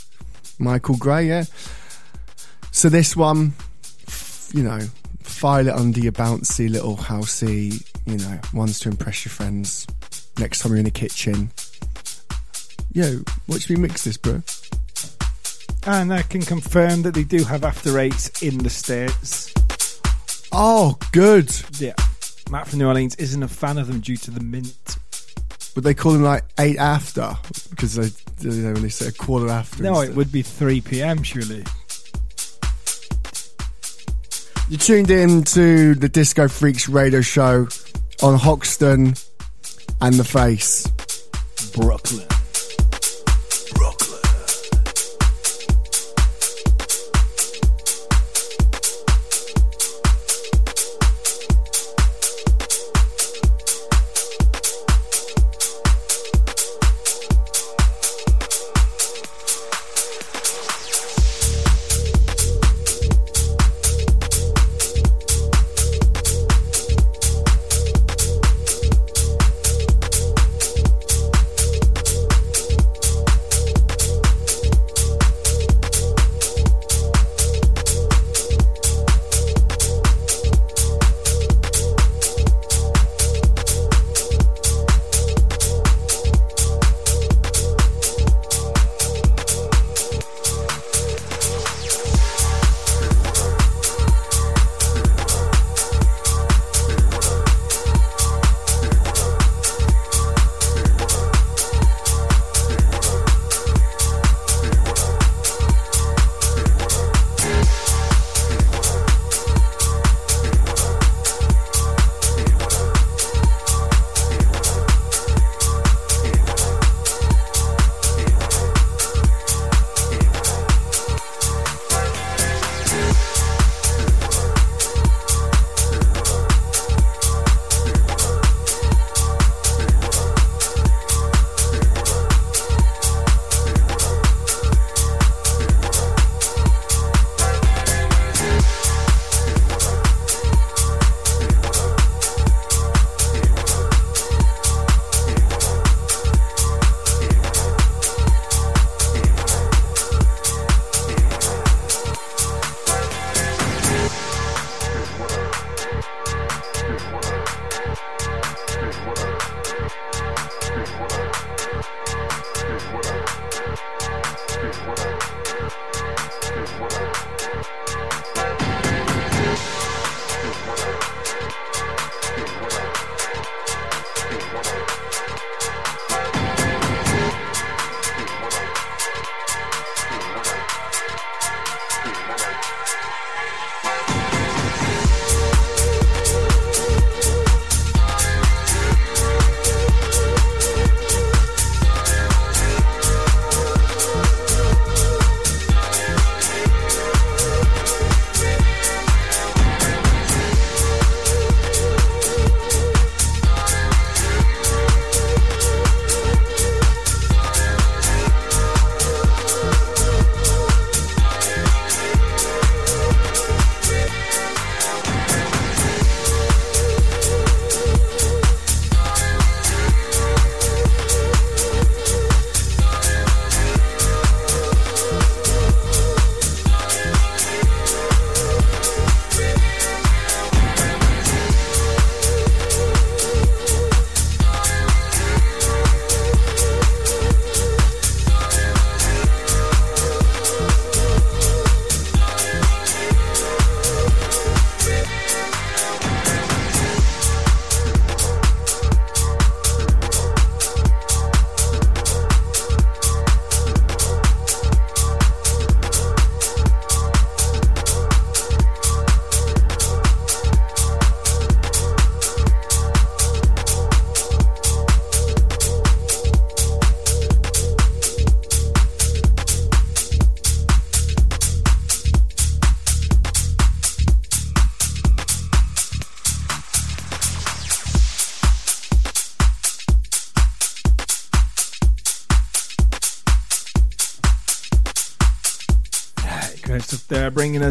Michael 0.60 0.96
Gray, 0.96 1.26
yeah. 1.26 1.44
So 2.70 2.88
this 2.88 3.16
one, 3.16 3.54
you 4.54 4.62
know, 4.62 4.78
file 5.20 5.66
it 5.66 5.74
under 5.74 5.98
your 5.98 6.12
bouncy 6.12 6.70
little 6.70 6.96
housey, 6.96 7.84
you 8.06 8.18
know, 8.18 8.38
ones 8.54 8.78
to 8.80 8.88
impress 8.88 9.24
your 9.24 9.32
friends. 9.32 9.84
Next 10.38 10.60
time 10.60 10.70
you're 10.70 10.78
in 10.78 10.84
the 10.84 10.92
kitchen. 10.92 11.50
Yo, 12.92 13.20
watch 13.48 13.68
me 13.68 13.76
mix 13.76 14.04
this, 14.04 14.16
bro. 14.16 14.42
And 15.86 16.14
I 16.14 16.22
can 16.22 16.42
confirm 16.42 17.02
that 17.02 17.14
they 17.14 17.24
do 17.24 17.42
have 17.44 17.64
After 17.64 17.98
Eight 17.98 18.42
in 18.42 18.58
the 18.58 18.70
States. 18.70 19.52
Oh, 20.52 20.96
good. 21.10 21.50
Yeah. 21.78 21.94
Matt 22.48 22.68
from 22.68 22.78
New 22.78 22.86
Orleans 22.86 23.16
isn't 23.16 23.42
a 23.42 23.48
fan 23.48 23.78
of 23.78 23.88
them 23.88 24.00
due 24.00 24.16
to 24.18 24.30
the 24.30 24.40
mint. 24.40 24.98
Would 25.74 25.84
they 25.84 25.94
call 25.94 26.14
him 26.14 26.22
like 26.22 26.44
eight 26.58 26.78
after? 26.78 27.36
Because 27.70 27.94
they, 27.94 28.08
they 28.48 28.66
only 28.66 28.88
say 28.90 29.08
a 29.08 29.12
quarter 29.12 29.48
after. 29.48 29.82
No, 29.82 30.00
instead. 30.00 30.10
it 30.10 30.16
would 30.16 30.32
be 30.32 30.42
3 30.42 30.80
p.m. 30.80 31.22
surely. 31.22 31.64
You 34.68 34.76
tuned 34.76 35.10
in 35.10 35.42
to 35.44 35.94
the 35.94 36.08
Disco 36.08 36.48
Freaks 36.48 36.88
radio 36.88 37.20
show 37.20 37.66
on 38.22 38.38
Hoxton 38.38 39.14
and 40.00 40.14
The 40.14 40.24
Face. 40.24 40.86
Brooklyn. 41.74 42.26
Brooklyn. 42.26 42.39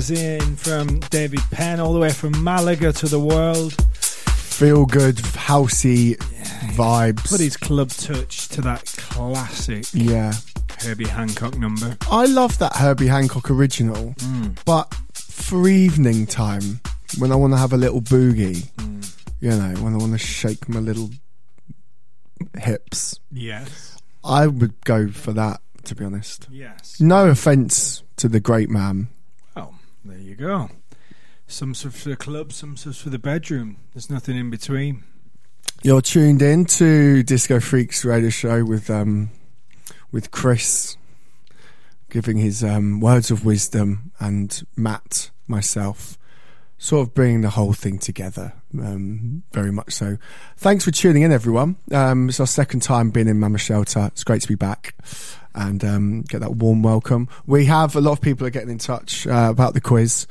In 0.09 0.55
from 0.55 0.99
David 1.11 1.41
Penn 1.51 1.79
all 1.81 1.91
the 1.93 1.99
way 1.99 2.11
from 2.11 2.41
Malaga 2.43 2.93
to 2.93 3.07
the 3.07 3.19
world. 3.19 3.73
Feel 3.93 4.85
good, 4.85 5.17
housey 5.17 6.15
vibes. 6.75 7.29
Put 7.29 7.39
his 7.41 7.57
club 7.57 7.89
touch 7.89 8.47
to 8.49 8.61
that 8.61 8.85
classic 8.97 9.85
Yeah. 9.93 10.33
Herbie 10.79 11.07
Hancock 11.07 11.57
number. 11.57 11.97
I 12.09 12.25
love 12.25 12.57
that 12.59 12.75
Herbie 12.77 13.07
Hancock 13.07 13.51
original, 13.51 14.13
Mm. 14.17 14.57
but 14.65 14.93
for 15.13 15.67
evening 15.67 16.25
time, 16.25 16.79
when 17.17 17.31
I 17.31 17.35
want 17.35 17.53
to 17.53 17.57
have 17.57 17.73
a 17.73 17.77
little 17.77 18.01
boogie, 18.01 18.69
Mm. 18.77 19.11
you 19.41 19.49
know, 19.49 19.73
when 19.81 19.93
I 19.93 19.97
want 19.97 20.13
to 20.13 20.17
shake 20.17 20.69
my 20.69 20.79
little 20.79 21.09
hips, 22.57 23.19
Yes. 23.31 23.97
I 24.23 24.47
would 24.47 24.73
go 24.85 25.09
for 25.09 25.33
that, 25.33 25.61
to 25.85 25.95
be 25.95 26.03
honest. 26.05 26.47
Yes. 26.51 26.95
No 26.99 27.27
offence 27.27 28.03
to 28.17 28.27
the 28.27 28.39
great 28.39 28.69
man. 28.69 29.07
There 30.03 30.17
you 30.17 30.35
go. 30.35 30.69
Some 31.47 31.73
stuff 31.73 31.95
for 31.95 32.09
the 32.09 32.15
club, 32.15 32.53
some 32.53 32.77
stuff 32.77 32.97
for 32.97 33.09
the 33.09 33.19
bedroom. 33.19 33.77
There's 33.93 34.09
nothing 34.09 34.37
in 34.37 34.49
between. 34.49 35.03
You're 35.83 36.01
tuned 36.01 36.41
in 36.41 36.65
to 36.65 37.23
Disco 37.23 37.59
Freaks 37.59 38.03
radio 38.05 38.29
show 38.29 38.63
with 38.65 38.89
um 38.89 39.31
with 40.11 40.31
Chris 40.31 40.97
giving 42.09 42.37
his 42.37 42.63
um, 42.63 42.99
words 42.99 43.29
of 43.29 43.45
wisdom 43.45 44.11
and 44.19 44.65
Matt 44.75 45.29
myself 45.47 46.17
sort 46.77 47.07
of 47.07 47.13
bringing 47.13 47.41
the 47.41 47.51
whole 47.51 47.73
thing 47.73 47.99
together 47.99 48.53
um, 48.77 49.43
very 49.51 49.71
much 49.71 49.93
so. 49.93 50.17
Thanks 50.57 50.85
for 50.85 50.91
tuning 50.91 51.23
in 51.23 51.31
everyone. 51.31 51.75
Um, 51.91 52.29
it's 52.29 52.39
our 52.39 52.47
second 52.47 52.81
time 52.81 53.09
being 53.09 53.27
in 53.27 53.39
mama 53.39 53.57
shelter. 53.57 54.07
It's 54.07 54.23
great 54.23 54.41
to 54.41 54.47
be 54.47 54.55
back 54.55 54.95
and 55.55 55.83
um, 55.83 56.21
get 56.23 56.41
that 56.41 56.55
warm 56.55 56.83
welcome. 56.83 57.27
We 57.45 57.65
have 57.65 57.95
a 57.95 58.01
lot 58.01 58.13
of 58.13 58.21
people 58.21 58.45
are 58.45 58.51
getting 58.51 58.69
in 58.69 58.77
touch 58.77 59.25
uh, 59.27 59.47
about 59.49 59.73
the 59.73 59.81
quiz. 59.81 60.27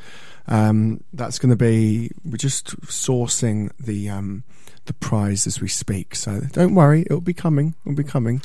Um, 0.46 1.04
that's 1.12 1.38
going 1.38 1.50
to 1.50 1.56
be 1.56 2.10
we're 2.24 2.38
just 2.38 2.80
sourcing 2.82 3.70
the 3.78 4.08
um, 4.08 4.44
the 4.86 4.94
prize 4.94 5.46
as 5.46 5.60
we 5.60 5.68
speak. 5.68 6.14
So 6.14 6.40
don't 6.52 6.74
worry 6.74 7.02
it'll 7.02 7.20
be 7.20 7.34
coming 7.34 7.74
it'll 7.84 7.96
be 7.96 8.04
coming. 8.04 8.40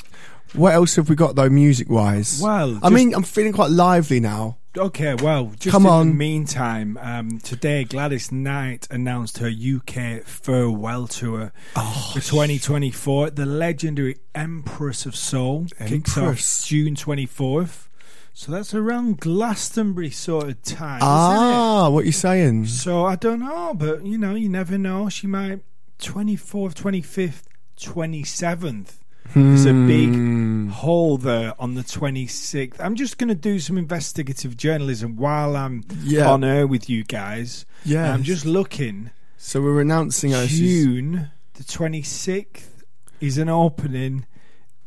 What 0.52 0.74
else 0.74 0.96
have 0.96 1.08
we 1.08 1.16
got 1.16 1.34
though 1.34 1.48
music 1.48 1.88
wise 1.90 2.40
Well, 2.40 2.78
i 2.82 2.88
mean 2.88 3.12
i'm 3.14 3.24
feeling 3.24 3.52
quite 3.52 3.70
lively 3.70 4.20
now 4.20 4.58
Okay, 4.76 5.14
well, 5.14 5.52
just 5.56 5.70
Come 5.70 5.84
in 5.86 5.92
on. 5.92 6.08
the 6.08 6.14
meantime, 6.14 6.96
um, 7.00 7.38
today 7.38 7.84
Gladys 7.84 8.32
Knight 8.32 8.88
announced 8.90 9.38
her 9.38 9.46
UK 9.48 10.24
farewell 10.24 11.06
tour 11.06 11.52
Oh, 11.76 12.10
for 12.12 12.20
2024. 12.20 13.30
The 13.30 13.46
legendary 13.46 14.16
Empress 14.34 15.06
of 15.06 15.14
Soul 15.14 15.66
kicks 15.86 16.18
off 16.18 16.40
June 16.64 16.96
24th. 16.96 17.86
So 18.32 18.50
that's 18.50 18.74
around 18.74 19.20
Glastonbury 19.20 20.10
sort 20.10 20.48
of 20.48 20.60
time, 20.62 20.96
isn't 20.96 21.08
ah 21.08 21.88
what 21.88 22.04
you 22.04 22.10
saying? 22.10 22.66
So 22.66 23.04
I 23.04 23.14
don't 23.14 23.38
know, 23.38 23.74
but 23.74 24.04
you 24.04 24.18
know, 24.18 24.34
you 24.34 24.48
never 24.48 24.76
know. 24.76 25.08
She 25.08 25.28
might 25.28 25.60
24th, 26.00 26.74
25th, 26.74 27.42
27th. 27.78 28.94
There's 29.32 29.64
a 29.64 29.72
big 29.72 30.10
Hmm. 30.10 30.68
hole 30.68 31.16
there 31.18 31.54
on 31.60 31.74
the 31.74 31.82
26th. 31.82 32.80
I'm 32.80 32.94
just 32.94 33.18
going 33.18 33.28
to 33.28 33.34
do 33.34 33.58
some 33.58 33.76
investigative 33.78 34.56
journalism 34.56 35.16
while 35.16 35.56
I'm 35.56 35.82
Yeah. 36.02 36.30
on 36.30 36.44
air 36.44 36.66
with 36.66 36.88
you 36.90 37.02
guys. 37.04 37.64
Yeah. 37.84 38.12
I'm 38.12 38.22
just 38.22 38.44
looking. 38.44 39.10
so 39.36 39.60
we're 39.60 39.80
announcing 39.80 40.34
our 40.34 40.46
June 40.46 41.30
the 41.54 41.64
26th 41.64 42.82
is 43.20 43.36
an 43.38 43.48
opening. 43.48 44.24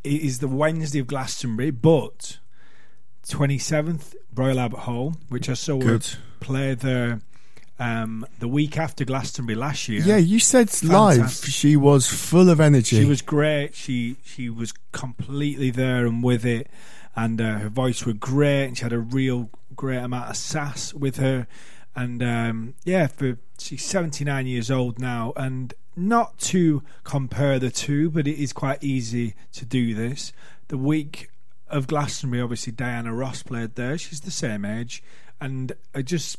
It 0.04 0.20
is 0.22 0.38
the 0.40 0.48
Wednesday 0.48 0.98
of 0.98 1.06
Glastonbury, 1.06 1.70
but 1.70 2.38
27th 3.28 4.14
Royal 4.34 4.58
Albert 4.58 4.80
Hall, 4.80 5.14
which 5.28 5.48
I 5.48 5.54
saw 5.54 5.78
Good. 5.78 6.06
play 6.40 6.74
there 6.74 7.20
um, 7.78 8.26
the 8.40 8.48
week 8.48 8.76
after 8.76 9.04
Glastonbury 9.04 9.56
last 9.56 9.88
year. 9.88 10.02
Yeah, 10.02 10.16
you 10.16 10.40
said 10.40 10.70
live 10.82 11.32
she 11.32 11.76
was 11.76 12.06
full 12.06 12.50
of 12.50 12.60
energy. 12.60 12.96
She 12.96 13.04
was 13.04 13.22
great. 13.22 13.74
She 13.74 14.16
she 14.24 14.50
was 14.50 14.72
completely 14.92 15.70
there 15.70 16.06
and 16.06 16.22
with 16.22 16.44
it, 16.44 16.68
and 17.14 17.40
uh, 17.40 17.58
her 17.58 17.68
voice 17.68 18.04
were 18.04 18.12
great, 18.12 18.64
and 18.66 18.76
she 18.76 18.82
had 18.82 18.92
a 18.92 18.98
real 18.98 19.50
great 19.76 19.98
amount 19.98 20.30
of 20.30 20.36
sass 20.36 20.92
with 20.92 21.16
her, 21.16 21.46
and 21.94 22.22
um, 22.22 22.74
yeah, 22.84 23.06
for 23.06 23.38
she's 23.58 23.84
seventy 23.84 24.24
nine 24.24 24.46
years 24.46 24.70
old 24.70 24.98
now, 24.98 25.32
and 25.36 25.74
not 25.96 26.38
to 26.38 26.82
compare 27.04 27.58
the 27.58 27.70
two, 27.70 28.10
but 28.10 28.26
it 28.26 28.40
is 28.40 28.52
quite 28.52 28.82
easy 28.82 29.34
to 29.52 29.64
do 29.64 29.94
this. 29.94 30.32
The 30.68 30.78
week 30.78 31.30
of 31.68 31.86
Glastonbury, 31.86 32.42
obviously 32.42 32.72
Diana 32.72 33.12
Ross 33.12 33.42
played 33.42 33.74
there. 33.74 33.98
She's 33.98 34.20
the 34.20 34.30
same 34.30 34.64
age, 34.64 35.02
and 35.40 35.72
I 35.94 36.02
just 36.02 36.38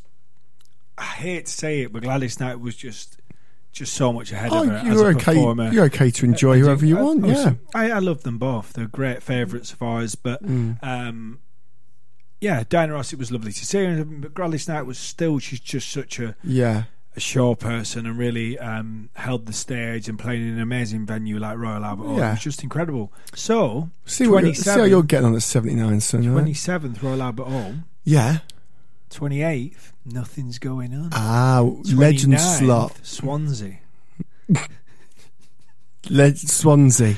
I 0.99 1.03
hate 1.03 1.45
to 1.45 1.51
say 1.51 1.81
it, 1.81 1.93
but 1.93 2.03
Gladys 2.03 2.39
Knight 2.39 2.59
was 2.59 2.75
just 2.75 3.19
just 3.71 3.93
so 3.93 4.11
much 4.11 4.31
ahead 4.31 4.49
Oh, 4.51 4.63
of 4.63 4.67
her 4.69 4.75
as 4.77 4.83
you're 4.85 5.11
a 5.11 5.15
okay. 5.15 5.33
performer. 5.35 5.71
You're 5.71 5.85
okay 5.85 6.09
to 6.11 6.25
enjoy 6.25 6.55
I 6.55 6.59
whoever 6.59 6.85
you 6.85 6.97
I- 6.97 7.01
want. 7.01 7.23
I 7.23 7.27
Yeah. 7.27 7.53
I, 7.73 7.91
I 7.91 7.99
love 7.99 8.23
them 8.23 8.37
both. 8.39 8.73
They're 8.73 8.87
great 8.87 9.21
favourites 9.23 9.71
of 9.73 9.81
ours. 9.83 10.15
But 10.15 10.43
Mm. 10.43 10.77
um, 10.83 11.39
yeah, 12.41 12.63
Diana 12.67 12.93
Ross, 12.93 13.13
it 13.13 13.19
was 13.19 13.31
lovely 13.31 13.51
to 13.51 13.65
see 13.65 13.83
her. 13.85 14.03
But 14.03 14.33
Gladys 14.33 14.67
Knight 14.67 14.83
was 14.83 14.97
still, 14.97 15.37
she's 15.39 15.59
just 15.59 15.91
such 15.91 16.19
a, 16.19 16.35
Yeah. 16.43 16.83
a 17.15 17.19
show 17.19 17.53
person 17.53 18.05
and 18.07 18.17
really 18.17 18.57
um, 18.57 19.09
held 19.15 19.45
the 19.45 19.53
stage 19.53 20.09
and 20.09 20.17
playing 20.17 20.41
in 20.47 20.53
an 20.55 20.61
amazing 20.61 21.05
venue 21.05 21.37
like 21.37 21.57
Royal 21.57 21.85
Albert 21.85 22.03
Hall. 22.05 22.17
It 22.17 22.21
was 22.31 22.39
just 22.41 22.63
incredible. 22.63 23.13
So, 23.35 23.91
See, 24.05 24.27
what 24.27 24.43
you're, 24.43 24.55
see 24.55 24.69
how 24.69 24.83
you're 24.83 25.03
getting 25.03 25.27
on 25.27 25.35
at 25.35 25.43
79, 25.43 25.99
son. 26.01 26.23
27th 26.23 27.03
Royal 27.03 27.21
Albert 27.21 27.45
Hall, 27.47 27.75
Yeah. 28.03 28.39
28th, 29.09 29.91
nothing's 30.05 30.59
going 30.59 30.93
on. 30.93 31.09
Ah, 31.13 31.61
legend 31.93 32.39
slot. 32.39 32.97
Swansea. 33.03 33.79
Le- 36.09 36.35
Swansea. 36.35 37.15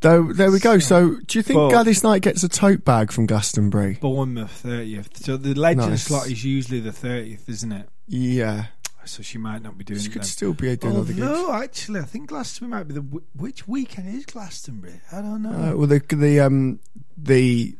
There, 0.00 0.22
there 0.34 0.50
we 0.50 0.60
go. 0.60 0.78
So, 0.78 1.16
do 1.26 1.38
you 1.38 1.42
think 1.42 1.56
But- 1.56 1.70
Gladys 1.70 2.02
Knight 2.02 2.22
gets 2.22 2.42
a 2.42 2.48
tote 2.48 2.84
bag 2.84 3.10
from 3.10 3.26
Glastonbury? 3.26 3.98
Bournemouth 4.00 4.62
30th. 4.64 5.24
So 5.24 5.36
the 5.36 5.54
legend 5.54 5.90
Nice. 5.90 6.04
slot 6.04 6.26
is 6.30 6.44
usually 6.44 6.80
the 6.80 6.90
30th, 6.90 7.48
isn't 7.48 7.72
it? 7.72 7.88
Yeah. 8.06 8.66
So 9.06 9.22
she 9.22 9.36
might 9.38 9.62
not 9.62 9.76
be 9.76 9.84
doing 9.84 10.00
it. 10.00 10.02
She 10.02 10.08
could 10.08 10.22
then. 10.22 10.26
still 10.28 10.54
be 10.54 10.74
doing 10.76 10.96
other 10.96 11.12
gigs. 11.12 11.26
Although, 11.26 11.52
actually, 11.54 12.00
I 12.00 12.04
think 12.04 12.28
Glastonbury 12.28 12.78
might 12.80 12.88
be 12.88 12.94
the 12.94 13.00
which 13.36 13.68
weekend 13.68 14.08
is 14.14 14.24
Glastonbury? 14.24 15.00
I 15.12 15.20
don't 15.20 15.42
know. 15.42 15.50
Uh, 15.50 15.76
well, 15.76 15.86
the 15.86 15.98
the 16.14 16.40
um 16.40 16.80
the 17.16 17.76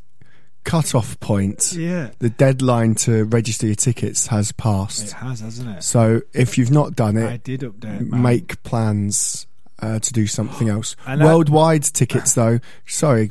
cut 0.64 0.94
off 0.94 1.18
point, 1.20 1.72
Yeah. 1.74 2.10
the 2.18 2.30
deadline 2.30 2.94
to 2.96 3.24
register 3.24 3.66
your 3.66 3.74
tickets 3.76 4.26
has 4.28 4.50
passed. 4.52 5.04
it 5.04 5.12
has, 5.12 5.40
hasn't 5.40 5.76
it? 5.76 5.82
So, 5.82 6.22
if 6.32 6.56
you've 6.58 6.70
not 6.70 6.96
done 6.96 7.16
it, 7.16 7.26
I 7.30 7.36
did 7.36 7.60
update. 7.60 8.08
mine. 8.08 8.22
make 8.22 8.62
plans 8.62 9.46
uh, 9.80 9.98
to 9.98 10.12
do 10.12 10.26
something 10.26 10.68
else. 10.76 10.96
And 11.06 11.22
I- 11.22 11.26
Worldwide 11.26 11.84
tickets, 11.84 12.34
though. 12.34 12.58
Sorry, 12.86 13.30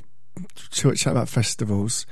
to 0.71 0.95
chat 0.95 1.11
about 1.11 1.29
festivals. 1.29 2.05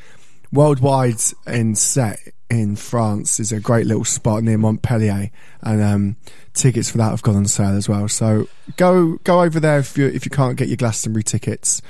Worldwide 0.51 1.15
in 1.47 1.73
Sète 1.75 2.31
in 2.49 2.75
France 2.75 3.39
is 3.39 3.53
a 3.53 3.59
great 3.61 3.85
little 3.87 4.03
spot 4.03 4.43
near 4.43 4.57
Montpellier, 4.57 5.31
and 5.61 5.81
um, 5.81 6.15
tickets 6.53 6.91
for 6.91 6.97
that 6.97 7.11
have 7.11 7.21
gone 7.21 7.37
on 7.37 7.45
sale 7.45 7.77
as 7.77 7.87
well. 7.87 8.09
So 8.09 8.47
go 8.75 9.17
go 9.23 9.41
over 9.41 9.61
there 9.61 9.79
if 9.79 9.97
you 9.97 10.07
if 10.07 10.25
you 10.25 10.31
can't 10.31 10.57
get 10.57 10.67
your 10.67 10.75
Glastonbury 10.75 11.23
tickets. 11.23 11.81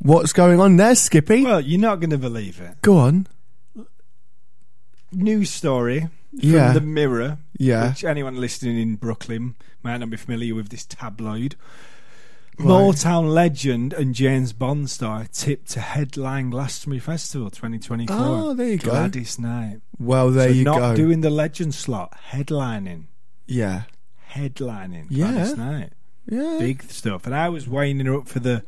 What's 0.00 0.32
going 0.32 0.60
on 0.60 0.76
there, 0.76 0.94
Skippy? 0.94 1.44
Well, 1.44 1.60
you're 1.60 1.80
not 1.80 2.00
going 2.00 2.10
to 2.10 2.18
believe 2.18 2.60
it. 2.60 2.80
Go 2.82 2.96
on. 2.98 3.26
News 5.12 5.50
story 5.50 6.00
from 6.00 6.38
Yeah. 6.40 6.72
the 6.72 6.80
Mirror. 6.80 7.38
Yeah. 7.58 7.90
Which 7.90 8.04
anyone 8.04 8.36
listening 8.36 8.78
in 8.78 8.96
Brooklyn 8.96 9.56
might 9.82 9.98
not 9.98 10.10
be 10.10 10.16
familiar 10.16 10.54
with 10.54 10.68
this 10.70 10.86
tabloid. 10.86 11.56
Right. 12.58 12.68
Motown 12.68 13.32
legend 13.32 13.92
and 13.92 14.14
James 14.14 14.52
Bond 14.52 14.88
star 14.90 15.26
tipped 15.32 15.70
to 15.72 15.80
headline 15.80 16.50
Glastonbury 16.50 17.00
Festival 17.00 17.50
2024. 17.50 18.16
Oh, 18.16 18.50
ah, 18.50 18.52
there 18.54 18.68
you 18.68 18.78
go. 18.78 18.90
Gladys 18.90 19.38
Knight. 19.38 19.80
Well, 19.98 20.30
there 20.30 20.48
So 20.48 20.54
you 20.54 20.64
not 20.64 20.74
go. 20.78 20.88
Not 20.88 20.96
doing 20.96 21.20
the 21.22 21.30
legend 21.30 21.74
slot, 21.74 22.14
headlining. 22.30 23.04
yeah, 23.46 23.82
Headlining. 24.32 25.06
Yeah. 25.10 25.32
Gladys 25.32 25.56
Knight. 25.56 25.92
yeah. 26.28 26.56
Big 26.60 26.82
stuff. 26.84 27.24
And 27.26 27.34
I 27.34 27.48
was 27.48 27.66
winding 27.66 28.06
her 28.06 28.14
up 28.16 28.28
for 28.28 28.40
the 28.40 28.62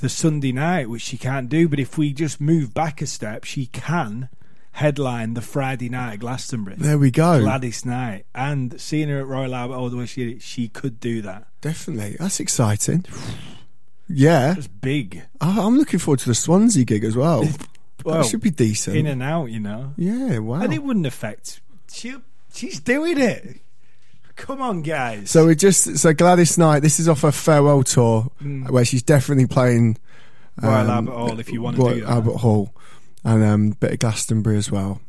the 0.00 0.08
Sunday 0.08 0.52
night, 0.52 0.88
which 0.90 1.02
she 1.02 1.16
can't 1.18 1.48
do. 1.48 1.68
But 1.68 1.80
if 1.80 1.96
we 1.98 2.12
just 2.12 2.40
move 2.40 2.72
back 2.74 3.00
a 3.02 3.06
step, 3.06 3.44
she 3.44 3.66
can 3.66 4.28
headline 4.72 5.34
the 5.34 5.40
Friday 5.40 5.88
night 5.88 6.14
at 6.14 6.18
Glastonbury. 6.20 6.76
There 6.78 6.98
we 6.98 7.10
go. 7.10 7.40
Gladys 7.40 7.84
Knight. 7.86 8.26
And 8.34 8.78
seeing 8.80 9.08
her 9.08 9.20
at 9.20 9.26
Royal 9.26 9.54
Albert 9.54 9.74
Hall 9.74 9.88
the 9.90 9.96
way 9.96 10.06
she 10.06 10.24
did 10.26 10.36
it, 10.36 10.42
she 10.42 10.68
could 10.68 11.00
do 11.00 11.22
that. 11.22 11.46
Definitely, 11.62 12.16
that's 12.20 12.40
exciting. 12.40 13.04
Yeah, 14.08 14.54
It's 14.56 14.68
big. 14.68 15.22
I- 15.40 15.60
I'm 15.60 15.78
looking 15.78 15.98
forward 15.98 16.20
to 16.20 16.28
the 16.28 16.34
Swansea 16.34 16.84
gig 16.84 17.04
as 17.04 17.16
well. 17.16 17.44
Well, 18.04 18.18
that 18.22 18.26
should 18.26 18.42
be 18.42 18.50
decent. 18.50 18.96
In 18.96 19.06
and 19.08 19.20
out, 19.20 19.46
you 19.46 19.58
know. 19.58 19.92
yeah, 19.96 20.38
wow. 20.38 20.60
And 20.60 20.72
it 20.72 20.80
wouldn't 20.80 21.06
affect. 21.06 21.60
She, 21.90 22.14
she's 22.54 22.78
doing 22.78 23.18
it. 23.18 23.56
Come 24.36 24.60
on, 24.60 24.82
guys. 24.82 25.30
So 25.30 25.46
we 25.46 25.54
just 25.54 25.96
so 25.98 26.12
Gladys 26.12 26.58
Knight. 26.58 26.80
This 26.80 27.00
is 27.00 27.08
off 27.08 27.22
her 27.22 27.32
farewell 27.32 27.82
tour, 27.82 28.30
Mm. 28.42 28.70
where 28.70 28.84
she's 28.84 29.02
definitely 29.02 29.46
playing 29.46 29.96
Royal 30.62 30.90
Albert 30.90 31.12
Hall, 31.12 31.40
if 31.40 31.50
you 31.52 31.62
want 31.62 31.76
to 31.76 31.82
Royal 31.82 31.94
do 31.94 32.00
that. 32.02 32.10
Albert 32.10 32.36
Hall, 32.38 32.74
and 33.24 33.42
um, 33.44 33.70
bit 33.70 33.92
of 33.92 33.98
Glastonbury 33.98 34.56
as 34.58 34.70
well. 34.70 35.00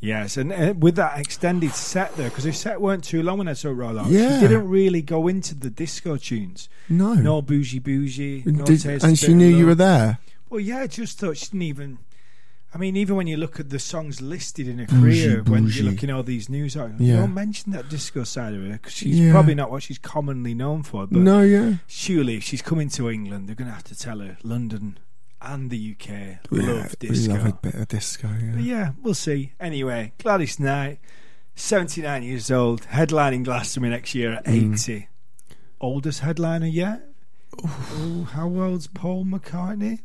Yes, 0.00 0.36
and 0.36 0.52
uh, 0.52 0.74
with 0.78 0.94
that 0.94 1.18
extended 1.18 1.72
set 1.72 2.16
there, 2.16 2.28
because 2.28 2.44
the 2.44 2.52
set 2.52 2.80
weren't 2.80 3.02
too 3.02 3.20
long 3.22 3.38
when 3.38 3.48
I 3.48 3.54
saw 3.54 3.70
Roll 3.70 3.98
Out. 3.98 4.06
Yeah. 4.10 4.38
She 4.40 4.46
didn't 4.46 4.68
really 4.68 5.02
go 5.02 5.26
into 5.26 5.56
the 5.56 5.70
disco 5.70 6.16
tunes. 6.16 6.68
No. 6.88 7.14
No 7.14 7.42
bougie 7.42 7.80
bougie. 7.80 8.44
No 8.46 8.64
Did- 8.64 8.80
taste 8.80 9.04
and 9.04 9.18
she 9.18 9.34
knew 9.34 9.48
you 9.48 9.66
were 9.66 9.74
there. 9.74 10.18
Well, 10.50 10.60
yeah, 10.60 10.78
I 10.78 10.86
just 10.86 11.18
thought 11.18 11.36
she 11.36 11.46
didn't 11.46 11.62
even. 11.62 11.98
I 12.74 12.76
mean, 12.78 12.96
even 12.96 13.16
when 13.16 13.26
you 13.26 13.38
look 13.38 13.58
at 13.58 13.70
the 13.70 13.78
songs 13.78 14.20
listed 14.20 14.68
in 14.68 14.78
her 14.78 14.84
Bougie, 14.86 15.00
career, 15.00 15.42
when 15.44 15.68
you're 15.68 15.84
looking 15.86 16.10
at 16.10 16.16
all 16.16 16.22
these 16.22 16.50
news 16.50 16.76
articles, 16.76 17.00
Yeah. 17.00 17.14
you 17.14 17.20
don't 17.22 17.32
mention 17.34 17.72
that 17.72 17.88
disco 17.88 18.24
side 18.24 18.52
of 18.54 18.62
her 18.62 18.72
because 18.72 18.92
she's 18.92 19.18
Yeah. 19.18 19.32
probably 19.32 19.54
not 19.54 19.70
what 19.70 19.82
she's 19.82 19.98
commonly 19.98 20.52
known 20.54 20.82
for. 20.82 21.06
But 21.06 21.20
No, 21.22 21.40
yeah. 21.42 21.76
surely, 21.86 22.36
if 22.36 22.42
she's 22.44 22.60
coming 22.60 22.90
to 22.90 23.08
England, 23.10 23.48
they're 23.48 23.54
going 23.54 23.68
to 23.68 23.74
have 23.74 23.84
to 23.84 23.96
tell 23.98 24.18
her 24.20 24.36
London 24.42 24.98
and 25.40 25.70
the 25.70 25.78
UK 25.78 26.40
Yeah, 26.52 26.62
love 26.62 26.94
we 27.00 27.08
disco. 27.08 27.32
love 27.34 27.46
a 27.46 27.52
bit 27.54 27.74
of 27.74 27.88
disco. 27.88 28.28
Yeah. 28.28 28.50
But 28.54 28.62
yeah, 28.64 28.90
we'll 29.02 29.14
see. 29.14 29.52
Anyway, 29.58 30.12
Gladys 30.18 30.60
Knight, 30.60 30.98
79 31.54 32.22
years 32.22 32.50
old, 32.50 32.82
headlining 32.82 33.44
Glastonbury 33.44 33.90
next 33.94 34.14
year 34.14 34.34
at 34.34 34.44
Mm. 34.44 34.74
80. 34.74 35.08
Oldest 35.80 36.20
headliner 36.20 36.66
yet? 36.66 37.02
Oh, 37.64 38.28
how 38.32 38.48
old's 38.48 38.88
Paul 38.88 39.24
McCartney? 39.24 40.00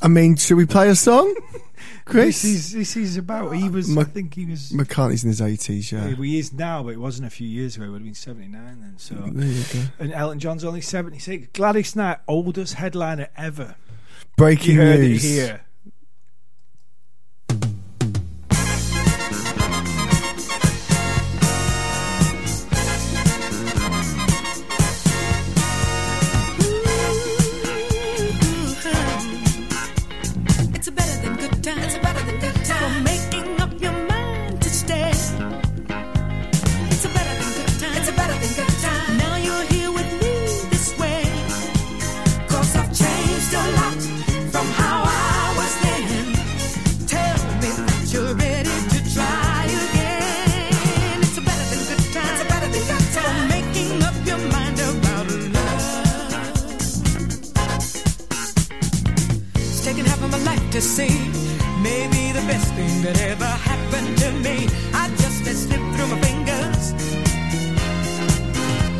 I 0.00 0.08
mean, 0.08 0.36
should 0.36 0.56
we 0.56 0.66
play 0.66 0.88
a 0.88 0.94
song, 0.94 1.34
Chris? 2.04 2.42
This 2.42 2.44
is, 2.44 2.72
this 2.72 2.96
is 2.96 3.16
about, 3.16 3.50
he 3.52 3.68
was, 3.68 3.96
I 3.96 4.04
think 4.04 4.34
he 4.34 4.46
was, 4.46 4.70
McCartney's 4.70 5.24
in 5.24 5.28
his 5.30 5.40
eighties. 5.40 5.90
Yeah. 5.90 6.08
he 6.08 6.38
is 6.38 6.52
now, 6.52 6.82
but 6.84 6.90
it 6.90 7.00
wasn't 7.00 7.26
a 7.26 7.30
few 7.30 7.48
years 7.48 7.76
ago. 7.76 7.86
He 7.86 7.90
would 7.90 7.98
have 7.98 8.04
been 8.04 8.14
79 8.14 8.52
then. 8.80 8.94
So, 8.98 9.14
There 9.14 9.46
you 9.46 9.64
go. 9.72 9.88
And 9.98 10.12
Elton 10.12 10.38
John's 10.38 10.64
only 10.64 10.80
76. 10.80 11.48
Gladys 11.52 11.96
Knight, 11.96 12.18
oldest 12.28 12.74
headliner 12.74 13.28
ever. 13.36 13.74
Breaking 14.36 14.76
you 14.76 14.80
heard 14.80 15.00
news. 15.00 15.24
it 15.24 15.28
here. 15.28 15.60
That 63.02 63.20
ever 63.22 63.44
happened 63.44 64.18
to 64.18 64.30
me. 64.44 64.66
I 64.92 65.08
just 65.22 65.44
let 65.46 65.54
slip 65.54 65.80
through 65.94 66.08
my 66.08 66.20
fingers. 66.20 66.84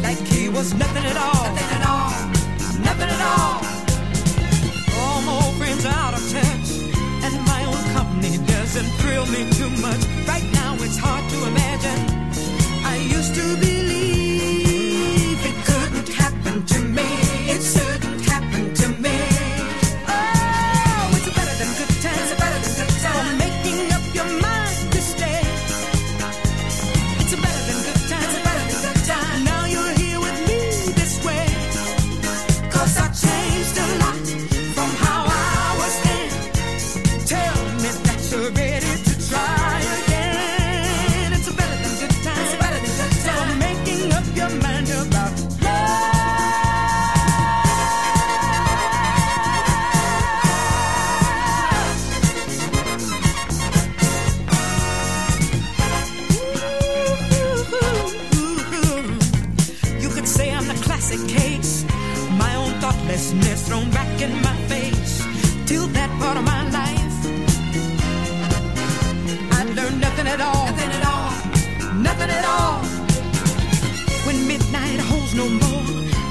Like 0.03 0.23
he 0.27 0.49
was 0.49 0.75
nothing 0.75 1.05
at 1.05 1.17
all. 1.17 1.45
Nothing 1.49 1.71
at 1.79 1.85
all. 1.95 2.13
Nothing 2.89 3.11
at 3.17 3.23
all. 3.33 3.55
All 5.01 5.21
my 5.23 5.35
old 5.43 5.55
friends 5.57 5.85
are 5.85 5.99
out 6.05 6.15
of 6.15 6.25
touch. 6.31 6.69
And 7.25 7.35
my 7.53 7.63
own 7.71 7.83
company 7.97 8.39
doesn't 8.47 8.91
thrill 9.01 9.27
me 9.27 9.51
too 9.59 9.71
much. 9.83 10.03
Right 10.27 10.49
now 10.53 10.75
it's 10.79 10.99
hard 10.99 11.25
to 11.33 11.39
imagine. 11.51 12.01
I 12.85 12.97
used 12.97 13.35
to 13.35 13.57
believe 13.57 13.98
classic 60.99 61.29
case. 61.29 61.85
My 62.39 62.55
own 62.57 62.73
thoughtlessness 62.81 63.69
thrown 63.69 63.89
back 63.91 64.21
in 64.21 64.33
my 64.43 64.57
face. 64.67 65.23
Till 65.67 65.87
that 65.89 66.11
part 66.19 66.37
of 66.37 66.45
my 66.45 66.63
life, 66.71 67.17
I 69.59 69.63
learned 69.77 70.01
nothing 70.01 70.27
at 70.27 70.41
all. 70.41 70.67
Nothing 70.67 70.91
at 70.99 71.05
all. 71.15 71.31
Nothing 72.09 72.31
at 72.39 72.45
all. 72.45 72.79
When 74.27 74.47
midnight 74.49 75.01
holds 75.11 75.35
no 75.35 75.49
more 75.49 75.87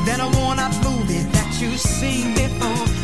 than 0.06 0.20
a 0.20 0.28
worn 0.36 0.60
out 0.60 0.76
movie 0.84 1.24
that 1.36 1.50
you've 1.62 1.80
seen 1.80 2.34
before, 2.34 2.97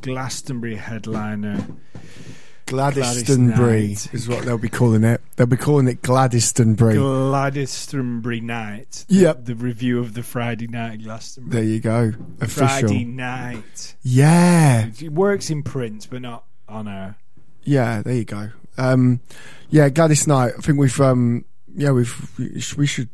Glastonbury 0.00 0.76
headliner. 0.76 1.66
Gladystonbury 2.66 3.88
Night. 3.90 4.14
is 4.14 4.26
what 4.28 4.44
they'll 4.44 4.56
be 4.58 4.68
calling 4.70 5.04
it. 5.04 5.20
They'll 5.36 5.46
be 5.46 5.56
calling 5.56 5.86
it 5.86 6.00
Gladystonbury. 6.02 6.94
Gladystonbury 6.96 8.42
Night. 8.42 9.04
Yep. 9.08 9.44
The 9.44 9.54
review 9.54 10.00
of 10.00 10.14
the 10.14 10.22
Friday 10.22 10.66
night 10.66 11.02
Glastonbury. 11.02 11.52
there 11.62 11.70
you 11.70 11.80
go. 11.80 12.12
Official. 12.40 12.66
Friday 12.68 13.04
night. 13.04 13.94
Yeah. 14.02 14.86
It 15.00 15.12
works 15.12 15.50
in 15.50 15.62
print, 15.62 16.08
but 16.10 16.22
not 16.22 16.44
on 16.68 16.88
air. 16.88 17.16
Yeah, 17.64 18.02
there 18.02 18.14
you 18.14 18.24
go. 18.24 18.50
Um, 18.78 19.20
yeah, 19.70 19.88
Gladys 19.88 20.26
Knight. 20.26 20.52
I 20.58 20.60
think 20.60 20.78
we've, 20.78 21.00
um, 21.00 21.44
yeah, 21.74 21.90
we've, 21.90 22.74
we 22.76 22.86
should 22.86 23.08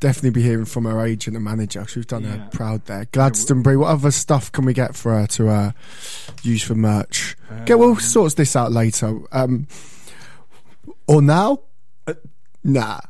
definitely 0.00 0.30
be 0.30 0.42
hearing 0.42 0.64
from 0.64 0.84
her 0.84 1.04
agent 1.04 1.36
and 1.36 1.44
manager. 1.44 1.86
we've 1.96 2.06
done 2.06 2.24
Yeah. 2.24 2.36
her 2.36 2.48
proud 2.52 2.84
there. 2.86 3.04
Gladystonbury. 3.06 3.78
What 3.78 3.88
other 3.88 4.10
stuff 4.10 4.50
can 4.52 4.64
we 4.64 4.72
get 4.72 4.94
for 4.96 5.12
her 5.18 5.26
to 5.28 5.48
uh, 5.48 5.70
use 6.42 6.62
for 6.62 6.74
merch? 6.74 7.36
get 7.66 7.78
we'll 7.78 7.96
sort 7.96 8.36
this 8.36 8.54
out 8.56 8.72
later. 8.72 9.20
Um, 9.32 9.66
or 11.06 11.22
now? 11.22 11.60
nah. 12.64 13.00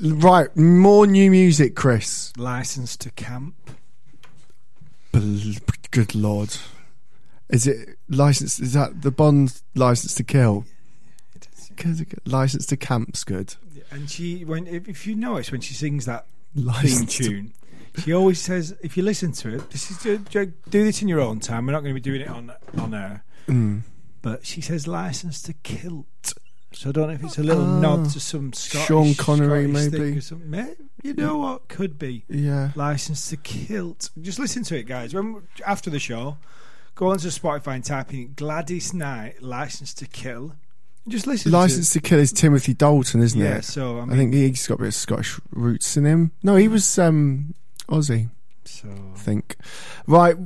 Right, 0.00 0.54
more 0.56 1.06
new 1.08 1.30
music, 1.30 1.74
Chris. 1.74 2.32
License 2.36 2.96
to 2.98 3.10
camp. 3.10 3.54
Good 5.90 6.14
lord. 6.14 6.56
Is 7.48 7.66
it 7.66 7.96
license? 8.08 8.60
Is 8.60 8.74
that 8.74 9.02
the 9.02 9.10
Bond 9.10 9.60
license 9.74 10.14
to 10.14 10.22
kill? 10.22 10.64
License 12.26 12.66
to 12.66 12.76
camp's 12.76 13.24
good. 13.24 13.54
And 13.90 14.10
she, 14.10 14.44
when 14.44 14.66
if, 14.66 14.88
if 14.88 15.06
you 15.06 15.14
notice 15.14 15.50
when 15.50 15.60
she 15.60 15.74
sings 15.74 16.04
that 16.06 16.26
theme 16.56 17.06
tune, 17.06 17.52
she 18.04 18.12
always 18.12 18.40
says, 18.40 18.76
if 18.82 18.96
you 18.96 19.02
listen 19.02 19.32
to 19.32 19.54
it, 19.56 19.70
this 19.70 19.90
is 19.90 19.98
do, 19.98 20.18
do 20.18 20.52
do 20.68 20.84
this 20.84 21.02
in 21.02 21.08
your 21.08 21.20
own 21.20 21.40
time. 21.40 21.66
We're 21.66 21.72
not 21.72 21.80
going 21.80 21.94
to 21.94 22.00
be 22.00 22.10
doing 22.10 22.20
it 22.20 22.28
on 22.28 22.52
on 22.78 22.94
air. 22.94 23.24
Mm. 23.48 23.82
But 24.22 24.44
she 24.44 24.60
says 24.60 24.86
license 24.86 25.40
to 25.42 25.52
kilt. 25.54 26.34
So 26.72 26.90
I 26.90 26.92
don't 26.92 27.08
know 27.08 27.14
if 27.14 27.24
it's 27.24 27.38
a 27.38 27.42
little 27.42 27.64
Ah. 27.64 27.80
nod 27.80 28.10
to 28.10 28.20
some 28.20 28.52
Scottish, 28.52 28.86
Sean 28.88 29.14
Connery, 29.14 29.70
Scottish 29.72 29.92
maybe. 29.92 30.18
or 30.18 30.20
something. 30.20 30.76
You 31.02 31.14
know 31.14 31.38
what? 31.38 31.68
Could 31.68 31.98
be. 31.98 32.24
Yeah. 32.28 32.72
License 32.74 33.30
to 33.30 33.38
kilt. 33.38 34.10
Just 34.20 34.38
listen 34.38 34.64
to 34.64 34.76
it, 34.76 34.82
guys. 34.82 35.14
When 35.14 35.42
after 35.66 35.88
the 35.88 35.98
show, 35.98 36.36
go 36.94 37.08
onto 37.10 37.28
Spotify 37.28 37.76
and 37.76 37.84
type 37.84 38.12
in 38.12 38.34
Gladys 38.36 38.92
Knight, 38.92 39.42
License 39.42 39.94
to 39.94 40.06
Kill. 40.06 40.56
Just 41.08 41.26
listen. 41.26 41.52
License 41.52 41.92
to 41.94 42.00
Kill 42.00 42.18
is 42.18 42.32
Timothy 42.32 42.74
Dalton, 42.74 43.22
isn't 43.22 43.40
Yeah, 43.40 43.46
it? 43.46 43.54
Yeah, 43.54 43.60
so, 43.60 43.98
I 44.00 44.04
I, 44.04 44.16
think 44.16 44.34
he's 44.34 44.66
got 44.66 44.74
a 44.74 44.78
bit 44.78 44.88
of 44.88 44.94
Scottish 44.94 45.40
roots 45.50 45.96
in 45.96 46.04
him. 46.04 46.32
No, 46.42 46.56
he 46.56 46.68
was 46.68 46.98
um, 46.98 47.54
Aussie. 47.88 48.28
So 48.64 48.88
I 48.88 49.18
think. 49.18 49.56
Right, 50.06 50.36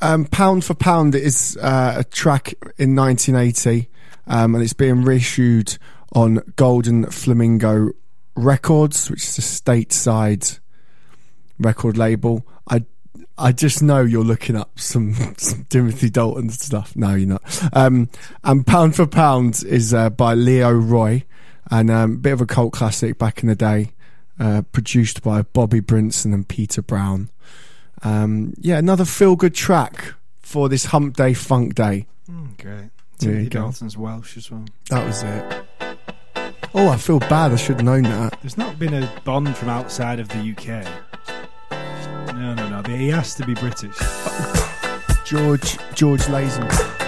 um, 0.00 0.24
Pound 0.26 0.64
for 0.64 0.74
Pound 0.74 1.14
is 1.14 1.56
uh, 1.60 1.94
a 1.98 2.04
track 2.04 2.54
in 2.78 2.94
1980, 2.94 3.88
um, 4.26 4.54
and 4.54 4.62
it's 4.62 4.72
being 4.72 5.02
reissued 5.02 5.78
on 6.12 6.42
Golden 6.56 7.06
Flamingo 7.10 7.90
Records, 8.36 9.10
which 9.10 9.24
is 9.24 9.38
a 9.38 9.42
stateside 9.42 10.60
record 11.58 11.96
label. 11.96 12.46
I 12.68 12.84
I 13.38 13.52
just 13.52 13.82
know 13.82 14.00
you're 14.00 14.24
looking 14.24 14.56
up 14.56 14.78
some, 14.78 15.14
some 15.36 15.64
Timothy 15.68 16.10
Dalton 16.10 16.50
stuff. 16.50 16.96
No, 16.96 17.14
you're 17.14 17.28
not. 17.28 17.42
Um, 17.72 18.08
and 18.44 18.66
Pound 18.66 18.96
for 18.96 19.06
Pound 19.06 19.62
is 19.66 19.92
uh, 19.92 20.10
by 20.10 20.34
Leo 20.34 20.72
Roy, 20.72 21.24
and 21.70 21.90
um, 21.90 22.12
a 22.12 22.16
bit 22.16 22.32
of 22.32 22.40
a 22.40 22.46
cult 22.46 22.72
classic 22.72 23.18
back 23.18 23.42
in 23.42 23.48
the 23.48 23.54
day, 23.54 23.92
uh, 24.38 24.62
produced 24.72 25.22
by 25.22 25.42
Bobby 25.42 25.80
Brinson 25.80 26.32
and 26.32 26.48
Peter 26.48 26.82
Brown. 26.82 27.30
Um, 28.02 28.54
yeah, 28.58 28.78
another 28.78 29.04
feel 29.04 29.36
good 29.36 29.54
track 29.54 30.14
for 30.40 30.68
this 30.68 30.86
Hump 30.86 31.16
Day 31.16 31.34
Funk 31.34 31.74
Day. 31.74 32.06
Mm, 32.30 32.62
great. 32.62 32.90
Timothy. 33.18 33.48
Dalton's 33.48 33.96
Welsh 33.96 34.36
as 34.36 34.50
well. 34.50 34.64
That 34.90 35.06
was 35.06 35.22
it. 35.22 35.66
Oh, 36.74 36.88
I 36.88 36.96
feel 36.98 37.18
bad. 37.20 37.52
I 37.52 37.56
should 37.56 37.76
have 37.76 37.84
known 37.84 38.02
that. 38.02 38.38
There's 38.42 38.58
not 38.58 38.78
been 38.78 38.92
a 38.92 39.10
Bond 39.24 39.56
from 39.56 39.70
outside 39.70 40.20
of 40.20 40.28
the 40.28 40.54
UK. 40.54 40.86
No, 42.36 42.52
no, 42.52 42.68
no. 42.68 42.82
He 42.82 43.08
has 43.08 43.34
to 43.36 43.46
be 43.46 43.54
British. 43.54 43.96
George 45.24 45.78
George 45.94 46.20
Lazenby. 46.28 47.05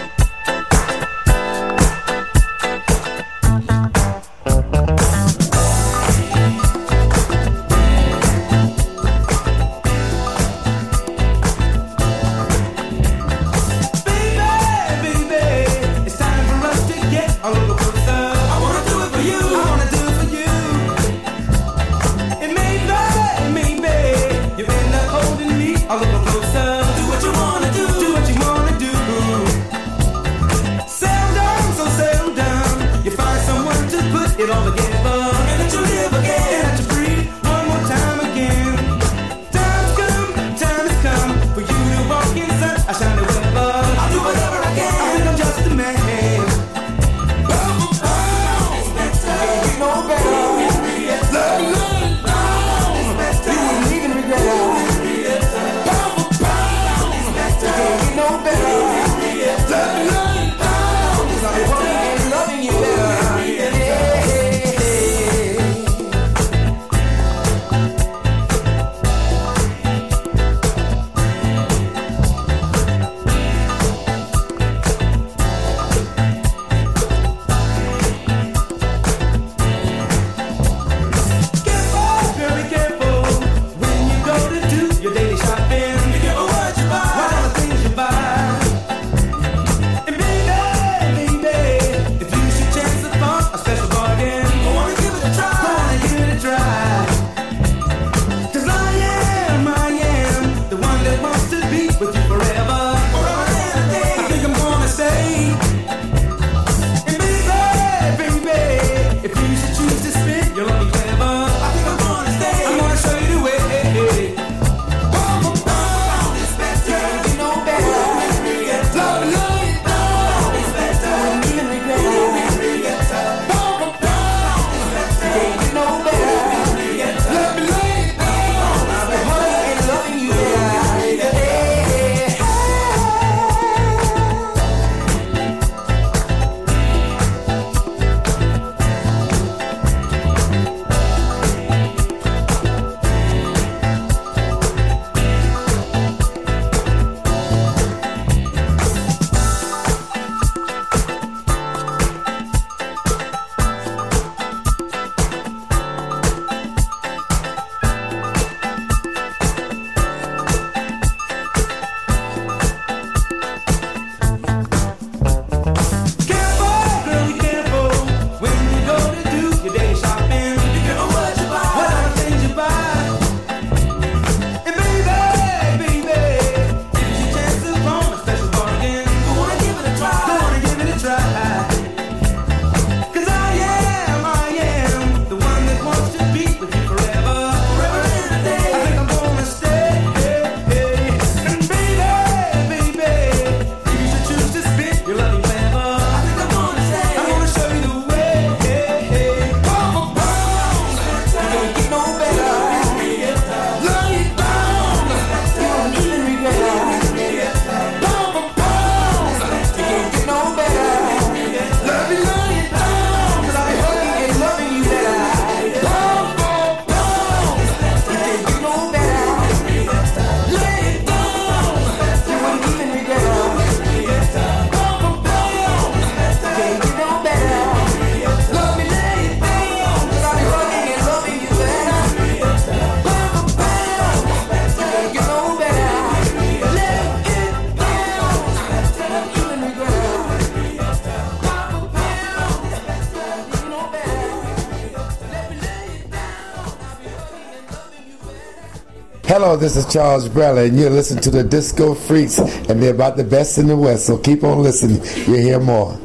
Hello, 249.49 249.59
this 249.59 249.77
is 249.79 249.91
Charles 249.91 250.29
Brella, 250.29 250.69
and 250.69 250.79
you're 250.79 250.91
listening 250.91 251.23
to 251.23 251.31
the 251.31 251.43
Disco 251.43 251.95
Freaks, 251.95 252.37
and 252.39 252.83
they're 252.83 252.93
about 252.93 253.17
the 253.17 253.25
best 253.25 253.57
in 253.57 253.67
the 253.67 253.75
West. 253.79 254.05
So 254.05 254.19
keep 254.19 254.45
on 254.45 254.63
listening. 254.63 255.01
You'll 255.27 255.39
hear 255.39 255.59
more. 255.59 255.99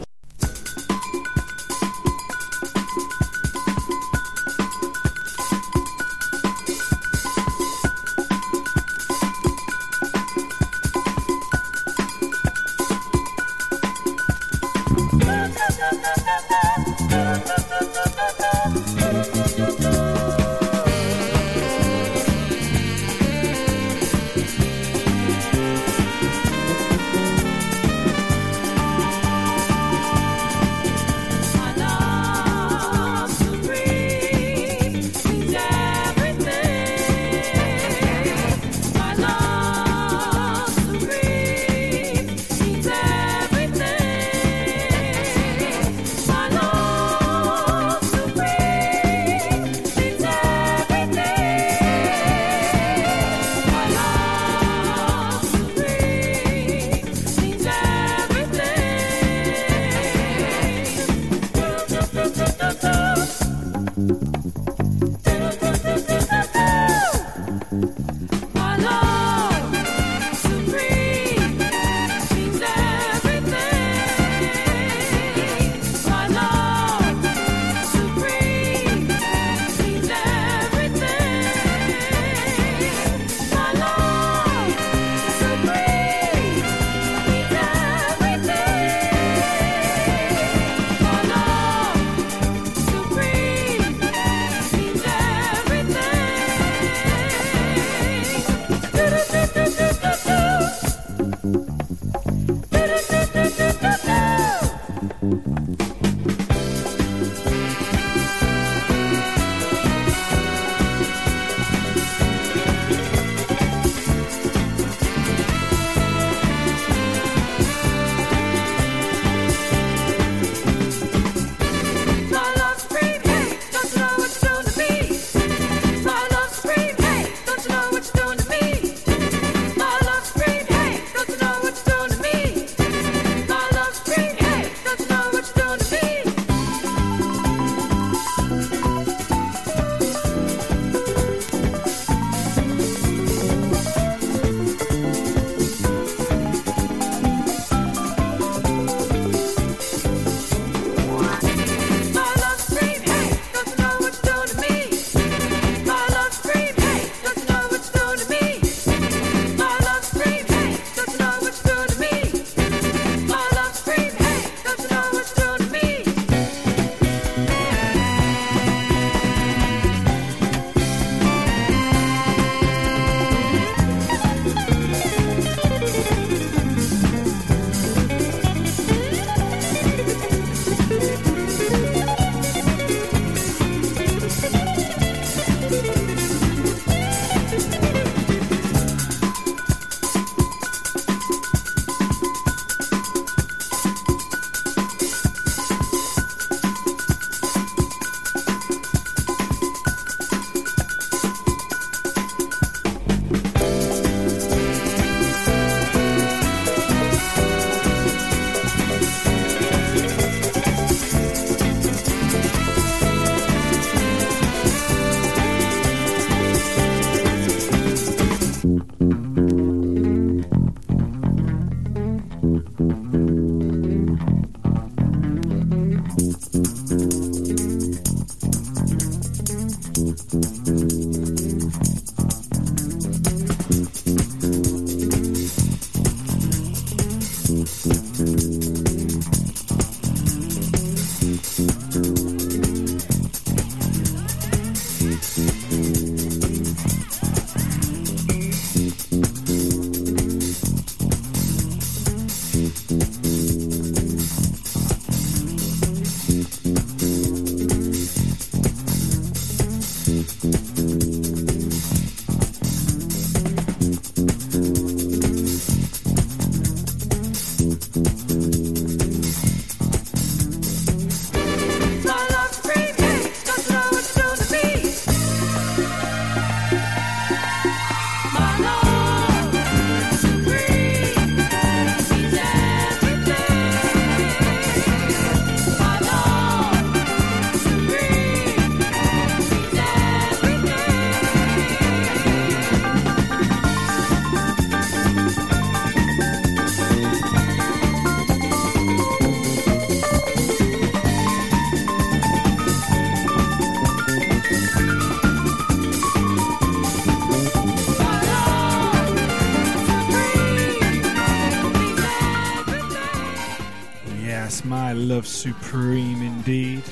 Love 315.24 315.30
Supreme 315.30 316.22
indeed. 316.22 316.84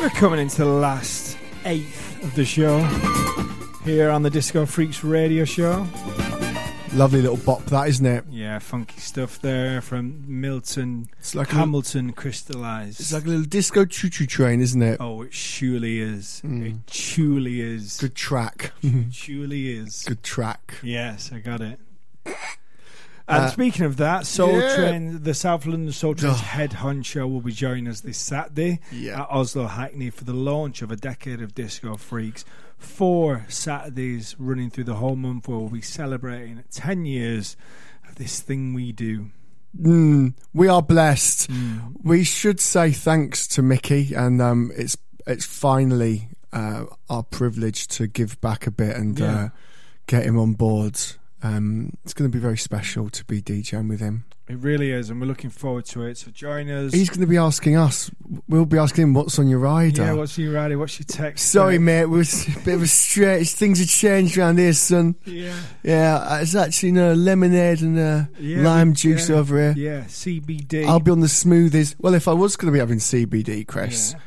We're 0.00 0.10
coming 0.16 0.40
into 0.40 0.64
the 0.64 0.64
last 0.64 1.38
eighth 1.64 2.24
of 2.24 2.34
the 2.34 2.44
show 2.44 2.80
here 3.84 4.10
on 4.10 4.24
the 4.24 4.30
Disco 4.30 4.66
Freaks 4.66 5.04
radio 5.04 5.44
show. 5.44 5.86
Lovely 6.92 7.22
little 7.22 7.36
bop, 7.36 7.64
that 7.66 7.86
isn't 7.86 8.04
it? 8.04 8.24
Yeah, 8.28 8.58
funky 8.58 8.98
stuff 8.98 9.40
there 9.42 9.80
from 9.80 10.24
Milton 10.26 11.08
It's 11.20 11.36
like 11.36 11.50
Hamilton 11.50 12.14
crystallized. 12.14 12.98
It's 12.98 13.12
like 13.12 13.24
a 13.24 13.28
little 13.28 13.44
disco 13.44 13.84
choo-choo 13.84 14.26
train, 14.26 14.60
isn't 14.60 14.82
it? 14.82 14.96
Oh, 14.98 15.22
it 15.22 15.32
surely 15.32 16.00
is. 16.00 16.42
Mm. 16.44 16.66
It 16.66 16.86
truly 16.88 17.60
is. 17.60 17.96
Good 18.00 18.16
track. 18.16 18.72
It 18.82 19.12
truly 19.12 19.70
is. 19.70 20.02
Good 20.08 20.24
track. 20.24 20.78
Yes, 20.82 21.30
I 21.32 21.38
got 21.38 21.60
it. 21.60 21.78
And 23.30 23.44
Uh, 23.44 23.50
speaking 23.50 23.84
of 23.86 23.96
that, 23.98 24.26
Soul 24.26 24.60
yeah. 24.60 24.74
Train, 24.76 25.22
the 25.22 25.34
South 25.34 25.64
London 25.66 25.92
Soul 25.92 26.14
Train's 26.16 26.38
Ugh. 26.38 26.42
head 26.44 26.70
honcho 26.72 27.30
will 27.30 27.40
be 27.40 27.52
joining 27.52 27.86
us 27.88 28.00
this 28.00 28.18
Saturday 28.18 28.80
Yeah. 28.92 29.22
at 29.22 29.28
Oslo 29.30 29.66
Hackney 29.68 30.10
for 30.10 30.24
the 30.24 30.32
launch 30.34 30.82
of 30.82 30.90
a 30.90 30.96
decade 30.96 31.40
of 31.40 31.54
disco 31.54 31.96
freaks. 31.96 32.44
Four 32.76 33.44
Saturdays 33.48 34.34
running 34.38 34.70
through 34.70 34.84
the 34.84 34.96
whole 34.96 35.16
month 35.16 35.46
where 35.48 35.58
we'll 35.58 35.68
be 35.68 35.80
celebrating 35.80 36.62
10 36.70 37.04
years 37.04 37.56
of 38.08 38.16
this 38.16 38.40
thing 38.40 38.74
we 38.74 38.90
do. 38.92 39.30
Mm, 39.80 40.34
we 40.52 40.66
are 40.66 40.82
blessed. 40.82 41.48
Mm. 41.50 41.92
We 42.02 42.24
should 42.24 42.58
say 42.58 42.90
thanks 42.90 43.46
to 43.48 43.62
Mickey, 43.62 44.12
and 44.14 44.42
um, 44.42 44.72
it's 44.76 44.96
it's 45.28 45.44
finally 45.44 46.28
uh, 46.52 46.86
our 47.08 47.22
privilege 47.22 47.86
to 47.88 48.08
give 48.08 48.40
back 48.40 48.66
a 48.66 48.72
bit 48.72 48.96
and 48.96 49.16
Yeah. 49.16 49.26
uh, 49.44 49.48
get 50.08 50.24
him 50.24 50.36
on 50.40 50.54
board. 50.54 50.98
Um, 51.42 51.94
it's 52.04 52.12
going 52.12 52.30
to 52.30 52.34
be 52.36 52.40
very 52.40 52.58
special 52.58 53.08
to 53.10 53.24
be 53.24 53.40
DJing 53.40 53.88
with 53.88 54.00
him. 54.00 54.24
It 54.48 54.58
really 54.58 54.90
is, 54.90 55.10
and 55.10 55.20
we're 55.20 55.28
looking 55.28 55.48
forward 55.48 55.84
to 55.86 56.02
it. 56.02 56.18
So 56.18 56.30
join 56.32 56.68
us. 56.68 56.92
He's 56.92 57.08
going 57.08 57.20
to 57.20 57.26
be 57.26 57.36
asking 57.36 57.76
us. 57.76 58.10
We'll 58.48 58.66
be 58.66 58.78
asking 58.78 59.04
him 59.04 59.14
what's 59.14 59.38
on 59.38 59.48
your 59.48 59.60
rider. 59.60 60.02
yeah, 60.02 60.12
what's 60.12 60.36
your 60.36 60.52
rider? 60.52 60.76
What's 60.76 60.98
your 60.98 61.06
text? 61.06 61.50
Sorry, 61.50 61.76
Uh, 61.76 61.80
mate. 61.80 62.00
It 62.00 62.08
was 62.10 62.48
a 62.48 62.58
bit 62.60 62.74
of 62.74 62.82
a 62.82 62.86
stretch. 62.88 63.50
Things 63.50 63.78
have 63.78 63.88
changed 63.88 64.36
around 64.36 64.58
here, 64.58 64.72
son. 64.72 65.14
Yeah. 65.24 65.54
Yeah, 65.84 66.40
it's 66.40 66.56
actually 66.56 66.92
no 66.92 67.12
lemonade 67.14 67.80
and 67.80 67.96
uh, 67.98 68.24
Yeah, 68.40 68.62
lime 68.62 68.92
juice 68.94 69.30
yeah, 69.30 69.36
over 69.36 69.56
here. 69.72 69.74
Yeah, 69.76 70.04
CBD. 70.06 70.84
I'll 70.84 70.98
be 71.00 71.12
on 71.12 71.20
the 71.20 71.28
smoothies. 71.28 71.94
Well, 72.00 72.14
if 72.14 72.26
I 72.26 72.32
was 72.32 72.56
going 72.56 72.72
to 72.72 72.72
be 72.72 72.80
having 72.80 72.98
CBD, 72.98 73.66
Chris, 73.68 74.12
Yeah. 74.14 74.20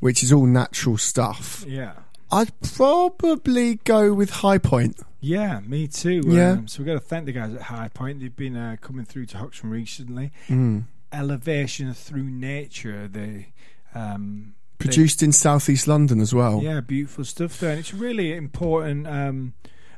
which 0.00 0.24
is 0.24 0.32
all 0.32 0.44
natural 0.46 0.98
stuff, 0.98 1.64
Yeah. 1.68 1.92
I'd 2.32 2.50
probably 2.60 3.76
go 3.84 4.12
with 4.12 4.30
High 4.30 4.58
Point. 4.58 4.98
Yeah, 5.20 5.60
me 5.60 5.88
too. 5.88 6.22
Yeah. 6.26 6.52
Um, 6.52 6.68
so 6.68 6.78
we've 6.80 6.86
got 6.86 6.94
to 6.94 7.00
thank 7.00 7.26
the 7.26 7.32
guys 7.32 7.52
at 7.54 7.62
High 7.62 7.88
Point. 7.88 8.20
They've 8.20 8.34
been 8.34 8.56
uh, 8.56 8.76
coming 8.80 9.04
through 9.04 9.26
to 9.26 9.38
Hoxton 9.38 9.70
recently. 9.70 10.30
Mm. 10.48 10.84
Elevation 11.12 11.92
through 11.94 12.24
nature. 12.30 13.08
They 13.08 13.52
um, 13.94 14.54
they- 14.78 14.84
Produced 14.86 15.22
in 15.24 15.32
southeast 15.32 15.88
London 15.88 16.20
as 16.20 16.32
well. 16.32 16.60
yeah, 16.62 16.80
beautiful 16.80 17.24
stuff 17.24 17.58
there, 17.58 17.70
and 17.70 17.80
it's 17.80 17.92
really 17.92 18.32
important. 18.34 19.08
Um, 19.08 19.54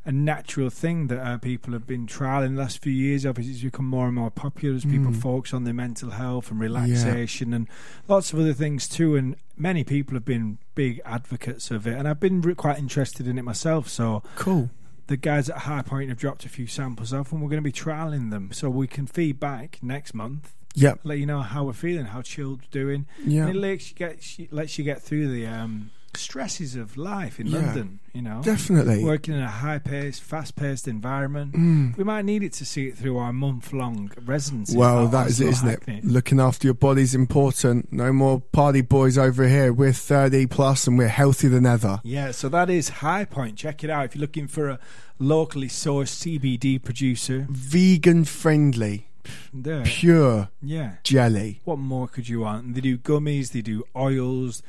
a 0.07 0.11
natural 0.13 0.71
thing 0.71 1.09
that 1.09 1.21
uh, 1.21 1.37
people 1.37 1.75
have 1.75 1.87
been 1.87 2.07
trialing 2.07 2.55
the 2.55 2.63
last 2.63 2.79
few 2.83 2.91
years. 2.93 3.27
Obviously, 3.27 3.53
it's 3.53 3.63
become 3.63 3.85
more 3.85 4.07
and 4.07 4.15
more 4.15 4.31
popular 4.31 4.75
as 4.75 4.87
people 4.87 5.13
Mm. 5.13 5.21
focus 5.21 5.53
on 5.53 5.65
their 5.65 5.75
mental 5.75 6.09
health 6.13 6.51
and 6.51 6.59
relaxation 6.59 7.53
and 7.53 7.69
lots 8.09 8.33
of 8.33 8.39
other 8.39 8.55
things 8.55 8.89
too. 8.89 9.15
And 9.17 9.37
many 9.59 9.85
people 9.85 10.15
have 10.15 10.25
been 10.25 10.57
big 10.75 11.03
advocates 11.05 11.71
of 11.71 11.87
it, 11.87 11.99
and 11.99 12.09
I've 12.09 12.19
been 12.19 12.41
re- 12.41 12.55
quite 12.55 12.79
interested 12.79 13.29
in 13.29 13.37
it 13.39 13.43
myself. 13.43 13.87
So 13.91 14.23
Cool. 14.37 14.71
The 15.11 15.17
guys 15.17 15.51
at 15.51 15.59
High 15.59 15.83
Point 15.83 16.09
have 16.09 16.19
dropped 16.19 16.45
a 16.45 16.49
few 16.49 16.69
samples 16.69 17.13
off, 17.13 17.33
and 17.33 17.43
we're 17.43 17.49
going 17.49 17.63
to 17.63 17.69
be 17.69 17.73
trialing 17.73 18.31
them, 18.31 18.51
so 18.53 18.71
we 18.71 18.87
can 18.87 19.09
feed 19.09 19.41
back 19.41 19.81
next 19.83 20.15
month. 20.15 20.55
Yeah, 20.77 20.95
Let 21.03 21.19
you 21.19 21.27
know 21.27 21.41
how 21.41 21.65
we're 21.65 21.73
feeling, 21.73 22.07
how 22.07 22.23
chilled 22.23 22.61
we're 22.61 22.71
doing. 22.71 23.07
Yeah. 23.27 23.49
And 23.49 23.57
it 23.57 23.59
lets 23.59 23.91
you 23.91 23.97
get 23.97 24.53
lets 24.53 24.79
you 24.79 24.85
get 24.85 25.03
through 25.03 25.27
the 25.27 25.49
um, 25.49 25.91
stresses 26.17 26.75
of 26.77 26.97
life 26.97 27.39
in 27.41 27.47
Yeah. 27.47 27.59
London. 27.59 27.99
You 28.13 28.23
know, 28.23 28.41
Definitely. 28.43 29.05
working 29.05 29.35
in 29.35 29.41
a 29.41 29.49
high 29.49 29.79
paced, 29.79 30.23
fast 30.23 30.57
paced 30.57 30.89
environment. 30.89 31.53
Mm. 31.53 31.97
We 31.97 32.03
might 32.03 32.25
need 32.25 32.43
it 32.43 32.53
to 32.55 32.65
see 32.65 32.87
it 32.89 32.99
through 32.99 33.19
our 33.19 33.33
month 33.33 33.73
long 33.73 34.11
residency. 34.25 34.77
Well, 34.77 35.07
that 35.09 35.29
is 35.29 35.41
it, 35.41 35.49
isn't 35.49 35.69
it? 35.89 36.05
Looking 36.05 36.41
after 36.41 36.67
your 36.67 36.75
body's 36.75 37.15
important. 37.15 37.93
No 37.93 38.13
more 38.13 38.41
party 38.41 38.81
boys 38.81 39.17
over 39.17 39.47
here. 39.47 39.73
We're 39.73 39.93
30 39.93 40.47
plus 40.47 40.87
and 40.89 40.99
we're 40.99 41.07
healthier 41.09 41.51
than 41.51 41.67
ever. 41.67 42.01
Yeah, 42.03 42.33
so 42.33 42.49
that 42.49 42.69
is 42.69 42.89
High 42.89 43.25
Point. 43.25 43.57
Check 43.57 43.85
it 43.85 43.91
out 43.91 44.07
if 44.07 44.15
you're 44.17 44.21
looking 44.21 44.49
for 44.49 44.69
a 44.69 44.79
locally 45.21 45.69
sourced 45.69 46.09
CBD 46.09 46.83
producer. 46.83 47.47
Vegan 47.49 48.25
friendly, 48.25 49.07
There. 49.55 49.85
pure 49.85 50.49
Yeah. 50.61 50.95
jelly. 51.05 51.61
What 51.65 51.79
more 51.79 52.09
could 52.09 52.29
you 52.29 52.41
want? 52.41 52.75
They 52.75 52.81
do 52.81 52.99
gummies, 52.99 53.53
they 53.53 53.63
do 53.63 53.85
oils. 53.95 54.63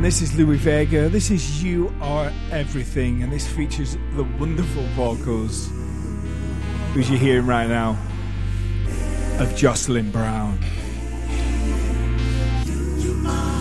And 0.00 0.06
this 0.06 0.22
is 0.22 0.34
Louis 0.34 0.56
Vega. 0.56 1.10
This 1.10 1.30
is 1.30 1.62
You 1.62 1.94
Are 2.00 2.32
Everything. 2.50 3.22
And 3.22 3.30
this 3.30 3.46
features 3.46 3.98
the 4.14 4.24
wonderful 4.38 4.82
vocals, 4.94 5.68
who's 6.94 7.10
you're 7.10 7.18
hearing 7.18 7.44
right 7.44 7.68
now, 7.68 7.98
of 9.38 9.54
Jocelyn 9.54 10.10
Brown. 10.10 10.58
Ooh, 12.70 13.59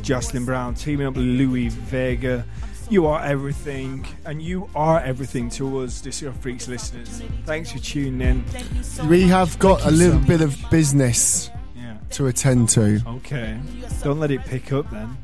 was 0.00 0.06
Jocelyn 0.06 0.44
Brown 0.44 0.74
teaming 0.74 1.06
up 1.06 1.14
with 1.14 1.24
Louis 1.24 1.68
Vega. 1.68 2.44
You 2.88 3.06
are 3.06 3.22
everything, 3.22 4.06
and 4.24 4.40
you 4.40 4.68
are 4.74 5.00
everything 5.00 5.50
to 5.50 5.80
us, 5.80 6.00
Disco 6.00 6.32
Freaks 6.32 6.68
listeners. 6.68 7.22
Thanks 7.44 7.72
for 7.72 7.78
tuning 7.78 8.20
in. 8.20 9.08
We 9.08 9.22
have 9.28 9.58
got 9.58 9.84
a 9.84 9.90
little 9.90 10.18
bit 10.18 10.40
of 10.40 10.58
business 10.70 11.50
yeah. 11.76 11.98
to 12.12 12.26
attend 12.26 12.68
to. 12.70 13.00
Okay. 13.06 13.58
Don't 14.02 14.18
let 14.18 14.30
it 14.30 14.44
pick 14.44 14.72
up 14.72 14.90
then. 14.90 15.16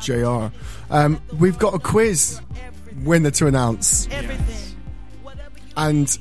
JR. 0.00 0.48
Um, 0.90 1.20
we've 1.38 1.58
got 1.58 1.74
a 1.74 1.78
quiz 1.78 2.40
winner 3.02 3.30
to 3.32 3.46
announce. 3.46 4.06
Yes. 4.08 4.74
And 5.76 6.18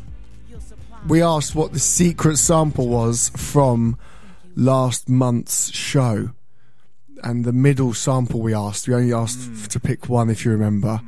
we 1.08 1.22
asked 1.22 1.54
what 1.54 1.74
the 1.74 1.80
secret 1.80 2.38
sample 2.38 2.88
was 2.88 3.30
from 3.36 3.98
last 4.56 5.10
month's 5.10 5.72
show. 5.72 6.32
And 7.24 7.46
the 7.46 7.54
middle 7.54 7.94
sample 7.94 8.40
we 8.42 8.54
asked, 8.54 8.88
we 8.88 8.94
only 8.96 9.14
asked 9.14 9.40
f- 9.52 9.68
to 9.70 9.80
pick 9.80 10.10
one 10.10 10.30
if 10.30 10.46
you 10.46 10.52
remember, 10.52 11.02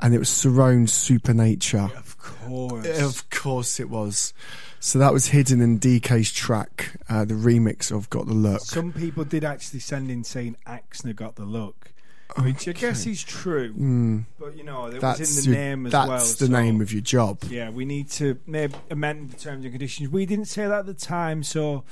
and 0.00 0.14
it 0.14 0.18
was 0.18 0.28
Cerrone's 0.28 0.92
Supernature. 0.92 1.90
Of 1.96 2.18
course. 2.18 3.00
Of 3.00 3.30
course 3.30 3.80
it 3.80 3.90
was. 3.90 4.32
So 4.78 4.98
that 4.98 5.12
was 5.12 5.26
hidden 5.28 5.60
in 5.60 5.80
DK's 5.80 6.30
track, 6.32 6.96
uh, 7.08 7.24
the 7.24 7.34
remix 7.34 7.90
of 7.90 8.08
Got 8.10 8.26
the 8.26 8.34
Look. 8.34 8.60
Some 8.60 8.92
people 8.92 9.24
did 9.24 9.42
actually 9.44 9.80
send 9.80 10.10
in 10.10 10.22
saying 10.22 10.56
AXNÉR 10.66 11.16
got 11.16 11.34
the 11.36 11.44
look, 11.44 11.92
which 12.40 12.68
I 12.68 12.72
guess 12.72 13.06
is 13.06 13.24
true. 13.24 13.72
Mm. 13.74 14.26
But 14.38 14.56
you 14.56 14.62
know, 14.62 14.86
it 14.86 15.00
That's 15.00 15.18
was 15.18 15.46
in 15.46 15.52
the 15.52 15.58
your- 15.58 15.66
name 15.66 15.86
as 15.86 15.92
that's 15.92 16.08
well. 16.08 16.18
the 16.18 16.46
so, 16.46 16.46
name 16.46 16.80
of 16.80 16.92
your 16.92 17.00
job. 17.02 17.42
Yeah, 17.48 17.70
we 17.70 17.84
need 17.84 18.10
to 18.12 18.38
maybe 18.46 18.74
amend 18.90 19.30
the 19.30 19.36
terms 19.38 19.64
and 19.64 19.72
conditions. 19.72 20.08
We 20.10 20.26
didn't 20.26 20.44
say 20.44 20.66
that 20.68 20.80
at 20.80 20.86
the 20.86 20.94
time, 20.94 21.42
so 21.42 21.82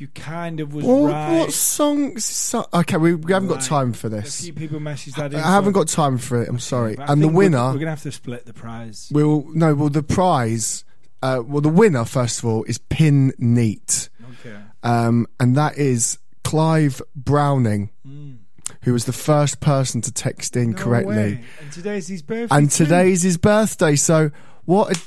you 0.00 0.08
kind 0.08 0.60
of 0.60 0.74
was 0.74 0.84
Well, 0.84 1.06
right. 1.06 1.38
What 1.38 1.52
songs? 1.52 2.24
So, 2.24 2.66
okay, 2.72 2.96
we, 2.96 3.14
we 3.14 3.32
haven't 3.32 3.48
got 3.48 3.62
time 3.62 3.92
for 3.92 4.08
this. 4.08 4.40
A 4.40 4.42
few 4.44 4.52
people 4.52 4.78
messaged 4.80 5.16
that 5.16 5.32
in. 5.32 5.38
I 5.40 5.52
haven't 5.52 5.72
got 5.72 5.88
time 5.88 6.18
for 6.18 6.42
it. 6.42 6.48
I'm 6.48 6.58
sorry. 6.58 6.96
And 6.98 7.20
the 7.22 7.26
think 7.26 7.34
we're- 7.36 7.48
winner, 7.48 7.72
we're, 7.72 7.78
gonna 7.78 7.90
have 7.90 8.02
to 8.02 8.12
split 8.12 8.46
the 8.46 8.52
prize. 8.54 9.08
We'll 9.12 9.44
no. 9.52 9.74
Well, 9.74 9.88
the 9.90 10.02
prize. 10.02 10.84
Uh, 11.20 11.42
well, 11.44 11.60
the 11.60 11.68
winner 11.68 12.04
first 12.04 12.38
of 12.38 12.44
all 12.44 12.62
is 12.64 12.78
Pin 12.78 13.32
Neat, 13.38 14.08
Okay. 14.40 14.56
um, 14.84 15.26
and 15.40 15.56
that 15.56 15.76
is 15.76 16.18
Clive 16.44 17.02
Browning, 17.16 17.90
Mm. 18.06 18.36
who 18.82 18.92
was 18.92 19.04
the 19.04 19.12
first 19.12 19.58
person 19.60 20.00
to 20.02 20.12
text 20.12 20.54
in 20.56 20.70
No 20.70 20.76
correctly. 20.78 21.16
way. 21.16 21.44
And 21.60 21.72
today's 21.72 22.06
his 22.06 22.22
birthday. 22.22 22.54
And 22.56 22.70
today's 22.70 23.22
his 23.22 23.36
birthday. 23.36 23.96
So 23.96 24.30
what? 24.64 24.96
A, 24.96 25.00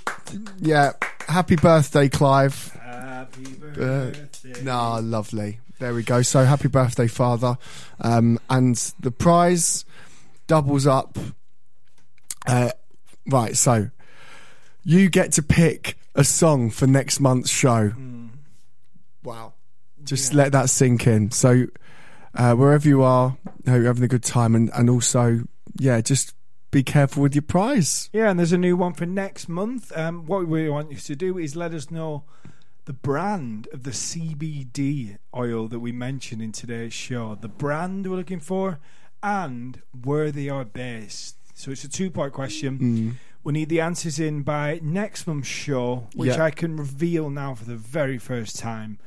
yeah, 0.60 0.92
happy 1.30 1.56
birthday, 1.56 2.10
Clive. 2.10 2.78
Happy 2.84 3.46
Uh, 3.80 4.12
birthday. 4.44 4.64
nah, 4.64 5.00
lovely. 5.02 5.60
There 5.80 5.94
we 5.94 6.04
go. 6.04 6.22
So 6.22 6.46
happy 6.46 6.68
birthday, 6.68 7.08
father. 7.08 7.58
Um, 8.00 8.40
and 8.50 8.76
the 9.00 9.12
prize 9.12 9.86
doubles 10.48 10.86
up. 10.86 11.18
Uh, 12.46 12.72
right. 13.28 13.58
So 13.58 13.90
you 14.84 15.10
get 15.10 15.32
to 15.34 15.44
pick 15.44 15.98
a 16.16 16.24
song 16.24 16.70
for 16.70 16.88
next 16.88 17.20
month's 17.20 17.50
show. 17.50 17.94
Wow. 19.24 19.54
Just 20.04 20.34
let 20.34 20.52
that 20.52 20.70
sink 20.70 21.08
in. 21.08 21.32
So 21.32 21.68
uh, 22.34 22.54
wherever 22.56 22.88
you 22.88 23.04
are, 23.04 23.30
hope 23.30 23.38
you're 23.66 23.86
having 23.86 24.04
a 24.04 24.08
good 24.08 24.24
time, 24.24 24.56
and 24.56 24.72
and 24.74 24.90
also, 24.90 25.42
yeah, 25.78 26.02
just 26.02 26.34
be 26.72 26.82
careful 26.82 27.22
with 27.22 27.36
your 27.36 27.42
prize. 27.44 28.10
Yeah, 28.14 28.30
and 28.30 28.40
there's 28.40 28.54
a 28.54 28.58
new 28.58 28.76
one 28.76 28.94
for 28.94 29.06
next 29.06 29.50
month. 29.50 29.96
Um, 29.96 30.26
what 30.26 30.48
we 30.48 30.70
want 30.70 30.92
you 30.92 30.98
to 30.98 31.16
do 31.16 31.38
is 31.38 31.56
let 31.56 31.74
us 31.74 31.92
know 31.92 32.24
the 32.86 32.94
brand 32.94 33.68
of 33.74 33.84
the 33.84 33.92
CBD 33.92 35.18
oil 35.36 35.68
that 35.68 35.80
we 35.80 35.92
mentioned 35.92 36.42
in 36.42 36.52
today's 36.52 36.94
show, 36.94 37.36
the 37.40 37.48
brand 37.48 38.08
we're 38.08 38.18
looking 38.18 38.40
for, 38.40 38.80
and 39.22 39.82
where 40.04 40.32
they 40.32 40.50
are 40.50 40.66
based. 40.66 41.36
So 41.54 41.72
it's 41.72 41.84
a 41.84 41.90
two 41.90 42.10
part 42.10 42.34
question. 42.34 42.80
Mm. 42.80 43.14
We 43.44 43.54
need 43.54 43.70
the 43.70 43.82
answers 43.82 44.20
in 44.20 44.42
by 44.44 44.80
next 44.84 45.28
month's 45.28 45.48
show, 45.48 46.08
which 46.16 46.36
Yeah. 46.36 46.44
I 46.44 46.52
can 46.52 46.76
reveal 46.78 47.30
now 47.30 47.56
for 47.56 47.66
the 47.66 47.76
very 47.76 48.18
first 48.18 48.58
time. 48.60 48.98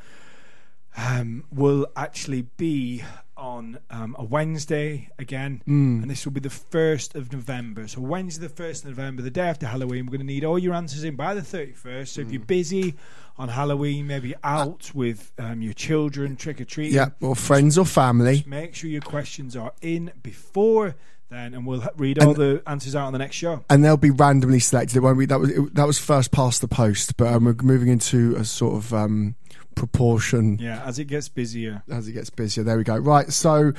Um, 0.96 1.44
will 1.52 1.86
actually 1.96 2.42
be 2.56 3.02
on 3.36 3.78
um, 3.90 4.14
a 4.16 4.22
Wednesday 4.24 5.08
again, 5.18 5.60
Mm. 5.66 6.02
and 6.02 6.10
this 6.10 6.24
will 6.24 6.32
be 6.32 6.38
the 6.40 6.50
first 6.50 7.16
of 7.16 7.32
November. 7.32 7.88
So 7.88 8.00
Wednesday, 8.00 8.46
the 8.46 8.54
first 8.54 8.84
of 8.84 8.90
November, 8.90 9.20
the 9.22 9.30
day 9.30 9.48
after 9.48 9.66
Halloween, 9.66 10.06
we're 10.06 10.12
going 10.12 10.20
to 10.20 10.26
need 10.26 10.44
all 10.44 10.56
your 10.58 10.72
answers 10.72 11.02
in 11.02 11.16
by 11.16 11.34
the 11.34 11.42
thirty 11.42 11.72
first. 11.72 12.14
So 12.14 12.20
if 12.20 12.28
Mm. 12.28 12.32
you're 12.34 12.42
busy 12.42 12.94
on 13.36 13.48
Halloween, 13.48 14.06
maybe 14.06 14.34
out 14.44 14.92
with 14.94 15.32
um, 15.40 15.62
your 15.62 15.72
children 15.72 16.36
trick 16.36 16.60
or 16.60 16.64
treating, 16.64 16.94
Yeah, 16.94 17.08
or 17.20 17.34
friends 17.34 17.76
or 17.76 17.84
family. 17.84 18.44
make 18.46 18.76
sure 18.76 18.88
your 18.88 19.00
questions 19.02 19.56
are 19.56 19.72
in 19.82 20.12
before 20.22 20.94
then, 21.28 21.54
and 21.54 21.66
we'll 21.66 21.82
read 21.96 22.20
all 22.22 22.34
the 22.34 22.62
answers 22.68 22.94
out 22.94 23.06
on 23.06 23.12
the 23.12 23.18
next 23.18 23.34
show. 23.34 23.64
and 23.68 23.84
they'll 23.84 23.96
be 23.96 24.10
randomly 24.10 24.60
selected. 24.60 24.96
It 24.96 25.00
won't 25.00 25.18
be 25.18 25.26
that 25.26 25.40
was 25.40 25.50
it, 25.50 25.74
that 25.74 25.86
was 25.88 25.98
first 25.98 26.30
past 26.30 26.60
the 26.60 26.68
post, 26.68 27.16
but 27.16 27.26
um, 27.32 27.46
we're 27.46 27.56
moving 27.62 27.88
into 27.88 28.36
a 28.36 28.44
sort 28.44 28.76
of 28.76 28.94
um, 28.94 29.34
proportion 29.74 30.58
Yeah, 30.58 30.82
as 30.84 30.98
it 30.98 31.04
gets 31.06 31.28
busier. 31.28 31.82
as 31.90 32.08
it 32.08 32.12
gets 32.12 32.30
busier. 32.30 32.64
There 32.64 32.76
we 32.76 32.84
go. 32.84 32.96
Right, 32.96 33.32
so 33.32 33.72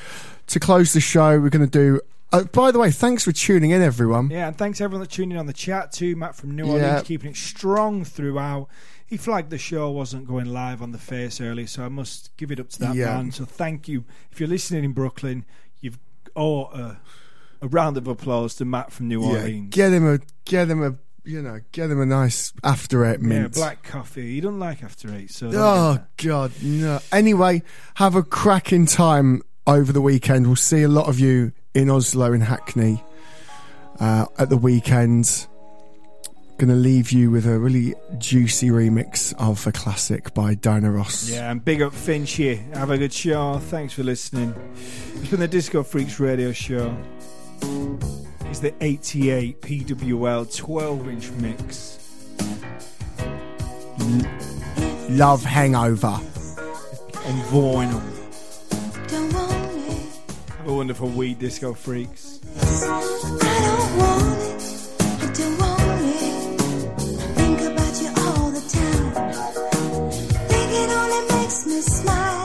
to 0.48 0.60
close 0.60 0.94
the 0.94 1.00
show, 1.02 1.40
we're 1.40 1.50
going 1.50 1.66
to 1.70 1.72
do. 1.72 2.02
Uh, 2.34 2.44
by 2.46 2.72
the 2.72 2.80
way, 2.80 2.92
thanks 2.92 3.24
for 3.24 3.32
tuning 3.32 3.72
in, 3.72 3.82
everyone. 3.82 4.30
Yeah, 4.30 4.48
and 4.48 4.58
thanks 4.58 4.82
everyone 4.82 5.02
that 5.02 5.12
tuned 5.12 5.32
in 5.32 5.38
on 5.38 5.46
the 5.46 5.54
chat 5.54 5.92
too. 5.92 6.16
Matt 6.16 6.36
from 6.36 6.56
New 6.56 6.66
Yeah. 6.66 6.72
Orleans 6.74 7.08
keeping 7.08 7.32
it 7.32 7.38
strong 7.38 8.04
throughout. 8.04 8.68
He 9.08 9.18
flagged 9.18 9.52
the 9.52 9.58
show 9.60 9.92
wasn't 9.92 10.28
going 10.28 10.48
live 10.48 10.82
on 10.82 10.92
the 10.92 10.98
face 10.98 11.40
early, 11.40 11.68
so 11.68 11.84
I 11.86 11.90
must 11.90 12.36
give 12.38 12.52
it 12.52 12.60
up 12.60 12.70
to 12.70 12.80
that 12.80 12.96
Yeah. 12.96 13.16
man. 13.18 13.32
So 13.32 13.46
thank 13.46 13.88
you. 13.88 14.04
If 14.32 14.40
you're 14.40 14.50
listening 14.50 14.84
in 14.84 14.94
Brooklyn, 14.94 15.46
you've 15.80 16.00
oh 16.36 16.64
uh, 16.66 16.96
a 17.62 17.68
round 17.68 17.96
of 17.98 18.08
applause 18.08 18.56
to 18.56 18.66
Matt 18.66 18.92
from 18.92 19.08
New 19.08 19.22
Yeah, 19.22 19.38
Orleans. 19.42 19.70
get 19.76 19.94
him 19.94 20.08
a 20.08 20.20
get 20.46 20.68
him 20.70 20.82
a 20.84 20.96
you 21.26 21.42
know 21.42 21.60
get 21.72 21.90
him 21.90 22.00
a 22.02 22.06
nice 22.06 22.54
after 22.64 23.06
eight 23.06 23.22
mint. 23.22 23.56
Yeah, 23.56 23.62
black 23.62 23.84
coffee. 23.84 24.34
He 24.36 24.42
doesn't 24.42 24.60
like 24.60 24.84
after 24.84 25.14
eight, 25.14 25.32
so 25.32 25.52
Oh 25.54 26.00
God, 26.18 26.52
no. 26.62 27.00
Anyway, 27.12 27.64
have 27.96 28.16
a 28.16 28.24
cracking 28.24 28.86
time 28.86 29.42
over 29.68 29.92
the 29.92 30.02
weekend. 30.02 30.48
We'll 30.48 30.56
see 30.56 30.84
a 30.84 30.88
lot 30.88 31.08
of 31.08 31.20
you 31.20 31.52
in 31.74 31.90
Oslo 31.90 32.32
and 32.34 32.44
Hackney 32.44 33.04
uh, 34.00 34.26
at 34.38 34.50
the 34.50 34.58
weekend. 34.58 35.48
Going 36.58 36.70
to 36.70 36.76
leave 36.76 37.12
you 37.12 37.32
with 37.32 37.46
a 37.46 37.60
really 37.60 37.96
juicy 38.18 38.70
remix 38.70 39.34
of 39.38 39.68
a 39.68 39.74
classic 39.74 40.34
by 40.34 40.56
Diana 40.56 40.90
Ross. 40.90 41.30
Yeah, 41.30 41.52
and 41.52 41.64
big 41.64 41.82
up 41.82 41.92
Finch 41.92 42.32
here. 42.32 42.56
Have 42.76 42.92
a 42.92 42.98
good 42.98 43.12
show. 43.12 43.60
Thanks 43.60 43.94
for 43.94 44.04
listening. 44.04 44.56
It's 45.16 45.30
been 45.30 45.42
the 45.42 45.50
Disco 45.50 45.84
Freaks 45.84 46.18
radio 46.18 46.54
show. 46.54 46.98
It's 47.62 48.60
the 48.60 48.74
88 48.82 49.62
PWL 49.62 50.56
12 50.56 51.10
inch 51.10 51.32
mix. 51.32 52.00
Love 55.10 55.44
Hangover. 55.44 56.08
On 56.08 57.42
vinyl. 57.52 58.02
Have 60.58 60.68
a 60.68 60.74
wonderful 60.74 61.10
week, 61.10 61.40
Disco 61.40 61.74
Freaks. 61.74 62.40
Think 70.48 72.45